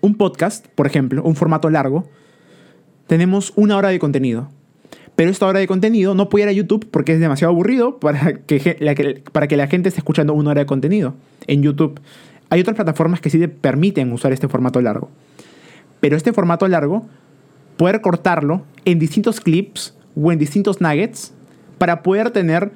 Un 0.00 0.14
podcast, 0.14 0.66
por 0.68 0.86
ejemplo, 0.86 1.22
un 1.24 1.36
formato 1.36 1.68
largo, 1.68 2.08
tenemos 3.06 3.52
una 3.56 3.76
hora 3.76 3.88
de 3.88 3.98
contenido. 3.98 4.50
Pero 5.16 5.30
esta 5.30 5.46
hora 5.46 5.58
de 5.58 5.66
contenido 5.66 6.14
no 6.14 6.28
puede 6.28 6.44
ir 6.44 6.48
a 6.50 6.52
YouTube 6.52 6.88
porque 6.90 7.12
es 7.12 7.20
demasiado 7.20 7.52
aburrido 7.52 7.98
para 7.98 8.34
que, 8.34 9.22
para 9.32 9.48
que 9.48 9.56
la 9.56 9.66
gente 9.66 9.88
esté 9.88 10.00
escuchando 10.00 10.32
una 10.32 10.50
hora 10.50 10.60
de 10.60 10.66
contenido 10.66 11.14
en 11.46 11.62
YouTube. 11.62 12.00
Hay 12.50 12.60
otras 12.60 12.76
plataformas 12.76 13.20
que 13.20 13.30
sí 13.30 13.38
te 13.38 13.48
permiten 13.48 14.12
usar 14.12 14.32
este 14.32 14.48
formato 14.48 14.80
largo. 14.80 15.10
Pero 16.00 16.16
este 16.16 16.32
formato 16.32 16.68
largo, 16.68 17.06
poder 17.76 18.00
cortarlo 18.00 18.64
en 18.84 18.98
distintos 18.98 19.40
clips 19.40 19.96
o 20.14 20.32
en 20.32 20.38
distintos 20.38 20.80
nuggets 20.80 21.32
para 21.78 22.02
poder 22.02 22.30
tener 22.30 22.72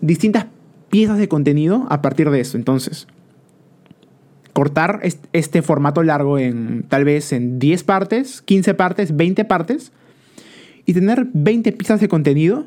distintas 0.00 0.46
piezas 0.90 1.18
de 1.18 1.28
contenido 1.28 1.86
a 1.90 2.02
partir 2.02 2.30
de 2.30 2.40
eso. 2.40 2.56
Entonces, 2.56 3.06
cortar 4.52 5.00
este 5.32 5.62
formato 5.62 6.02
largo 6.02 6.38
en 6.38 6.84
tal 6.88 7.04
vez 7.04 7.32
en 7.32 7.58
10 7.58 7.84
partes, 7.84 8.42
15 8.42 8.74
partes, 8.74 9.16
20 9.16 9.44
partes 9.44 9.92
y 10.86 10.94
tener 10.94 11.28
20 11.32 11.72
piezas 11.72 12.00
de 12.00 12.08
contenido. 12.08 12.66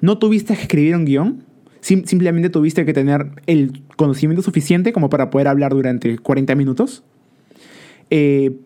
No 0.00 0.18
tuviste 0.18 0.54
que 0.54 0.62
escribir 0.62 0.94
un 0.96 1.04
guion, 1.04 1.44
simplemente 1.84 2.48
tuviste 2.48 2.86
que 2.86 2.94
tener 2.94 3.26
el 3.46 3.82
conocimiento 3.96 4.42
suficiente 4.42 4.92
como 4.92 5.10
para 5.10 5.28
poder 5.28 5.48
hablar 5.48 5.72
durante 5.74 6.16
40 6.16 6.54
minutos. 6.54 7.02
Eh, 8.08 8.56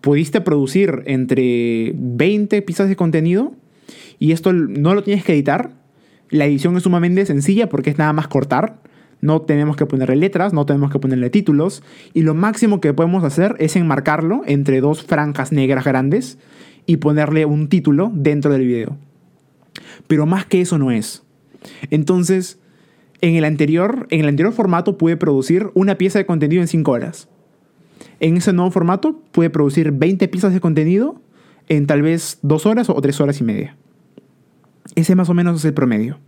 pudiste 0.00 0.40
producir 0.40 1.02
entre 1.06 1.92
20 1.96 2.60
piezas 2.62 2.88
de 2.88 2.96
contenido 2.96 3.52
y 4.18 4.32
esto 4.32 4.52
no 4.52 4.94
lo 4.94 5.04
tienes 5.04 5.24
que 5.24 5.32
editar. 5.32 5.70
La 6.30 6.46
edición 6.46 6.76
es 6.76 6.82
sumamente 6.82 7.24
sencilla 7.24 7.68
porque 7.68 7.90
es 7.90 7.98
nada 7.98 8.12
más 8.12 8.26
cortar. 8.26 8.78
No 9.20 9.42
tenemos 9.42 9.76
que 9.76 9.86
ponerle 9.86 10.16
letras, 10.16 10.52
no 10.52 10.66
tenemos 10.66 10.90
que 10.90 10.98
ponerle 10.98 11.30
títulos. 11.30 11.84
Y 12.14 12.22
lo 12.22 12.34
máximo 12.34 12.80
que 12.80 12.92
podemos 12.92 13.22
hacer 13.22 13.54
es 13.60 13.76
enmarcarlo 13.76 14.42
entre 14.46 14.80
dos 14.80 15.04
franjas 15.04 15.52
negras 15.52 15.84
grandes 15.84 16.38
y 16.84 16.96
ponerle 16.96 17.46
un 17.46 17.68
título 17.68 18.10
dentro 18.12 18.50
del 18.52 18.66
video. 18.66 18.96
Pero 20.08 20.26
más 20.26 20.46
que 20.46 20.60
eso 20.60 20.78
no 20.78 20.90
es. 20.90 21.24
Entonces, 21.90 22.58
en 23.20 23.36
el 23.36 23.44
anterior, 23.44 24.06
en 24.10 24.20
el 24.20 24.28
anterior 24.28 24.52
formato 24.52 24.98
pude 24.98 25.16
producir 25.16 25.70
una 25.74 25.96
pieza 25.96 26.18
de 26.18 26.26
contenido 26.26 26.62
en 26.62 26.68
5 26.68 26.90
horas. 26.90 27.28
En 28.20 28.36
ese 28.36 28.52
nuevo 28.52 28.70
formato 28.70 29.20
pude 29.32 29.50
producir 29.50 29.92
20 29.92 30.28
piezas 30.28 30.52
de 30.52 30.60
contenido 30.60 31.20
en 31.68 31.86
tal 31.86 32.02
vez 32.02 32.38
2 32.42 32.66
horas 32.66 32.90
o 32.90 33.00
3 33.00 33.20
horas 33.20 33.40
y 33.40 33.44
media. 33.44 33.76
Ese 34.94 35.14
más 35.14 35.28
o 35.28 35.34
menos 35.34 35.58
es 35.58 35.64
el 35.64 35.74
promedio. 35.74 36.18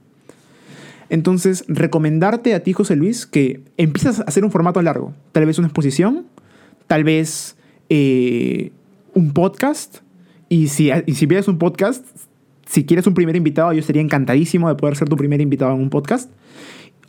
Entonces, 1.09 1.65
recomendarte 1.69 2.55
a 2.55 2.63
ti, 2.63 2.73
José 2.73 2.97
Luis, 2.97 3.27
que 3.27 3.61
empieces 3.77 4.21
a 4.21 4.23
hacer 4.23 4.45
un 4.45 4.51
formato 4.51 4.83
largo. 4.83 5.15
Tal 5.33 5.47
vez 5.47 5.59
una 5.59 5.69
exposición, 5.69 6.27
tal 6.87 7.05
vez 7.05 7.57
eh, 7.89 8.73
un 9.15 9.33
podcast. 9.33 9.99
Y 10.49 10.69
si, 10.69 10.91
y 11.07 11.15
si 11.15 11.27
vienes 11.27 11.49
un 11.49 11.59
podcast, 11.59 12.05
si 12.67 12.85
quieres 12.85 13.07
un 13.07 13.15
primer 13.15 13.37
invitado, 13.37 13.73
yo 13.73 13.81
estaría 13.81 14.03
encantadísimo 14.03 14.69
de 14.69 14.75
poder 14.75 14.97
ser 14.97 15.09
tu 15.09 15.17
primer 15.17 15.41
invitado 15.41 15.73
en 15.73 15.81
un 15.81 15.91
podcast. 15.91 16.31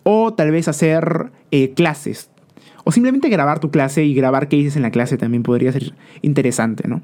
O 0.04 0.34
tal 0.34 0.52
vez 0.52 0.68
hacer 0.68 1.32
eh, 1.52 1.74
clases. 1.74 2.30
O 2.86 2.92
simplemente 2.92 3.28
grabar 3.28 3.60
tu 3.60 3.72
clase 3.72 4.06
y 4.06 4.14
grabar 4.14 4.48
qué 4.48 4.56
dices 4.56 4.78
en 4.78 4.84
la 4.84 4.92
clase 4.92 5.18
también 5.18 5.44
podría 5.44 5.72
ser 5.72 5.94
interesante, 6.22 6.88
¿no? 6.88 7.02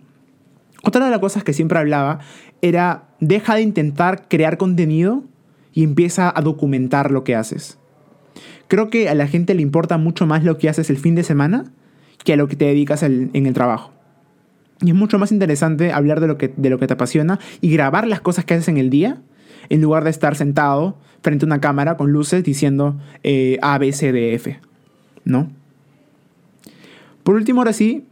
Otra 0.83 1.03
de 1.05 1.11
las 1.11 1.19
cosas 1.19 1.43
que 1.43 1.53
siempre 1.53 1.79
hablaba 1.79 2.19
era 2.61 3.09
deja 3.19 3.55
de 3.55 3.61
intentar 3.61 4.27
crear 4.29 4.57
contenido 4.57 5.23
y 5.73 5.83
empieza 5.83 6.31
a 6.33 6.41
documentar 6.41 7.11
lo 7.11 7.23
que 7.23 7.35
haces. 7.35 7.79
Creo 8.67 8.89
que 8.89 9.09
a 9.09 9.15
la 9.15 9.27
gente 9.27 9.55
le 9.55 9.61
importa 9.61 9.97
mucho 9.97 10.25
más 10.25 10.43
lo 10.43 10.57
que 10.57 10.69
haces 10.69 10.89
el 10.89 10.97
fin 10.97 11.15
de 11.15 11.23
semana 11.23 11.65
que 12.23 12.33
a 12.33 12.37
lo 12.37 12.47
que 12.47 12.55
te 12.55 12.65
dedicas 12.65 13.03
en 13.03 13.31
el 13.33 13.53
trabajo. 13.53 13.92
Y 14.81 14.89
es 14.89 14.95
mucho 14.95 15.19
más 15.19 15.31
interesante 15.31 15.91
hablar 15.91 16.19
de 16.19 16.27
lo, 16.27 16.38
que, 16.38 16.53
de 16.55 16.69
lo 16.69 16.79
que 16.79 16.88
te 16.88 16.93
apasiona 16.93 17.39
y 17.62 17.71
grabar 17.71 18.07
las 18.07 18.21
cosas 18.21 18.45
que 18.45 18.53
haces 18.53 18.67
en 18.67 18.77
el 18.77 18.89
día 18.89 19.21
en 19.69 19.81
lugar 19.81 20.03
de 20.03 20.09
estar 20.09 20.36
sentado 20.36 20.97
frente 21.21 21.45
a 21.45 21.47
una 21.47 21.62
cámara 21.62 21.95
con 21.95 22.12
luces 22.12 22.43
diciendo 22.43 22.99
eh, 23.23 23.57
A, 23.62 23.77
B, 23.77 23.93
C, 23.93 24.12
D, 24.12 24.33
F. 24.33 24.59
¿No? 25.23 25.49
Por 27.23 27.36
último, 27.36 27.62
ahora 27.62 27.73
sí, 27.73 28.05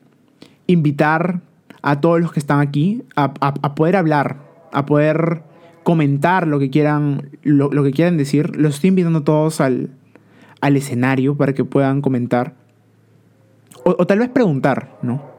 invitar 0.67 1.41
a 1.81 1.99
todos 1.99 2.21
los 2.21 2.31
que 2.31 2.39
están 2.39 2.59
aquí 2.59 3.03
a, 3.15 3.33
poder 3.75 3.97
hablar, 3.97 4.37
a 4.71 4.85
poder 4.85 5.43
comentar 5.83 6.47
lo 6.47 6.59
que 6.59 6.69
quieran, 6.69 7.29
lo, 7.43 7.83
que 7.83 7.91
quieran 7.91 8.17
decir. 8.17 8.55
Los 8.55 8.75
estoy 8.75 8.89
invitando 8.89 9.23
todos 9.23 9.59
al, 9.59 9.89
al 10.61 10.77
escenario 10.77 11.35
para 11.35 11.53
que 11.53 11.65
puedan 11.65 12.01
comentar. 12.01 12.53
O, 13.83 14.05
tal 14.05 14.19
vez 14.19 14.29
preguntar, 14.29 14.97
¿no? 15.01 15.30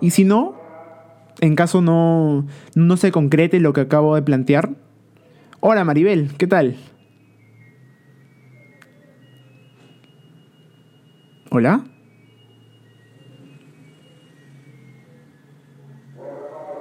Y 0.00 0.10
si 0.10 0.24
no, 0.24 0.54
en 1.40 1.54
caso 1.54 1.82
no, 1.82 2.46
no 2.74 2.96
se 2.96 3.12
concrete 3.12 3.60
lo 3.60 3.72
que 3.72 3.82
acabo 3.82 4.14
de 4.14 4.22
plantear. 4.22 4.70
Hola 5.60 5.84
Maribel, 5.84 6.30
¿qué 6.38 6.46
tal? 6.46 6.76
¿Hola? 11.50 11.84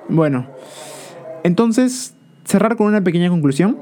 Bueno, 0.07 0.47
entonces, 1.43 2.15
cerrar 2.45 2.75
con 2.75 2.87
una 2.87 3.03
pequeña 3.03 3.29
conclusión. 3.29 3.79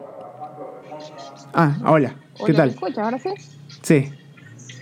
Ah, 1.54 1.78
hola, 1.86 2.16
¿qué 2.46 2.54
tal? 2.54 2.70
¿Me 2.70 2.74
escuchas 2.74 2.98
ahora 3.00 3.20
sí? 3.20 3.30
Sí. 3.82 4.10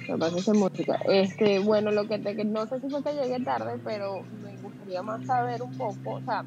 Me 0.08 0.18
pasa 0.18 0.54
música. 0.54 1.00
Este, 1.06 1.60
bueno, 1.60 1.92
lo 1.92 2.08
que 2.08 2.20
te, 2.20 2.36
no 2.46 2.68
sé 2.68 2.80
si 2.80 2.90
fue 2.90 3.04
que 3.04 3.14
llegué 3.14 3.44
tarde, 3.44 3.80
pero 3.84 4.28
me 4.30 4.58
gustaría 4.60 5.02
más 5.02 5.26
saber 5.26 5.62
un 5.64 5.74
poco, 5.76 6.12
o 6.18 6.22
sea, 6.22 6.46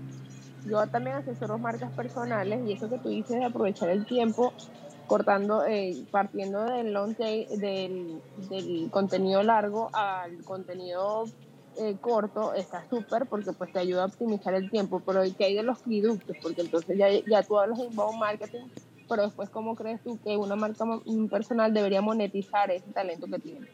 yo 0.64 0.86
también 0.88 1.16
asesoro 1.16 1.58
marcas 1.58 1.92
personales 1.94 2.60
y 2.66 2.72
eso 2.72 2.88
que 2.90 2.98
tú 3.00 3.08
dices 3.10 3.38
de 3.38 3.46
aprovechar 3.46 3.90
el 3.90 4.06
tiempo 4.06 4.54
cortando, 5.06 5.64
eh, 5.66 6.06
partiendo 6.10 6.64
del 6.64 6.92
long 6.92 7.16
tail, 7.16 7.46
del, 7.60 8.22
del 8.36 8.90
contenido 8.90 9.42
largo 9.42 9.90
al 9.94 10.44
contenido 10.44 11.24
eh, 11.76 11.98
corto 12.00 12.54
está 12.54 12.86
súper 12.90 13.26
porque 13.28 13.52
pues 13.54 13.72
te 13.72 13.80
ayuda 13.80 14.04
a 14.04 14.06
optimizar 14.06 14.54
el 14.54 14.70
tiempo, 14.70 15.02
pero 15.06 15.22
¿qué 15.38 15.46
hay 15.46 15.54
de 15.56 15.62
los 15.64 15.80
productos? 15.82 16.36
Porque 16.42 16.62
entonces 16.62 16.96
ya, 16.98 17.08
ya 17.26 17.42
tú 17.44 17.58
hablas 17.58 17.78
de 17.78 17.86
inbound 17.86 18.18
marketing, 18.20 18.68
pero 19.08 19.22
después 19.22 19.48
¿cómo 19.50 19.74
crees 19.74 20.02
tú 20.02 20.18
que 20.22 20.36
una 20.36 20.56
marca 20.56 20.84
personal 21.30 21.72
debería 21.72 22.02
monetizar 22.02 22.70
ese 22.70 22.90
talento 22.92 23.26
que 23.26 23.38
tiene? 23.38 23.66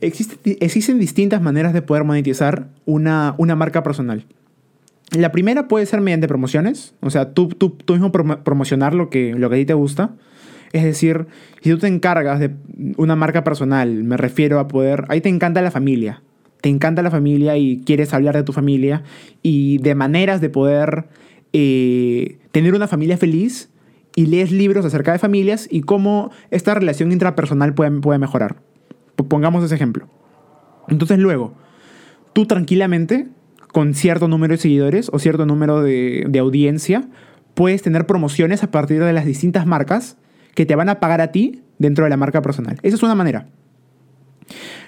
Existe, 0.00 0.64
existen 0.64 0.98
distintas 0.98 1.40
maneras 1.40 1.72
de 1.72 1.82
poder 1.82 2.04
monetizar 2.04 2.68
una, 2.84 3.34
una 3.38 3.54
marca 3.54 3.82
personal. 3.82 4.26
La 5.12 5.32
primera 5.32 5.68
puede 5.68 5.86
ser 5.86 6.00
mediante 6.00 6.28
promociones, 6.28 6.94
o 7.00 7.10
sea, 7.10 7.32
tú, 7.32 7.48
tú, 7.48 7.70
tú 7.70 7.92
mismo 7.92 8.10
promocionar 8.10 8.94
lo 8.94 9.10
que, 9.10 9.34
lo 9.34 9.48
que 9.48 9.56
a 9.56 9.58
ti 9.58 9.66
te 9.66 9.74
gusta. 9.74 10.14
Es 10.72 10.82
decir, 10.82 11.26
si 11.62 11.70
tú 11.70 11.78
te 11.78 11.86
encargas 11.86 12.40
de 12.40 12.50
una 12.96 13.14
marca 13.14 13.44
personal, 13.44 14.02
me 14.02 14.16
refiero 14.16 14.58
a 14.58 14.66
poder, 14.66 15.04
ahí 15.08 15.20
te 15.20 15.28
encanta 15.28 15.62
la 15.62 15.70
familia, 15.70 16.22
te 16.60 16.68
encanta 16.68 17.02
la 17.02 17.12
familia 17.12 17.56
y 17.56 17.82
quieres 17.84 18.12
hablar 18.12 18.34
de 18.34 18.42
tu 18.42 18.52
familia 18.52 19.04
y 19.40 19.78
de 19.78 19.94
maneras 19.94 20.40
de 20.40 20.48
poder 20.48 21.04
eh, 21.54 22.38
tener 22.52 22.74
una 22.74 22.88
familia 22.88 23.16
feliz 23.16 23.70
y 24.16 24.26
lees 24.26 24.50
libros 24.50 24.84
acerca 24.84 25.12
de 25.12 25.18
familias 25.18 25.68
y 25.70 25.82
cómo 25.82 26.30
esta 26.50 26.74
relación 26.74 27.12
intrapersonal 27.12 27.74
puede, 27.74 28.18
mejorar. 28.18 28.56
Pongamos 29.16 29.64
ese 29.64 29.74
ejemplo. 29.74 30.08
Entonces 30.88 31.18
luego, 31.18 31.54
tú 32.32 32.46
tranquilamente, 32.46 33.28
con 33.72 33.94
cierto 33.94 34.28
número 34.28 34.54
de 34.54 34.58
seguidores 34.58 35.08
o 35.12 35.18
cierto 35.18 35.46
número 35.46 35.80
de, 35.80 36.26
de 36.28 36.38
audiencia, 36.40 37.08
puedes 37.54 37.82
tener 37.82 38.04
promociones 38.06 38.62
a 38.64 38.70
partir 38.70 39.02
de 39.02 39.12
las 39.12 39.24
distintas 39.24 39.64
marcas 39.64 40.16
que 40.54 40.66
te 40.66 40.74
van 40.74 40.88
a 40.88 41.00
pagar 41.00 41.20
a 41.20 41.32
ti 41.32 41.62
dentro 41.78 42.04
de 42.04 42.10
la 42.10 42.16
marca 42.16 42.42
personal. 42.42 42.78
Esa 42.82 42.96
es 42.96 43.02
una 43.02 43.14
manera. 43.14 43.46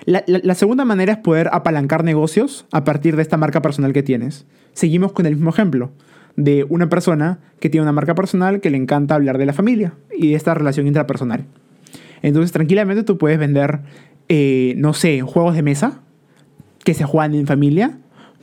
La, 0.05 0.55
segunda 0.55 0.84
manera 0.84 1.14
es 1.14 1.18
poder 1.18 1.49
apalancar 1.53 2.05
negocios 2.05 2.66
a 2.70 2.84
partir 2.84 3.16
de 3.16 3.22
esta 3.22 3.36
marca 3.36 3.61
personal 3.61 3.93
que 3.93 4.05
tienes. 4.05 4.47
Seguimos 4.72 5.12
con 5.12 5.26
el 5.26 5.34
mismo 5.34 5.51
ejemplo 5.51 5.90
de 6.37 6.64
una 6.68 6.89
persona 6.89 7.39
que 7.61 7.70
tiene 7.70 7.82
una 7.82 7.93
marca 7.93 8.14
personal 8.14 8.61
que 8.61 8.70
le 8.70 8.76
encanta 8.76 9.14
hablar 9.14 9.39
de 9.39 9.47
la 9.47 9.53
familia 9.53 9.95
y 10.16 10.30
de 10.30 10.34
esta 10.34 10.55
relación 10.55 10.87
intrapersonal. 10.87 11.47
Entonces, 12.22 12.53
tranquilamente 12.53 13.03
tú 13.03 13.18
puedes 13.18 13.39
vender, 13.39 13.80
eh, 14.28 14.74
no 14.76 14.93
sé, 14.93 15.22
juegos 15.22 15.55
de 15.55 15.62
mesa 15.62 16.01
que 16.84 16.95
se 16.95 17.05
juegan 17.05 17.34
en 17.34 17.47
familia. 17.47 17.99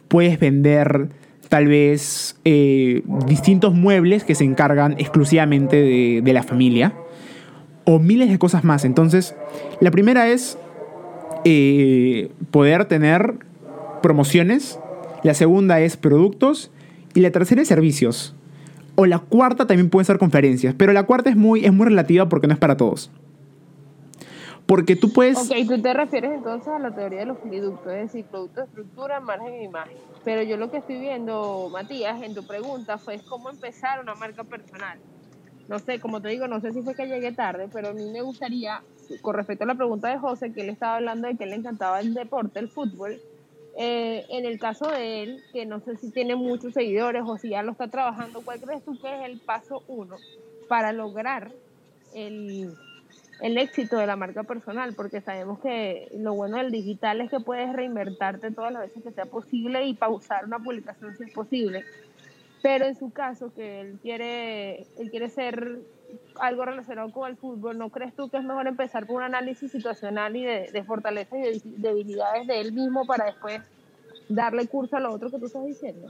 Puedes 0.08 0.40
vender 0.40 1.10
tal 1.50 1.68
vez 1.68 2.36
eh, 2.46 3.04
distintos 3.28 3.76
muebles 3.76 4.24
que 4.24 4.36
se 4.36 4.44
encargan 4.44 4.94
exclusivamente 4.98 6.22
de, 6.22 6.34
la 6.34 6.44
familia 6.44 6.94
o 7.86 8.00
miles 8.00 8.30
de 8.30 8.40
cosas 8.40 8.64
más. 8.64 8.86
Entonces, 8.86 9.36
la 9.80 9.92
primera 9.92 10.28
es 10.30 10.58
eh, 11.46 12.32
poder 12.50 12.86
tener 12.86 13.36
promociones, 14.02 14.80
la 15.24 15.34
segunda 15.34 15.80
es 15.80 15.96
productos 15.96 16.72
y 17.14 17.22
la 17.22 17.32
tercera 17.32 17.62
es 17.62 17.68
servicios. 17.68 18.36
O 18.96 19.06
la 19.06 19.20
cuarta 19.20 19.66
también 19.66 19.90
pueden 19.90 20.06
ser 20.06 20.20
conferencias, 20.20 20.76
pero 20.78 20.94
la 20.94 21.04
cuarta 21.04 21.30
es 21.30 21.36
muy, 21.36 21.66
es 21.66 21.74
muy 21.74 21.86
relativa 21.86 22.30
porque 22.30 22.48
no 22.48 22.54
es 22.54 22.60
para 22.60 22.78
todos. 22.78 23.10
Porque 24.66 24.96
tú 24.96 25.12
puedes... 25.12 25.38
Ok, 25.38 25.56
tú 25.68 25.82
te 25.82 25.94
refieres 25.94 26.32
entonces 26.32 26.70
a 26.70 26.80
la 26.80 26.96
teoría 26.96 27.20
de 27.20 27.26
los 27.26 27.38
productos, 27.38 27.92
es 27.92 28.12
decir, 28.14 28.26
producto, 28.26 28.62
estructura, 28.62 29.20
margen 29.20 29.54
e 29.54 29.64
imagen. 29.64 29.98
Pero 30.24 30.42
yo 30.44 30.58
lo 30.58 30.72
que 30.72 30.78
estoy 30.78 31.00
viendo, 31.00 31.70
Matías, 31.72 32.22
en 32.22 32.34
tu 32.34 32.46
pregunta 32.46 32.98
fue 32.98 33.20
cómo 33.28 33.50
empezar 33.50 34.00
una 34.00 34.16
marca 34.16 34.44
personal. 34.44 35.00
No 35.68 35.80
sé, 35.80 36.00
como 36.00 36.22
te 36.22 36.30
digo, 36.30 36.48
no 36.48 36.62
sé 36.62 36.72
si 36.72 36.82
fue 36.82 36.96
que 36.96 37.08
llegué 37.08 37.32
tarde, 37.32 37.68
pero 37.72 37.90
a 37.90 37.94
mí 37.94 38.10
me 38.12 38.22
gustaría, 38.22 38.82
con 39.22 39.36
respecto 39.36 39.64
a 39.64 39.68
la 39.68 39.76
pregunta 39.76 40.10
de 40.10 40.18
José, 40.18 40.54
que 40.54 40.62
él 40.62 40.70
estaba 40.70 40.98
hablando 40.98 41.28
de 41.28 41.36
que 41.36 41.46
le 41.46 41.56
encantaba 41.56 42.00
el 42.00 42.14
deporte, 42.14 42.60
el 42.60 42.70
fútbol, 42.70 43.20
eh, 43.76 44.26
en 44.30 44.46
el 44.46 44.60
caso 44.60 44.88
de 44.88 45.24
él, 45.24 45.44
que 45.52 45.66
no 45.66 45.80
sé 45.80 45.98
si 45.98 46.12
tiene 46.12 46.36
muchos 46.36 46.74
seguidores 46.74 47.24
o 47.26 47.38
si 47.38 47.50
ya 47.50 47.64
lo 47.64 47.72
está 47.72 47.88
trabajando, 47.88 48.42
¿cuál 48.42 48.62
crees 48.62 48.84
tú 48.84 49.00
que 49.00 49.08
es 49.08 49.26
el 49.26 49.40
paso 49.40 49.84
uno 49.88 50.18
para 50.68 50.94
lograr 50.94 51.52
el, 52.14 52.72
el 53.42 53.58
éxito 53.58 53.98
de 53.98 54.06
la 54.06 54.16
marca 54.16 54.44
personal? 54.44 54.94
Porque 54.94 55.22
sabemos 55.22 55.60
que 55.60 56.08
lo 56.18 56.36
bueno 56.36 56.58
del 56.58 56.72
digital 56.72 57.22
es 57.22 57.32
que 57.32 57.40
puedes 57.40 57.74
reinvertarte 57.74 58.52
todas 58.52 58.72
las 58.72 58.84
veces 58.84 59.04
que 59.04 59.12
sea 59.12 59.26
posible 59.26 59.86
y 59.86 59.96
pausar 59.96 60.46
una 60.46 60.60
publicación 60.60 61.18
si 61.18 61.24
es 61.24 61.34
posible. 61.34 61.84
Pero 62.62 62.86
en 62.86 62.96
su 62.96 63.12
caso, 63.12 63.52
que 63.54 63.82
él 63.82 64.00
quiere, 64.02 64.86
él 64.98 65.10
quiere 65.10 65.30
ser 65.30 65.80
algo 66.40 66.66
relacionado 66.66 67.12
con 67.12 67.30
el 67.30 67.38
fútbol, 67.38 67.78
¿no 67.78 67.90
crees 67.90 68.16
tú 68.16 68.30
que 68.30 68.38
es 68.38 68.44
mejor 68.44 68.68
empezar 68.68 69.06
con 69.06 69.18
un 69.18 69.24
análisis 69.24 69.72
situacional 69.72 70.36
y 70.36 70.44
de, 70.44 70.84
fortalezas 70.86 71.40
y 71.40 71.60
de 71.60 71.90
debilidades 71.90 72.48
de 72.48 72.62
él 72.62 72.74
mismo 72.74 73.06
para 73.06 73.26
después 73.26 73.62
darle 74.30 74.68
curso 74.68 74.98
a 74.98 75.00
lo 75.00 75.14
otro 75.14 75.30
que 75.30 75.40
tú 75.40 75.46
estás 75.46 75.66
diciendo? 75.66 76.08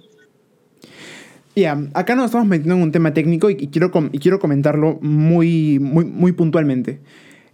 Ya, 1.56 1.78
acá 1.94 2.16
nos 2.16 2.26
estamos 2.26 2.48
metiendo 2.48 2.76
en 2.76 2.82
un 2.82 2.92
tema 2.92 3.14
técnico 3.14 3.50
y, 3.50 3.68
quiero, 3.68 3.92
quiero 3.92 4.40
comentarlo 4.40 4.98
muy, 5.02 5.80
muy, 5.80 6.06
muy 6.06 6.32
puntualmente. 6.32 7.00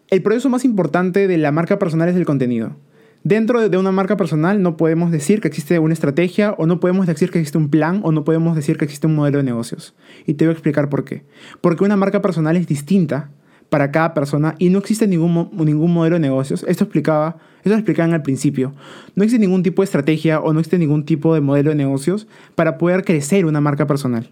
El 0.10 0.24
proceso 0.24 0.50
más 0.50 0.64
importante 0.66 1.28
de 1.28 1.38
la 1.38 1.52
marca 1.52 1.78
personal 1.78 2.10
es 2.10 2.16
el 2.16 2.26
contenido. 2.26 2.76
Dentro 3.24 3.68
de 3.68 3.78
una 3.78 3.92
marca 3.92 4.16
personal 4.16 4.62
no 4.62 4.78
podemos 4.78 5.12
decir 5.12 5.42
que 5.42 5.50
existe 5.50 5.78
una 5.78 5.94
estrategia 5.94 6.56
o 6.58 6.66
no 6.66 6.80
podemos 6.80 7.06
decir 7.06 7.32
que 7.32 7.40
existe 7.40 7.58
un 7.58 7.70
plan 7.70 8.00
o 8.04 8.14
no 8.14 8.24
podemos 8.24 8.56
decir 8.56 8.78
que 8.78 8.86
existe 8.86 9.08
un 9.08 9.16
modelo 9.16 9.40
de 9.40 9.44
negocios. 9.44 9.94
Y 10.26 10.36
te 10.36 10.46
voy 10.46 10.52
a 10.52 10.54
explicar 10.54 10.88
por 10.88 11.04
qué. 11.04 11.26
Porque 11.60 11.84
una 11.84 11.98
marca 11.98 12.22
personal 12.22 12.56
es 12.56 12.66
distinta 12.66 13.30
para 13.68 13.92
cada 13.92 14.14
persona 14.14 14.56
y 14.58 14.70
no 14.70 14.80
existe 14.80 15.06
ningún, 15.06 15.50
ningún 15.52 15.94
modelo 15.94 16.16
de 16.16 16.22
negocios. 16.22 16.64
Esto 16.66 16.86
explicaba, 16.86 17.38
esto 17.64 17.74
explicaban 17.74 18.14
al 18.14 18.22
principio. 18.22 18.74
No 19.16 19.24
existe 19.26 19.46
ningún 19.46 19.64
tipo 19.64 19.82
de 19.82 19.86
estrategia 19.86 20.40
o 20.40 20.54
no 20.54 20.60
existe 20.60 20.78
ningún 20.78 21.04
tipo 21.04 21.34
de 21.34 21.42
modelo 21.42 21.72
de 21.72 21.76
negocios 21.76 22.26
para 22.56 22.78
poder 22.78 23.04
crecer 23.04 23.46
una 23.46 23.60
marca 23.60 23.86
personal. 23.86 24.32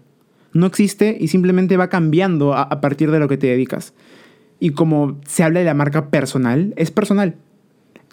No 0.54 0.64
existe 0.64 1.14
y 1.20 1.28
simplemente 1.28 1.76
va 1.76 1.90
cambiando 1.90 2.54
a, 2.54 2.62
a 2.62 2.80
partir 2.80 3.10
de 3.10 3.18
lo 3.18 3.28
que 3.28 3.36
te 3.36 3.48
dedicas. 3.48 3.92
Y 4.60 4.70
como 4.70 5.20
se 5.26 5.44
habla 5.44 5.60
de 5.60 5.66
la 5.66 5.74
marca 5.74 6.08
personal, 6.08 6.72
es 6.76 6.90
personal. 6.90 7.36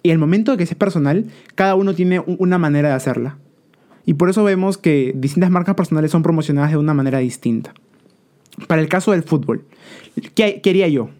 Y 0.02 0.10
el 0.10 0.18
momento 0.18 0.52
de 0.52 0.58
que 0.58 0.64
es 0.64 0.74
personal, 0.74 1.26
cada 1.54 1.74
uno 1.74 1.94
tiene 1.94 2.20
una 2.20 2.58
manera 2.58 2.90
de 2.90 2.94
hacerla. 2.94 3.38
Y 4.04 4.14
por 4.14 4.30
eso 4.30 4.44
vemos 4.44 4.78
que 4.78 5.12
distintas 5.16 5.50
marcas 5.50 5.74
personales 5.74 6.12
son 6.12 6.22
promocionadas 6.22 6.70
de 6.70 6.76
una 6.76 6.94
manera 6.94 7.18
distinta. 7.18 7.74
Para 8.68 8.80
el 8.80 8.88
caso 8.88 9.12
del 9.12 9.24
fútbol, 9.24 9.64
¿qué 10.34 10.60
quería 10.62 10.88
yo? 10.88 11.10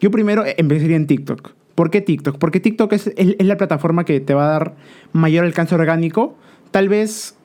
Yo 0.00 0.10
primero 0.10 0.44
empezaría 0.44 0.96
en 0.96 1.06
TikTok. 1.06 1.52
¿Por 1.74 1.90
qué 1.90 2.00
TikTok? 2.00 2.38
Porque 2.38 2.60
TikTok 2.60 2.92
es, 2.92 3.12
es, 3.16 3.44
la 3.44 3.56
plataforma 3.56 4.04
que 4.04 4.20
te 4.20 4.34
va 4.34 4.46
a 4.46 4.52
dar 4.52 4.76
mayor 5.12 5.44
alcance 5.44 5.74
orgánico. 5.74 6.36
Tal 6.70 6.88
vez, 6.88 7.36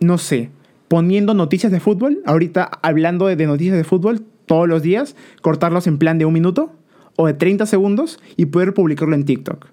no 0.00 0.18
sé, 0.18 0.50
poniendo 0.88 1.34
noticias 1.34 1.72
de 1.72 1.80
fútbol, 1.80 2.20
ahorita 2.26 2.64
hablando 2.82 3.26
de, 3.26 3.36
de 3.36 3.46
noticias 3.46 3.76
de 3.76 3.84
fútbol 3.84 4.24
todos 4.46 4.68
los 4.68 4.82
días, 4.82 5.14
cortarlos 5.40 5.86
en 5.86 5.98
plan 5.98 6.18
de 6.18 6.24
un 6.24 6.32
minuto 6.32 6.72
o 7.16 7.26
de 7.26 7.34
30 7.34 7.66
segundos 7.66 8.18
y 8.36 8.46
poder 8.46 8.74
publicarlo 8.74 9.14
en 9.14 9.24
TikTok. 9.24 9.68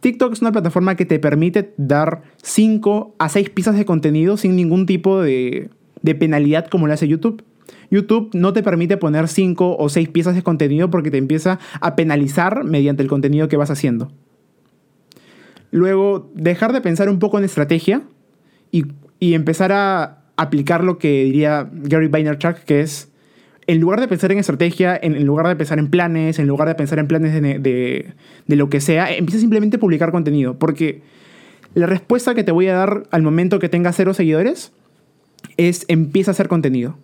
TikTok 0.00 0.32
es 0.32 0.40
una 0.40 0.52
plataforma 0.52 0.94
que 0.94 1.04
te 1.04 1.18
permite 1.18 1.74
dar 1.76 2.22
5 2.42 3.16
a 3.18 3.28
6 3.28 3.50
piezas 3.50 3.76
de 3.76 3.84
contenido 3.84 4.36
sin 4.36 4.54
ningún 4.54 4.86
tipo 4.86 5.20
de, 5.20 5.70
penalidad 6.18 6.68
como 6.68 6.86
lo 6.86 6.92
hace 6.92 7.08
YouTube. 7.08 7.42
YouTube 7.90 8.30
no 8.32 8.52
te 8.52 8.62
permite 8.62 8.96
poner 8.96 9.28
5 9.28 9.76
o 9.76 9.88
6 9.88 10.08
piezas 10.10 10.34
de 10.34 10.42
contenido 10.42 10.90
porque 10.90 11.10
te 11.10 11.18
empieza 11.18 11.58
a 11.80 11.96
penalizar 11.96 12.64
mediante 12.64 13.02
el 13.02 13.08
contenido 13.08 13.48
que 13.48 13.56
vas 13.56 13.70
haciendo. 13.70 14.12
Luego, 15.70 16.30
dejar 16.34 16.72
de 16.72 16.80
pensar 16.80 17.08
un 17.08 17.18
poco 17.18 17.38
en 17.38 17.44
estrategia 17.44 18.02
y, 18.70 18.86
y 19.18 19.34
empezar 19.34 19.72
a 19.72 20.22
aplicar 20.36 20.84
lo 20.84 20.98
que 20.98 21.24
diría 21.24 21.68
Gary 21.72 22.08
Vaynerchuk, 22.08 22.58
que 22.58 22.80
es 22.80 23.07
en 23.68 23.80
lugar 23.80 24.00
de 24.00 24.08
pensar 24.08 24.32
en 24.32 24.38
estrategia, 24.38 24.98
en, 25.00 25.24
lugar 25.26 25.46
de 25.46 25.54
pensar 25.54 25.78
en 25.78 25.88
planes, 25.88 26.38
en 26.38 26.46
lugar 26.46 26.68
de 26.68 26.74
pensar 26.74 26.98
en 26.98 27.06
planes 27.06 27.34
de, 27.34 28.14
de, 28.46 28.56
lo 28.56 28.70
que 28.70 28.80
sea, 28.80 29.14
empieza 29.14 29.38
simplemente 29.38 29.76
a 29.76 29.80
publicar 29.80 30.10
contenido. 30.10 30.58
Porque 30.58 31.02
la 31.74 31.86
respuesta 31.86 32.34
que 32.34 32.44
te 32.44 32.50
voy 32.50 32.68
a 32.68 32.74
dar 32.74 33.02
al 33.10 33.22
momento 33.22 33.58
que 33.58 33.68
tengas 33.68 33.94
cero 33.94 34.14
seguidores 34.14 34.72
es 35.58 35.84
empieza 35.88 36.30
a 36.30 36.32
hacer 36.32 36.48
contenido. 36.48 36.96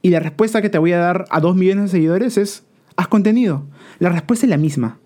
Y 0.00 0.08
la 0.08 0.20
respuesta 0.20 0.62
que 0.62 0.70
te 0.70 0.78
voy 0.78 0.92
a 0.92 0.98
dar 0.98 1.26
a 1.28 1.40
dos 1.40 1.56
millones 1.56 1.84
de 1.84 1.90
seguidores 1.90 2.38
es 2.38 2.64
haz 2.96 3.08
contenido. 3.08 3.66
La 3.98 4.08
respuesta 4.08 4.46
es 4.46 4.50
la 4.50 4.56
misma. 4.56 4.98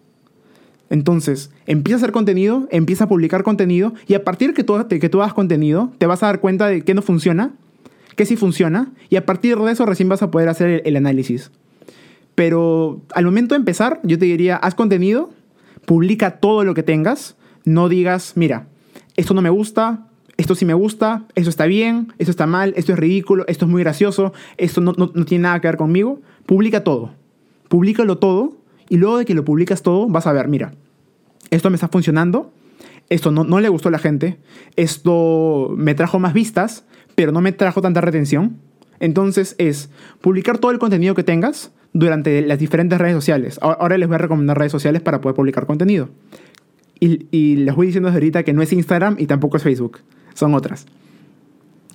Entonces, 0.88 1.50
empieza 1.66 1.96
a 1.96 1.98
hacer 1.98 2.12
contenido, 2.12 2.68
empieza 2.70 3.04
a 3.04 3.08
publicar 3.08 3.42
contenido 3.42 3.92
y 4.06 4.14
a 4.14 4.22
partir 4.22 4.54
que 4.54 4.62
tú, 4.62 4.86
que 4.88 5.08
tú 5.08 5.20
hagas 5.20 5.34
contenido, 5.34 5.90
te 5.98 6.06
vas 6.06 6.22
a 6.22 6.26
dar 6.26 6.38
cuenta 6.38 6.68
de 6.68 6.82
que 6.82 6.94
no 6.94 7.02
funciona 7.02 7.54
que 8.16 8.26
sí 8.26 8.36
funciona, 8.36 8.92
y 9.08 9.16
a 9.16 9.26
partir 9.26 9.56
de 9.58 9.70
eso 9.70 9.86
recién 9.86 10.08
vas 10.08 10.22
a 10.22 10.30
poder 10.30 10.48
hacer 10.48 10.82
el, 10.84 10.96
análisis. 10.96 11.52
Pero 12.34 13.02
al 13.14 13.24
momento 13.24 13.54
de 13.54 13.58
empezar, 13.58 14.00
yo 14.02 14.18
te 14.18 14.24
diría, 14.24 14.56
haz 14.56 14.74
contenido, 14.74 15.30
publica 15.84 16.38
todo 16.38 16.64
lo 16.64 16.74
que 16.74 16.82
tengas, 16.82 17.36
no 17.64 17.88
digas, 17.88 18.32
mira, 18.34 18.68
esto 19.16 19.34
no 19.34 19.42
me 19.42 19.50
gusta, 19.50 20.06
esto 20.38 20.54
sí 20.54 20.64
me 20.64 20.74
gusta, 20.74 21.24
esto 21.34 21.50
está 21.50 21.66
bien, 21.66 22.12
esto 22.18 22.30
está 22.30 22.46
mal, 22.46 22.72
esto 22.76 22.92
es 22.92 22.98
ridículo, 22.98 23.44
esto 23.48 23.66
es 23.66 23.70
muy 23.70 23.82
gracioso, 23.82 24.32
esto 24.56 24.80
no, 24.80 24.92
no, 24.96 25.08
tiene 25.24 25.42
nada 25.42 25.60
que 25.60 25.68
ver 25.68 25.76
conmigo. 25.76 26.20
Publica 26.44 26.84
todo. 26.84 27.12
Públicalo 27.68 28.18
todo 28.18 28.56
y 28.88 28.96
luego 28.96 29.18
de 29.18 29.24
que 29.24 29.34
lo 29.34 29.44
publicas 29.44 29.82
todo 29.82 30.08
vas 30.08 30.26
a 30.26 30.32
ver, 30.32 30.48
mira, 30.48 30.74
esto 31.50 31.70
me 31.70 31.76
está 31.76 31.88
funcionando, 31.88 32.52
esto 33.08 33.30
no, 33.30 33.44
no 33.44 33.60
le 33.60 33.68
gustó 33.68 33.88
a 33.88 33.92
la 33.92 33.98
gente, 33.98 34.38
esto 34.76 35.74
me 35.76 35.94
trajo 35.94 36.18
más 36.18 36.32
vistas, 36.34 36.84
pero 37.16 37.32
no 37.32 37.40
me 37.40 37.50
trajo 37.50 37.82
tanta 37.82 38.00
retención. 38.00 38.58
Entonces 39.00 39.56
es 39.58 39.90
publicar 40.20 40.58
todo 40.58 40.70
el 40.70 40.78
contenido 40.78 41.16
que 41.16 41.24
tengas 41.24 41.72
durante 41.92 42.42
las 42.42 42.58
diferentes 42.58 42.98
redes 42.98 43.14
sociales. 43.14 43.58
Ahora 43.60 43.98
les 43.98 44.06
voy 44.06 44.14
a 44.14 44.18
recomendar 44.18 44.56
redes 44.56 44.70
sociales 44.70 45.02
para 45.02 45.20
poder 45.20 45.34
publicar 45.34 45.66
contenido. 45.66 46.10
Y, 46.98 47.56
les 47.56 47.74
voy 47.74 47.86
diciendo 47.88 48.08
desde 48.08 48.18
ahorita 48.18 48.42
que 48.42 48.54
no 48.54 48.62
es 48.62 48.72
Instagram 48.72 49.16
y 49.18 49.26
tampoco 49.26 49.56
es 49.56 49.62
Facebook. 49.62 49.98
Son 50.34 50.54
otras. 50.54 50.86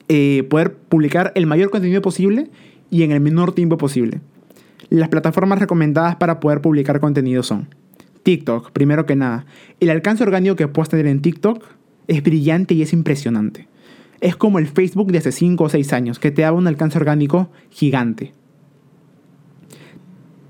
Eh, 0.10 0.46
poder 0.50 0.76
publicar 0.76 1.32
el 1.36 1.48
mayor 1.48 1.70
contenido 1.70 2.02
posible 2.02 2.50
y 2.92 3.04
en 3.04 3.12
el 3.12 3.20
menor 3.20 3.54
tiempo 3.54 3.78
posible. 3.78 4.22
Las 4.90 5.10
plataformas 5.10 5.60
recomendadas 5.60 6.18
para 6.18 6.40
poder 6.40 6.62
publicar 6.62 7.00
contenido 7.00 7.42
son 7.42 7.68
TikTok, 8.24 8.72
primero 8.72 9.06
que 9.06 9.16
nada. 9.16 9.46
El 9.80 9.90
alcance 9.90 10.24
orgánico 10.24 10.56
que 10.56 10.68
puedes 10.68 10.90
tener 10.90 11.08
en 11.08 11.22
TikTok 11.22 11.64
es 12.08 12.22
brillante 12.22 12.74
y 12.76 12.82
es 12.84 12.94
impresionante 12.94 13.68
es 14.22 14.36
como 14.36 14.60
el 14.60 14.68
Facebook 14.68 15.12
de 15.12 15.18
hace 15.18 15.32
5 15.32 15.64
o 15.64 15.70
6 15.70 15.94
años, 15.94 16.20
que 16.20 16.32
te 16.32 16.44
da 16.44 16.54
un 16.54 16.68
alcance 16.68 16.98
orgánico 16.98 17.50
gigante. 17.72 18.34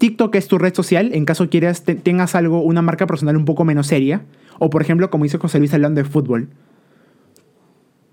TikTok 0.01 0.33
es 0.35 0.47
tu 0.47 0.57
red 0.57 0.73
social 0.73 1.11
en 1.13 1.25
caso 1.25 1.47
quieras 1.47 1.83
tengas 1.83 2.33
algo, 2.33 2.63
una 2.63 2.81
marca 2.81 3.05
personal 3.05 3.37
un 3.37 3.45
poco 3.45 3.65
menos 3.65 3.85
seria. 3.85 4.25
O 4.57 4.71
por 4.71 4.81
ejemplo, 4.81 5.11
como 5.11 5.25
dice 5.25 5.37
José 5.37 5.59
Luis 5.59 5.75
hablando 5.75 6.01
de 6.01 6.09
fútbol. 6.09 6.49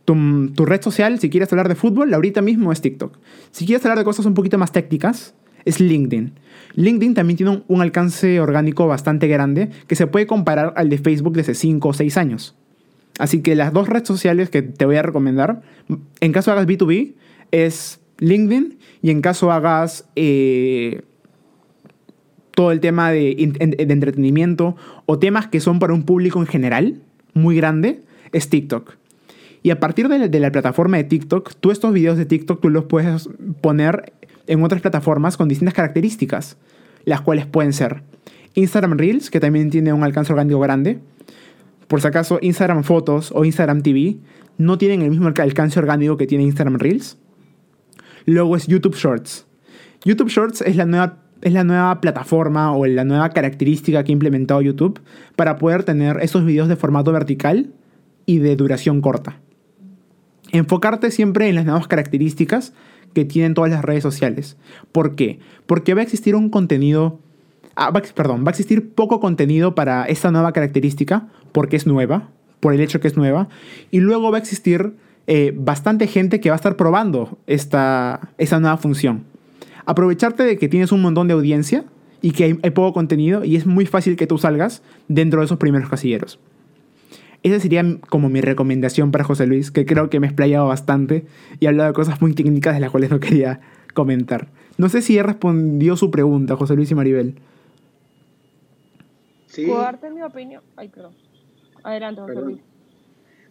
Tu, 0.04 0.64
red 0.66 0.82
social, 0.82 1.18
si 1.18 1.30
quieres 1.30 1.50
hablar 1.50 1.68
de 1.68 1.74
fútbol, 1.74 2.12
ahorita 2.12 2.42
mismo 2.42 2.72
es 2.72 2.82
TikTok. 2.82 3.18
Si 3.52 3.64
quieres 3.64 3.84
hablar 3.86 3.96
de 3.96 4.04
cosas 4.04 4.26
un 4.26 4.34
poquito 4.34 4.58
más 4.58 4.70
técnicas, 4.70 5.34
es 5.64 5.80
LinkedIn. 5.80 6.34
LinkedIn 6.74 7.14
también 7.14 7.38
tiene 7.38 7.62
un, 7.66 7.80
alcance 7.80 8.38
orgánico 8.38 8.86
bastante 8.86 9.26
grande 9.26 9.70
que 9.86 9.96
se 9.96 10.06
puede 10.06 10.26
comparar 10.26 10.74
al 10.76 10.90
de 10.90 10.98
Facebook 10.98 11.34
de 11.34 11.40
hace 11.40 11.54
5 11.54 11.88
o 11.88 11.92
6 11.94 12.16
años. 12.18 12.57
Así 13.18 13.42
que 13.42 13.54
las 13.54 13.72
dos 13.72 13.88
redes 13.88 14.06
sociales 14.06 14.48
que 14.48 14.62
te 14.62 14.86
voy 14.86 14.96
a 14.96 15.02
recomendar, 15.02 15.62
en 16.20 16.32
caso 16.32 16.52
hagas 16.52 16.66
B2B, 16.66 17.14
es 17.50 18.00
LinkedIn 18.18 18.78
y 19.02 19.10
en 19.10 19.20
caso 19.20 19.52
hagas 19.52 20.08
eh, 20.16 21.02
todo 22.58 22.72
el 22.72 22.80
tema 22.80 23.10
de, 23.10 23.52
entretenimiento 23.78 24.76
o 25.06 25.18
temas 25.18 25.46
que 25.46 25.60
son 25.60 25.78
para 25.78 25.94
un 25.94 26.02
público 26.04 26.40
en 26.40 26.46
general 26.46 27.00
muy 27.34 27.56
grande, 27.56 28.02
es 28.32 28.48
TikTok. 28.48 28.96
Y 29.62 29.70
a 29.70 29.80
partir 29.80 30.08
de 30.08 30.40
la, 30.40 30.52
plataforma 30.52 30.96
de 30.96 31.04
TikTok, 31.04 31.54
tú 31.60 31.70
estos 31.70 31.92
videos 31.92 32.16
de 32.16 32.26
TikTok 32.26 32.60
tú 32.60 32.70
los 32.70 32.84
puedes 32.84 33.28
poner 33.60 34.12
en 34.46 34.62
otras 34.62 34.80
plataformas 34.80 35.36
con 35.36 35.48
distintas 35.48 35.74
características. 35.74 36.56
las 37.04 37.20
cuales 37.20 37.46
pueden 37.46 37.72
ser 37.72 38.02
Instagram 38.54 38.98
Reels, 38.98 39.30
que 39.30 39.40
también 39.40 39.70
tiene 39.70 39.92
un 39.92 40.04
alcance 40.04 40.32
orgánico 40.32 40.60
grande. 40.60 40.98
Por 41.88 42.00
si 42.00 42.06
acaso, 42.06 42.38
Instagram 42.40 42.84
Fotos 42.84 43.32
o 43.34 43.44
Instagram 43.44 43.82
TV 43.82 44.18
no 44.58 44.78
tienen 44.78 45.02
el 45.02 45.10
mismo 45.10 45.28
alcance 45.28 45.78
orgánico 45.78 46.16
que 46.16 46.26
tiene 46.26 46.44
Instagram 46.44 46.78
Reels. 46.78 47.18
Luego 48.26 48.56
es 48.56 48.66
YouTube 48.66 48.94
Shorts. 48.94 49.46
YouTube 50.04 50.28
Shorts 50.28 50.60
es 50.60 50.76
la 50.76 50.84
nueva, 50.84 51.22
es 51.40 51.52
la 51.52 51.64
nueva 51.64 52.00
plataforma 52.00 52.76
o 52.76 52.86
la 52.86 53.04
nueva 53.04 53.30
característica 53.30 54.04
que 54.04 54.12
ha 54.12 54.14
implementado 54.14 54.60
YouTube 54.60 55.00
para 55.34 55.56
poder 55.56 55.84
tener 55.84 56.18
esos 56.20 56.44
videos 56.44 56.68
de 56.68 56.76
formato 56.76 57.10
vertical 57.10 57.72
y 58.26 58.38
de 58.38 58.54
duración 58.56 59.00
corta. 59.00 59.40
Enfocarte 60.52 61.10
siempre 61.10 61.48
en 61.48 61.54
las 61.54 61.64
nuevas 61.64 61.88
características 61.88 62.74
que 63.14 63.24
tienen 63.24 63.54
todas 63.54 63.70
las 63.70 63.84
redes 63.84 64.02
sociales. 64.02 64.56
¿Por 64.92 65.14
qué? 65.14 65.38
Porque 65.66 65.94
va 65.94 66.00
a 66.00 66.04
existir 66.04 66.34
un 66.34 66.50
contenido, 66.50 67.20
ah, 67.78 67.92
perdón, 67.92 68.44
va 68.44 68.48
a 68.48 68.50
existir 68.50 68.90
poco 68.90 69.20
contenido 69.20 69.74
para 69.74 70.04
esta 70.04 70.30
nueva 70.30 70.52
característica 70.52 71.28
porque 71.52 71.76
es 71.76 71.86
nueva, 71.86 72.28
por 72.60 72.74
el 72.74 72.80
hecho 72.80 73.00
que 73.00 73.08
es 73.08 73.16
nueva, 73.16 73.48
y 73.90 74.00
luego 74.00 74.30
va 74.30 74.38
a 74.38 74.40
existir 74.40 74.94
eh, 75.26 75.54
bastante 75.56 76.06
gente 76.06 76.40
que 76.40 76.50
va 76.50 76.56
a 76.56 76.56
estar 76.56 76.76
probando 76.76 77.38
esta, 77.46 78.32
esta 78.36 78.58
nueva 78.58 78.76
función. 78.76 79.24
Aprovecharte 79.86 80.42
de 80.42 80.58
que 80.58 80.68
tienes 80.68 80.92
un 80.92 81.00
montón 81.00 81.28
de 81.28 81.34
audiencia 81.34 81.84
y 82.20 82.32
que 82.32 82.44
hay, 82.44 82.58
hay 82.62 82.70
poco 82.70 82.92
contenido 82.92 83.44
y 83.44 83.56
es 83.56 83.64
muy 83.64 83.86
fácil 83.86 84.16
que 84.16 84.26
tú 84.26 84.38
salgas 84.38 84.82
dentro 85.06 85.40
de 85.40 85.46
esos 85.46 85.58
primeros 85.58 85.88
casilleros. 85.88 86.38
Esa 87.44 87.60
sería 87.60 87.84
como 88.10 88.28
mi 88.28 88.40
recomendación 88.40 89.12
para 89.12 89.22
José 89.22 89.46
Luis, 89.46 89.70
que 89.70 89.86
creo 89.86 90.10
que 90.10 90.18
me 90.18 90.26
he 90.26 90.30
explayado 90.30 90.66
bastante 90.66 91.24
y 91.60 91.66
he 91.66 91.68
hablado 91.68 91.90
de 91.90 91.94
cosas 91.94 92.20
muy 92.20 92.34
técnicas 92.34 92.74
de 92.74 92.80
las 92.80 92.90
cuales 92.90 93.10
no 93.10 93.20
quería 93.20 93.60
comentar. 93.94 94.48
No 94.76 94.88
sé 94.88 95.02
si 95.02 95.16
he 95.16 95.22
respondido 95.22 95.96
su 95.96 96.10
pregunta, 96.10 96.56
José 96.56 96.74
Luis 96.74 96.90
y 96.90 96.94
Maribel. 96.94 97.36
Sí. 99.48 99.66
¿Puedo 99.66 99.80
darte 99.80 100.10
mi 100.10 100.22
opinión? 100.22 100.62
Ay, 100.76 100.88
perdón. 100.88 101.14
Adelante, 101.82 102.20
José 102.20 102.40
Luis. 102.40 102.60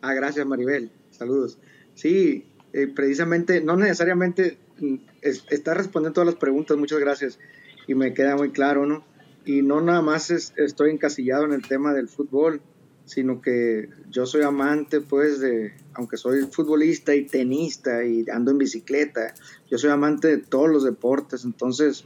Ah, 0.02 0.14
gracias, 0.14 0.46
Maribel. 0.46 0.92
Saludos. 1.10 1.60
Sí, 1.96 2.46
eh, 2.74 2.88
precisamente, 2.88 3.62
no 3.62 3.76
necesariamente 3.76 4.58
mm, 4.80 4.96
está 5.22 5.74
respondiendo 5.74 6.14
todas 6.14 6.28
las 6.28 6.36
preguntas, 6.36 6.78
muchas 6.78 7.00
gracias. 7.00 7.40
Y 7.88 7.96
me 7.96 8.14
queda 8.14 8.36
muy 8.36 8.52
claro, 8.52 8.86
¿no? 8.86 9.04
Y 9.46 9.62
no 9.62 9.82
nada 9.82 10.02
más 10.02 10.30
estoy 10.30 10.92
encasillado 10.92 11.46
en 11.46 11.54
el 11.54 11.68
tema 11.68 11.94
del 11.94 12.10
fútbol 12.10 12.62
sino 13.08 13.42
que 13.42 13.90
yo 14.10 14.26
soy 14.26 14.44
amante, 14.44 15.00
pues, 15.00 15.40
de, 15.40 15.74
aunque 15.94 16.18
soy 16.18 16.42
futbolista 16.52 17.16
y 17.16 17.26
tenista 17.26 18.04
y 18.04 18.26
ando 18.30 18.52
en 18.52 18.58
bicicleta, 18.58 19.34
yo 19.72 19.78
soy 19.78 19.92
amante 19.92 20.28
de 20.28 20.38
todos 20.40 20.70
los 20.70 20.84
deportes, 20.84 21.46
entonces 21.46 22.04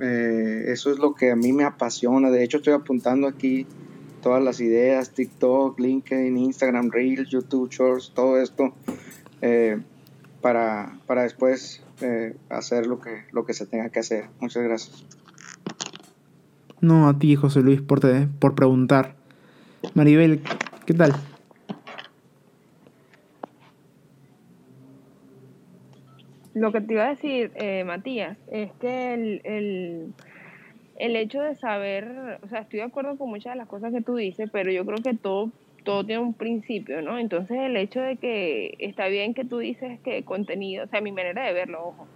eh, 0.00 0.64
eso 0.68 0.92
es 0.92 0.98
lo 0.98 1.14
que 1.14 1.30
a 1.30 1.36
mí 1.36 1.52
me 1.52 1.64
apasiona. 1.64 2.30
De 2.30 2.42
hecho, 2.44 2.58
estoy 2.58 2.74
apuntando 2.74 3.26
aquí 3.26 3.66
todas 4.22 4.42
las 4.42 4.60
ideas, 4.60 5.10
TikTok, 5.10 5.78
LinkedIn, 5.78 6.36
Instagram, 6.36 6.90
Reels, 6.90 7.28
YouTube 7.28 7.70
Shorts, 7.70 8.12
todo 8.14 8.40
esto, 8.40 8.74
eh, 9.40 9.80
para, 10.40 10.98
para, 11.06 11.22
después 11.22 11.82
eh, 12.00 12.36
hacer 12.48 12.86
lo 12.86 13.00
que, 13.00 13.24
lo 13.32 13.44
que 13.44 13.54
se 13.54 13.66
tenga 13.66 13.90
que 13.90 14.00
hacer. 14.00 14.26
Muchas 14.40 14.62
gracias. 14.62 15.04
No, 16.80 17.08
a 17.08 17.18
ti, 17.18 17.34
José 17.34 17.60
Luis, 17.60 17.80
por, 17.80 18.00
por 18.38 18.54
preguntar. 18.54 19.16
Maribel, 19.94 20.42
¿qué 20.86 20.94
tal? 20.94 21.14
Lo 26.58 26.72
que 26.72 26.80
te 26.80 26.94
iba 26.94 27.04
a 27.04 27.10
decir, 27.10 27.52
eh, 27.54 27.84
Matías, 27.84 28.36
es 28.50 28.72
que 28.80 29.14
el, 29.14 29.40
el, 29.44 30.12
el, 30.96 31.16
hecho 31.16 31.40
de 31.40 31.54
saber, 31.54 32.40
o 32.42 32.48
sea, 32.48 32.60
estoy 32.60 32.80
de 32.80 32.86
acuerdo 32.86 33.16
con 33.16 33.30
muchas 33.30 33.52
de 33.52 33.58
las 33.58 33.68
cosas 33.68 33.92
que 33.92 34.00
tú 34.00 34.16
dices, 34.16 34.50
pero 34.52 34.72
yo 34.72 34.84
creo 34.84 34.98
que 34.98 35.14
todo, 35.14 35.52
todo 35.84 36.04
tiene 36.04 36.20
un 36.20 36.34
principio, 36.34 37.00
¿no? 37.00 37.16
Entonces 37.16 37.58
el 37.60 37.76
hecho 37.76 38.00
de 38.00 38.16
que 38.16 38.74
está 38.80 39.06
bien 39.06 39.34
que 39.34 39.44
tú 39.44 39.58
dices 39.58 40.00
que 40.00 40.24
contenido, 40.24 40.84
o 40.84 40.88
sea, 40.88 41.00
mi 41.00 41.12
manera 41.12 41.46
de 41.46 41.52
verlo, 41.52 41.88
ojo, 41.88 42.08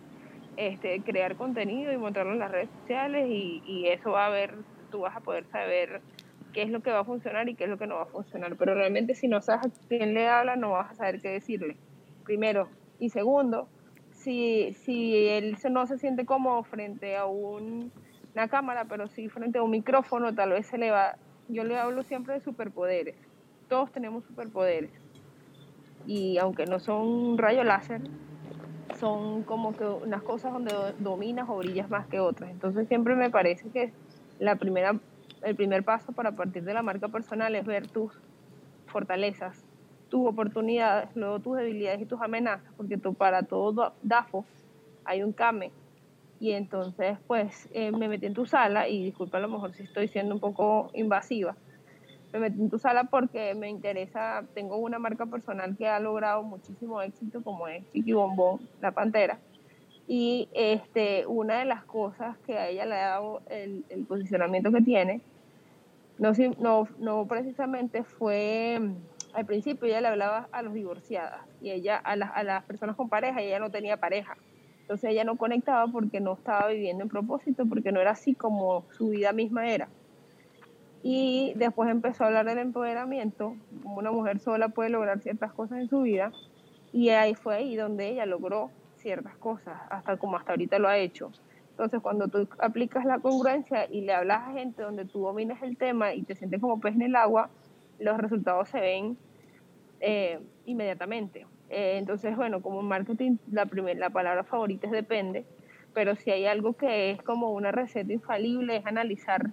este, 0.57 1.01
crear 1.03 1.37
contenido 1.37 1.93
y 1.93 1.97
mostrarlo 1.97 2.33
en 2.33 2.41
las 2.41 2.51
redes 2.51 2.69
sociales 2.81 3.29
y, 3.31 3.63
y 3.65 3.87
eso 3.87 4.11
va 4.11 4.27
a 4.27 4.31
ver, 4.31 4.55
tú 4.91 5.03
vas 5.03 5.17
a 5.17 5.21
poder 5.21 5.45
saber 5.53 6.01
qué 6.53 6.63
es 6.63 6.71
lo 6.71 6.83
que 6.83 6.91
va 6.91 7.01
a 7.01 7.05
funcionar 7.05 7.49
y 7.49 7.55
qué 7.55 7.65
es 7.65 7.71
lo 7.71 7.79
que 7.79 7.87
no 7.87 7.95
va 7.95 8.03
a 8.03 8.07
funcionar. 8.07 8.57
Pero 8.57 8.75
realmente 8.75 9.15
si 9.15 9.29
no 9.29 9.41
sabes 9.41 9.67
a 9.67 9.89
quién 9.89 10.15
le 10.15 10.27
habla, 10.27 10.57
no 10.57 10.73
vas 10.73 10.91
a 10.91 10.95
saber 10.95 11.21
qué 11.21 11.29
decirle. 11.29 11.77
Primero. 12.25 12.69
Y 12.99 13.11
segundo, 13.11 13.69
si, 14.23 14.73
si 14.85 15.29
él 15.29 15.57
no 15.71 15.87
se 15.87 15.99
siente 15.99 16.25
cómodo 16.25 16.63
frente 16.65 17.17
a 17.17 17.27
un, 17.27 17.93
una 18.35 18.49
cámara, 18.49 18.87
pero 18.89 19.09
sí 19.09 19.29
frente 19.29 19.59
a 19.59 19.63
un 19.63 19.71
micrófono, 19.71 20.35
tal 20.35 20.51
vez 20.51 20.67
se 20.67 20.79
le 20.79 20.91
va... 20.91 21.17
Yo 21.49 21.65
le 21.65 21.79
hablo 21.79 22.03
siempre 22.03 22.35
de 22.35 22.41
superpoderes. 22.41 23.17
Todos 23.69 23.93
tenemos 23.93 24.25
superpoderes. 24.25 24.91
Y 26.07 26.39
aunque 26.39 26.67
no 26.67 26.79
son 26.79 27.07
un 27.07 27.39
rayo 27.39 27.65
láser, 27.65 28.01
son 28.99 29.43
como 29.43 29.77
que 29.77 29.85
unas 29.85 30.23
cosas 30.23 30.53
donde 30.53 30.73
dominas 30.99 31.49
o 31.49 31.57
brillas 31.57 31.91
más 31.91 32.07
que 32.07 32.21
otras. 32.21 32.51
Entonces 32.51 32.89
siempre 32.89 33.15
me 33.15 33.31
parece 33.31 33.69
que 33.71 33.93
la 34.39 34.57
primera 34.57 34.99
el 35.43 35.57
primer 35.57 35.83
paso 35.85 36.13
para 36.13 36.33
partir 36.33 36.63
de 36.65 36.75
la 36.75 36.83
marca 36.83 37.09
personal 37.09 37.55
es 37.55 37.67
ver 37.67 37.89
tus 37.89 38.13
fortalezas, 38.87 39.65
tus 40.13 40.29
oportunidades, 40.29 41.09
luego 41.15 41.41
tus 41.41 41.57
debilidades 41.57 42.03
y 42.03 42.05
tus 42.05 42.21
amenazas, 42.21 42.71
porque 42.77 42.99
tú, 42.99 43.15
para 43.15 43.45
todo 43.45 43.95
DAFO 44.03 44.45
hay 45.07 45.23
un 45.23 45.33
CAME. 45.33 45.71
Y 46.39 46.53
entonces, 46.53 47.17
pues, 47.27 47.67
eh, 47.73 47.91
me 47.93 48.09
metí 48.09 48.27
en 48.27 48.35
tu 48.35 48.45
sala, 48.45 48.89
y 48.89 49.05
disculpa 49.05 49.39
a 49.39 49.41
lo 49.41 49.49
mejor 49.49 49.73
si 49.73 49.85
estoy 49.85 50.09
siendo 50.09 50.35
un 50.35 50.41
poco 50.41 50.91
invasiva, 50.93 51.57
me 52.31 52.41
metí 52.41 52.61
en 52.61 52.69
tu 52.69 52.79
sala 52.79 53.05
porque 53.05 53.55
me 53.55 53.71
interesa, 53.71 54.45
tengo 54.53 54.77
una 54.77 54.99
marca 54.99 55.25
personal 55.25 55.79
que 55.79 55.89
ha 55.89 55.99
logrado 55.99 56.43
muchísimo 56.43 57.01
éxito, 57.01 57.43
como 57.43 57.67
es 57.67 57.83
Chiqui 57.93 58.13
Bombón, 58.13 58.61
la 58.83 58.93
Pantera 58.93 59.39
y 60.07 60.49
este, 60.53 61.27
una 61.27 61.61
de 61.61 61.65
las 61.65 61.85
cosas 61.85 62.37
que 62.45 62.59
a 62.59 62.69
ella 62.69 62.85
le 62.85 62.97
ha 62.97 63.09
dado 63.09 63.41
el, 63.49 63.85
el 63.89 64.05
posicionamiento 64.05 64.71
que 64.71 64.83
tiene, 64.83 65.23
no, 66.19 66.33
no, 66.59 66.89
no 66.99 67.27
precisamente 67.27 68.05
fue, 68.05 68.81
al 69.33 69.47
principio 69.47 69.89
ella 69.89 70.01
le 70.01 70.09
hablaba 70.09 70.49
a 70.53 70.63
los 70.63 70.75
divorciadas 70.75 71.41
y 71.61 71.71
ella 71.71 72.01
a, 72.05 72.13
a 72.13 72.43
las 72.43 72.65
personas 72.65 72.97
con 72.97 73.09
pareja 73.09 73.43
y 73.43 73.47
ella 73.47 73.61
no 73.61 73.71
tenía 73.71 73.97
pareja. 73.97 74.37
Entonces 74.83 75.11
ella 75.11 75.25
no 75.25 75.37
conectaba 75.37 75.87
porque 75.87 76.21
no 76.21 76.35
estaba 76.35 76.69
viviendo 76.69 77.03
en 77.03 77.09
propósito, 77.09 77.65
porque 77.67 77.93
no 77.93 78.01
era 78.01 78.11
así 78.11 78.35
como 78.35 78.85
su 78.91 79.11
vida 79.11 79.33
misma 79.33 79.69
era. 79.69 79.89
Y 81.03 81.53
después 81.57 81.91
empezó 81.91 82.25
a 82.25 82.27
hablar 82.29 82.47
del 82.47 82.59
empoderamiento, 82.59 83.57
como 83.83 83.99
una 83.99 84.13
mujer 84.13 84.39
sola 84.39 84.69
puede 84.69 84.91
lograr 84.91 85.21
ciertas 85.21 85.53
cosas 85.53 85.79
en 85.79 85.89
su 85.89 86.03
vida. 86.03 86.33
Y 86.93 87.09
ahí 87.09 87.35
fue 87.35 87.57
ahí 87.57 87.77
donde 87.77 88.09
ella 88.09 88.27
logró 88.27 88.71
ciertas 88.97 89.37
cosas, 89.37 89.81
hasta 89.91 90.17
como 90.17 90.37
hasta 90.37 90.53
ahorita 90.53 90.79
lo 90.79 90.89
ha 90.89 90.99
hecho. 90.99 91.33
Entonces, 91.71 92.01
cuando 92.01 92.29
tú 92.29 92.47
aplicas 92.59 93.05
la 93.05 93.19
congruencia 93.19 93.87
y 93.91 94.03
le 94.03 94.13
hablas 94.13 94.49
a 94.49 94.53
gente 94.53 94.83
donde 94.83 95.05
tú 95.05 95.21
dominas 95.21 95.63
el 95.63 95.77
tema 95.77 96.15
y 96.15 96.23
te 96.23 96.35
sientes 96.35 96.61
como 96.61 96.79
pez 96.81 96.95
en 96.95 97.03
el 97.03 97.17
agua, 97.17 97.49
los 97.99 98.19
resultados 98.19 98.69
se 98.69 98.81
ven 98.81 99.17
eh, 100.01 100.41
inmediatamente. 100.67 101.47
Eh, 101.71 101.97
entonces, 101.99 102.37
bueno, 102.37 102.61
como 102.61 102.83
marketing, 102.83 103.37
la, 103.51 103.67
primer, 103.67 103.97
la 103.97 104.11
palabra 104.11 104.45
favorita 104.45 104.87
es 104.87 104.93
depende, 104.93 105.45
pero 105.95 106.17
si 106.17 106.31
hay 106.31 106.47
algo 106.47 106.75
que 106.75 107.13
es 107.13 107.23
como 107.23 107.53
una 107.53 107.73
receta 107.73 108.13
infalible, 108.13 108.77
es 108.77 108.87
analizarte 108.87 109.53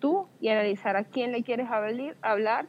tú 0.00 0.26
y 0.40 0.48
analizar 0.48 0.96
a 0.96 1.04
quién 1.04 1.32
le 1.32 1.42
quieres 1.42 1.68
hablar 2.22 2.66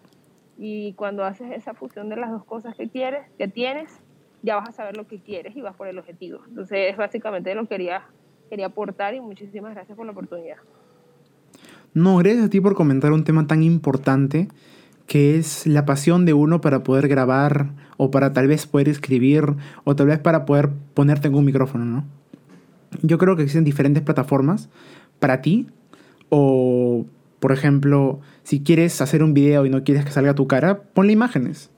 y 0.57 0.93
cuando 0.93 1.23
haces 1.23 1.51
esa 1.51 1.73
fusión 1.73 2.09
de 2.09 2.17
las 2.17 2.29
dos 2.31 2.43
cosas 2.43 2.75
que 2.75 2.89
quieres, 2.89 3.25
que 3.37 3.47
tienes, 3.47 3.89
ya 4.43 4.57
vas 4.57 4.69
a 4.69 4.71
saber 4.71 4.97
lo 4.97 5.07
que 5.07 5.19
quieres 5.19 5.55
y 5.55 5.61
vas 5.61 5.75
por 5.75 5.87
el 5.87 5.97
objetivo. 5.97 6.41
Entonces, 6.47 6.91
es 6.91 6.97
básicamente 6.97 7.55
lo 7.55 7.63
que 7.63 7.69
quería, 7.69 8.03
quería 8.49 8.67
aportar 8.67 9.15
y 9.15 9.21
muchísimas 9.21 9.73
gracias 9.73 9.95
por 9.95 10.05
la 10.05 10.11
oportunidad. 10.11 10.57
No, 11.93 12.17
gracias 12.17 12.45
a 12.45 12.49
ti 12.49 12.61
por 12.61 12.75
comentar 12.75 13.11
un 13.11 13.23
tema 13.23 13.47
tan 13.47 13.63
importante 13.63 14.47
que 15.09 15.39
es 15.39 15.65
la 15.65 15.87
pasión 15.87 16.25
de 16.25 16.33
uno 16.33 16.61
para 16.61 16.83
poder 16.83 17.07
grabar 17.07 17.71
o 17.97 18.11
para 18.11 18.31
tal 18.31 18.47
vez 18.47 18.67
poder 18.67 18.87
escribir 18.87 19.55
o 19.83 19.95
tal 19.95 20.05
vez 20.05 20.19
para 20.19 20.45
poder 20.45 20.69
ponerte 20.93 21.27
en 21.27 21.33
un 21.33 21.43
micrófono, 21.45 21.83
¿no? 21.83 22.05
Yo 23.01 23.17
creo 23.17 23.35
que 23.35 23.41
existen 23.41 23.63
diferentes 23.63 24.03
plataformas 24.03 24.69
para 25.17 25.41
ti 25.41 25.65
o, 26.29 27.07
por 27.39 27.51
ejemplo, 27.51 28.19
si 28.43 28.61
quieres 28.61 29.01
hacer 29.01 29.23
un 29.23 29.33
video 29.33 29.65
y 29.65 29.71
no 29.71 29.83
quieres 29.83 30.05
que 30.05 30.11
salga 30.11 30.35
tu 30.35 30.45
cara, 30.45 30.83
ponle 30.93 31.11
imágenes. 31.11 31.71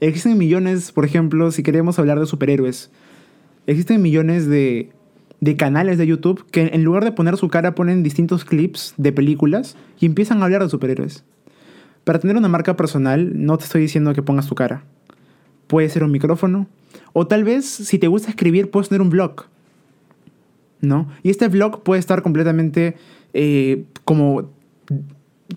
Existen 0.00 0.36
millones, 0.36 0.92
por 0.92 1.06
ejemplo, 1.06 1.52
si 1.52 1.62
queremos 1.62 1.98
hablar 1.98 2.20
de 2.20 2.26
superhéroes, 2.26 2.90
existen 3.66 4.02
millones 4.02 4.46
de, 4.46 4.90
de 5.40 5.56
canales 5.56 5.96
de 5.96 6.06
YouTube 6.06 6.44
que 6.50 6.68
en 6.74 6.84
lugar 6.84 7.02
de 7.02 7.12
poner 7.12 7.38
su 7.38 7.48
cara 7.48 7.74
ponen 7.74 8.02
distintos 8.02 8.44
clips 8.44 8.92
de 8.98 9.10
películas 9.10 9.74
y 9.98 10.04
empiezan 10.04 10.42
a 10.42 10.44
hablar 10.44 10.62
de 10.62 10.68
superhéroes. 10.68 11.24
Para 12.04 12.18
tener 12.18 12.36
una 12.36 12.48
marca 12.48 12.76
personal, 12.76 13.32
no 13.34 13.58
te 13.58 13.64
estoy 13.64 13.82
diciendo 13.82 14.12
que 14.14 14.22
pongas 14.22 14.46
tu 14.46 14.54
cara. 14.54 14.84
Puede 15.66 15.88
ser 15.88 16.04
un 16.04 16.10
micrófono. 16.10 16.66
O 17.12 17.26
tal 17.26 17.44
vez, 17.44 17.66
si 17.66 17.98
te 17.98 18.08
gusta 18.08 18.30
escribir, 18.30 18.70
puedes 18.70 18.88
tener 18.88 19.02
un 19.02 19.10
blog. 19.10 19.46
¿no? 20.82 21.08
Y 21.22 21.30
este 21.30 21.48
blog 21.48 21.82
puede 21.82 22.00
estar 22.00 22.22
completamente 22.22 22.96
eh, 23.32 23.84
como 24.04 24.50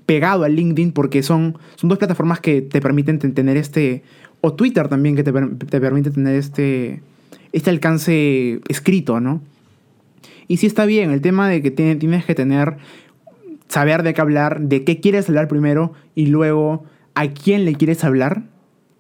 pegado 0.06 0.44
a 0.44 0.50
LinkedIn 0.50 0.94
porque 0.94 1.24
son, 1.24 1.58
son 1.76 1.90
dos 1.90 1.98
plataformas 1.98 2.40
que 2.40 2.62
te 2.62 2.80
permiten 2.80 3.20
tener 3.20 3.58
este, 3.58 4.04
o 4.40 4.54
Twitter 4.54 4.88
también 4.88 5.16
que 5.16 5.24
te, 5.24 5.34
te 5.34 5.82
permite 5.82 6.12
tener 6.12 6.36
este, 6.36 7.02
este 7.52 7.70
alcance 7.72 8.62
escrito, 8.70 9.20
¿no? 9.20 9.42
Y 10.48 10.58
sí 10.58 10.68
está 10.68 10.86
bien, 10.86 11.10
el 11.10 11.22
tema 11.22 11.50
de 11.50 11.64
que 11.64 11.72
tienes 11.72 12.24
que 12.24 12.36
tener, 12.36 12.78
saber 13.76 14.04
de 14.04 14.14
qué 14.14 14.22
hablar, 14.22 14.62
de 14.62 14.86
qué 14.86 15.02
quieres 15.02 15.28
hablar 15.28 15.50
primero 15.50 15.92
y 16.16 16.28
luego 16.28 16.86
a 17.14 17.28
quién 17.28 17.66
le 17.66 17.76
quieres 17.76 18.06
hablar, 18.06 18.44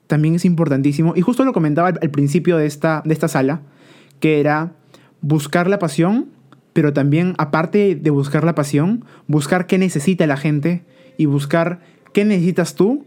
también 0.08 0.36
es 0.36 0.44
importantísimo. 0.44 1.14
Y 1.16 1.22
justo 1.22 1.46
lo 1.46 1.54
comentaba 1.54 1.88
al, 1.88 2.12
principio 2.12 2.58
de 2.58 2.66
esta, 2.66 3.02
de 3.06 3.14
esta 3.14 3.30
sala, 3.30 3.62
que 4.20 4.42
era 4.42 4.74
buscar 5.22 5.70
la 5.70 5.80
pasión, 5.80 6.26
pero 6.74 6.92
también, 6.92 7.36
aparte 7.38 7.96
de 7.96 8.10
buscar 8.10 8.44
la 8.44 8.54
pasión, 8.54 9.06
buscar 9.28 9.66
qué 9.66 9.78
necesita 9.78 10.28
la 10.28 10.36
gente 10.36 10.84
y 11.16 11.26
buscar 11.26 11.80
qué 12.12 12.26
necesitas 12.26 12.76
tú 12.76 13.06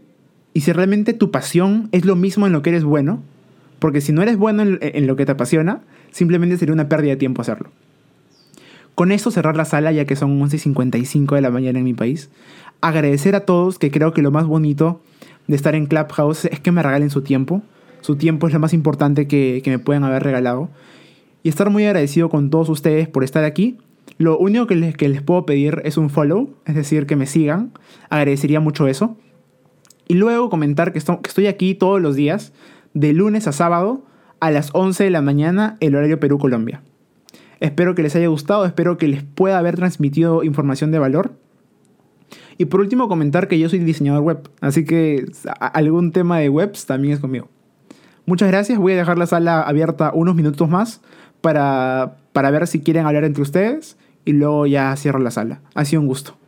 y 0.55 0.61
si 0.61 0.71
realmente 0.71 1.13
tu 1.13 1.29
pasión 1.29 1.89
es 1.91 2.03
lo 2.03 2.15
mismo 2.15 2.47
en 2.47 2.53
lo 2.53 2.63
que 2.63 2.71
eres 2.71 2.83
bueno, 2.83 3.21
porque 3.77 4.01
si 4.01 4.11
no 4.11 4.23
eres 4.23 4.37
bueno 4.37 4.63
en, 4.63 5.05
lo 5.05 5.15
que 5.15 5.27
te 5.27 5.33
apasiona, 5.33 5.83
simplemente 6.09 6.57
sería 6.57 6.73
una 6.73 6.89
pérdida 6.89 7.11
de 7.11 7.17
tiempo 7.17 7.43
hacerlo. 7.43 7.69
Con 8.99 9.13
esto 9.13 9.31
cerrar 9.31 9.55
la 9.55 9.63
sala, 9.63 9.93
ya 9.93 10.03
que 10.03 10.17
son 10.17 10.37
11.55 10.41 11.35
de 11.35 11.39
la 11.39 11.49
mañana 11.49 11.79
en 11.79 11.85
mi 11.85 11.93
país. 11.93 12.29
Agradecer 12.81 13.33
a 13.33 13.45
todos, 13.45 13.79
que 13.79 13.91
creo 13.91 14.11
que 14.11 14.21
lo 14.21 14.29
más 14.29 14.45
bonito 14.45 14.99
de 15.47 15.55
estar 15.55 15.73
en 15.73 15.85
Clubhouse 15.85 16.43
es 16.43 16.59
que 16.59 16.73
me 16.73 16.83
regalen 16.83 17.09
su 17.09 17.21
tiempo. 17.21 17.61
Su 18.01 18.17
tiempo 18.17 18.47
es 18.47 18.53
lo 18.53 18.59
más 18.59 18.73
importante 18.73 19.25
que, 19.25 19.63
me 19.67 19.79
pueden 19.79 20.03
haber 20.03 20.23
regalado. 20.23 20.67
Y 21.43 21.47
estar 21.47 21.69
muy 21.69 21.85
agradecido 21.85 22.29
con 22.29 22.49
todos 22.49 22.67
ustedes 22.67 23.07
por 23.07 23.23
estar 23.23 23.45
aquí. 23.45 23.77
Lo 24.17 24.37
único 24.37 24.67
que 24.67 24.75
les, 24.75 24.97
que 24.97 25.07
les 25.07 25.21
puedo 25.21 25.45
pedir 25.45 25.81
es 25.85 25.95
un 25.95 26.09
follow, 26.09 26.49
es 26.65 26.75
decir, 26.75 27.05
que 27.05 27.15
me 27.15 27.25
sigan. 27.25 27.71
Agradecería 28.09 28.59
mucho 28.59 28.85
eso. 28.89 29.15
Y 30.09 30.15
luego 30.15 30.49
comentar 30.49 30.91
que, 30.91 30.99
estoy 30.99 31.47
aquí 31.47 31.73
todos 31.73 32.01
los 32.01 32.17
días, 32.17 32.51
de 32.93 33.13
lunes 33.13 33.47
a 33.47 33.53
sábado, 33.53 34.03
a 34.41 34.51
las 34.51 34.71
11 34.73 35.05
de 35.05 35.09
la 35.09 35.21
mañana, 35.21 35.77
el 35.79 35.95
horario 35.95 36.19
Perú-Colombia. 36.19 36.81
Espero 37.59 37.95
que 37.95 38.03
les 38.03 38.15
haya 38.15 38.27
gustado, 38.27 38.65
espero 38.65 38.97
que 38.97 39.07
les 39.07 39.23
pueda 39.23 39.57
haber 39.57 39.75
transmitido 39.75 40.43
información 40.43 40.91
de 40.91 40.99
valor. 40.99 41.33
Y 42.57 42.65
por 42.65 42.79
último, 42.79 43.07
comentar 43.07 43.47
que 43.47 43.59
yo 43.59 43.69
soy 43.69 43.79
diseñador 43.79 44.21
web, 44.21 44.49
así 44.61 44.85
que 44.85 45.25
algún 45.59 46.11
tema 46.11 46.39
de 46.39 46.49
webs 46.49 46.85
también 46.85 47.13
es 47.13 47.19
conmigo. 47.19 47.49
Muchas 48.25 48.49
gracias, 48.49 48.77
voy 48.77 48.93
a 48.93 48.97
dejar 48.97 49.17
la 49.17 49.25
sala 49.25 49.61
abierta 49.61 50.11
unos 50.13 50.35
minutos 50.35 50.69
más 50.69 51.01
para, 51.41 52.17
para 52.31 52.51
ver 52.51 52.67
si 52.67 52.81
quieren 52.81 53.05
hablar 53.05 53.23
entre 53.23 53.41
ustedes 53.41 53.97
y 54.25 54.33
luego 54.33 54.67
ya 54.67 54.95
cierro 54.95 55.19
la 55.19 55.31
sala. 55.31 55.61
Ha 55.73 55.85
sido 55.85 56.01
un 56.01 56.07
gusto. 56.07 56.38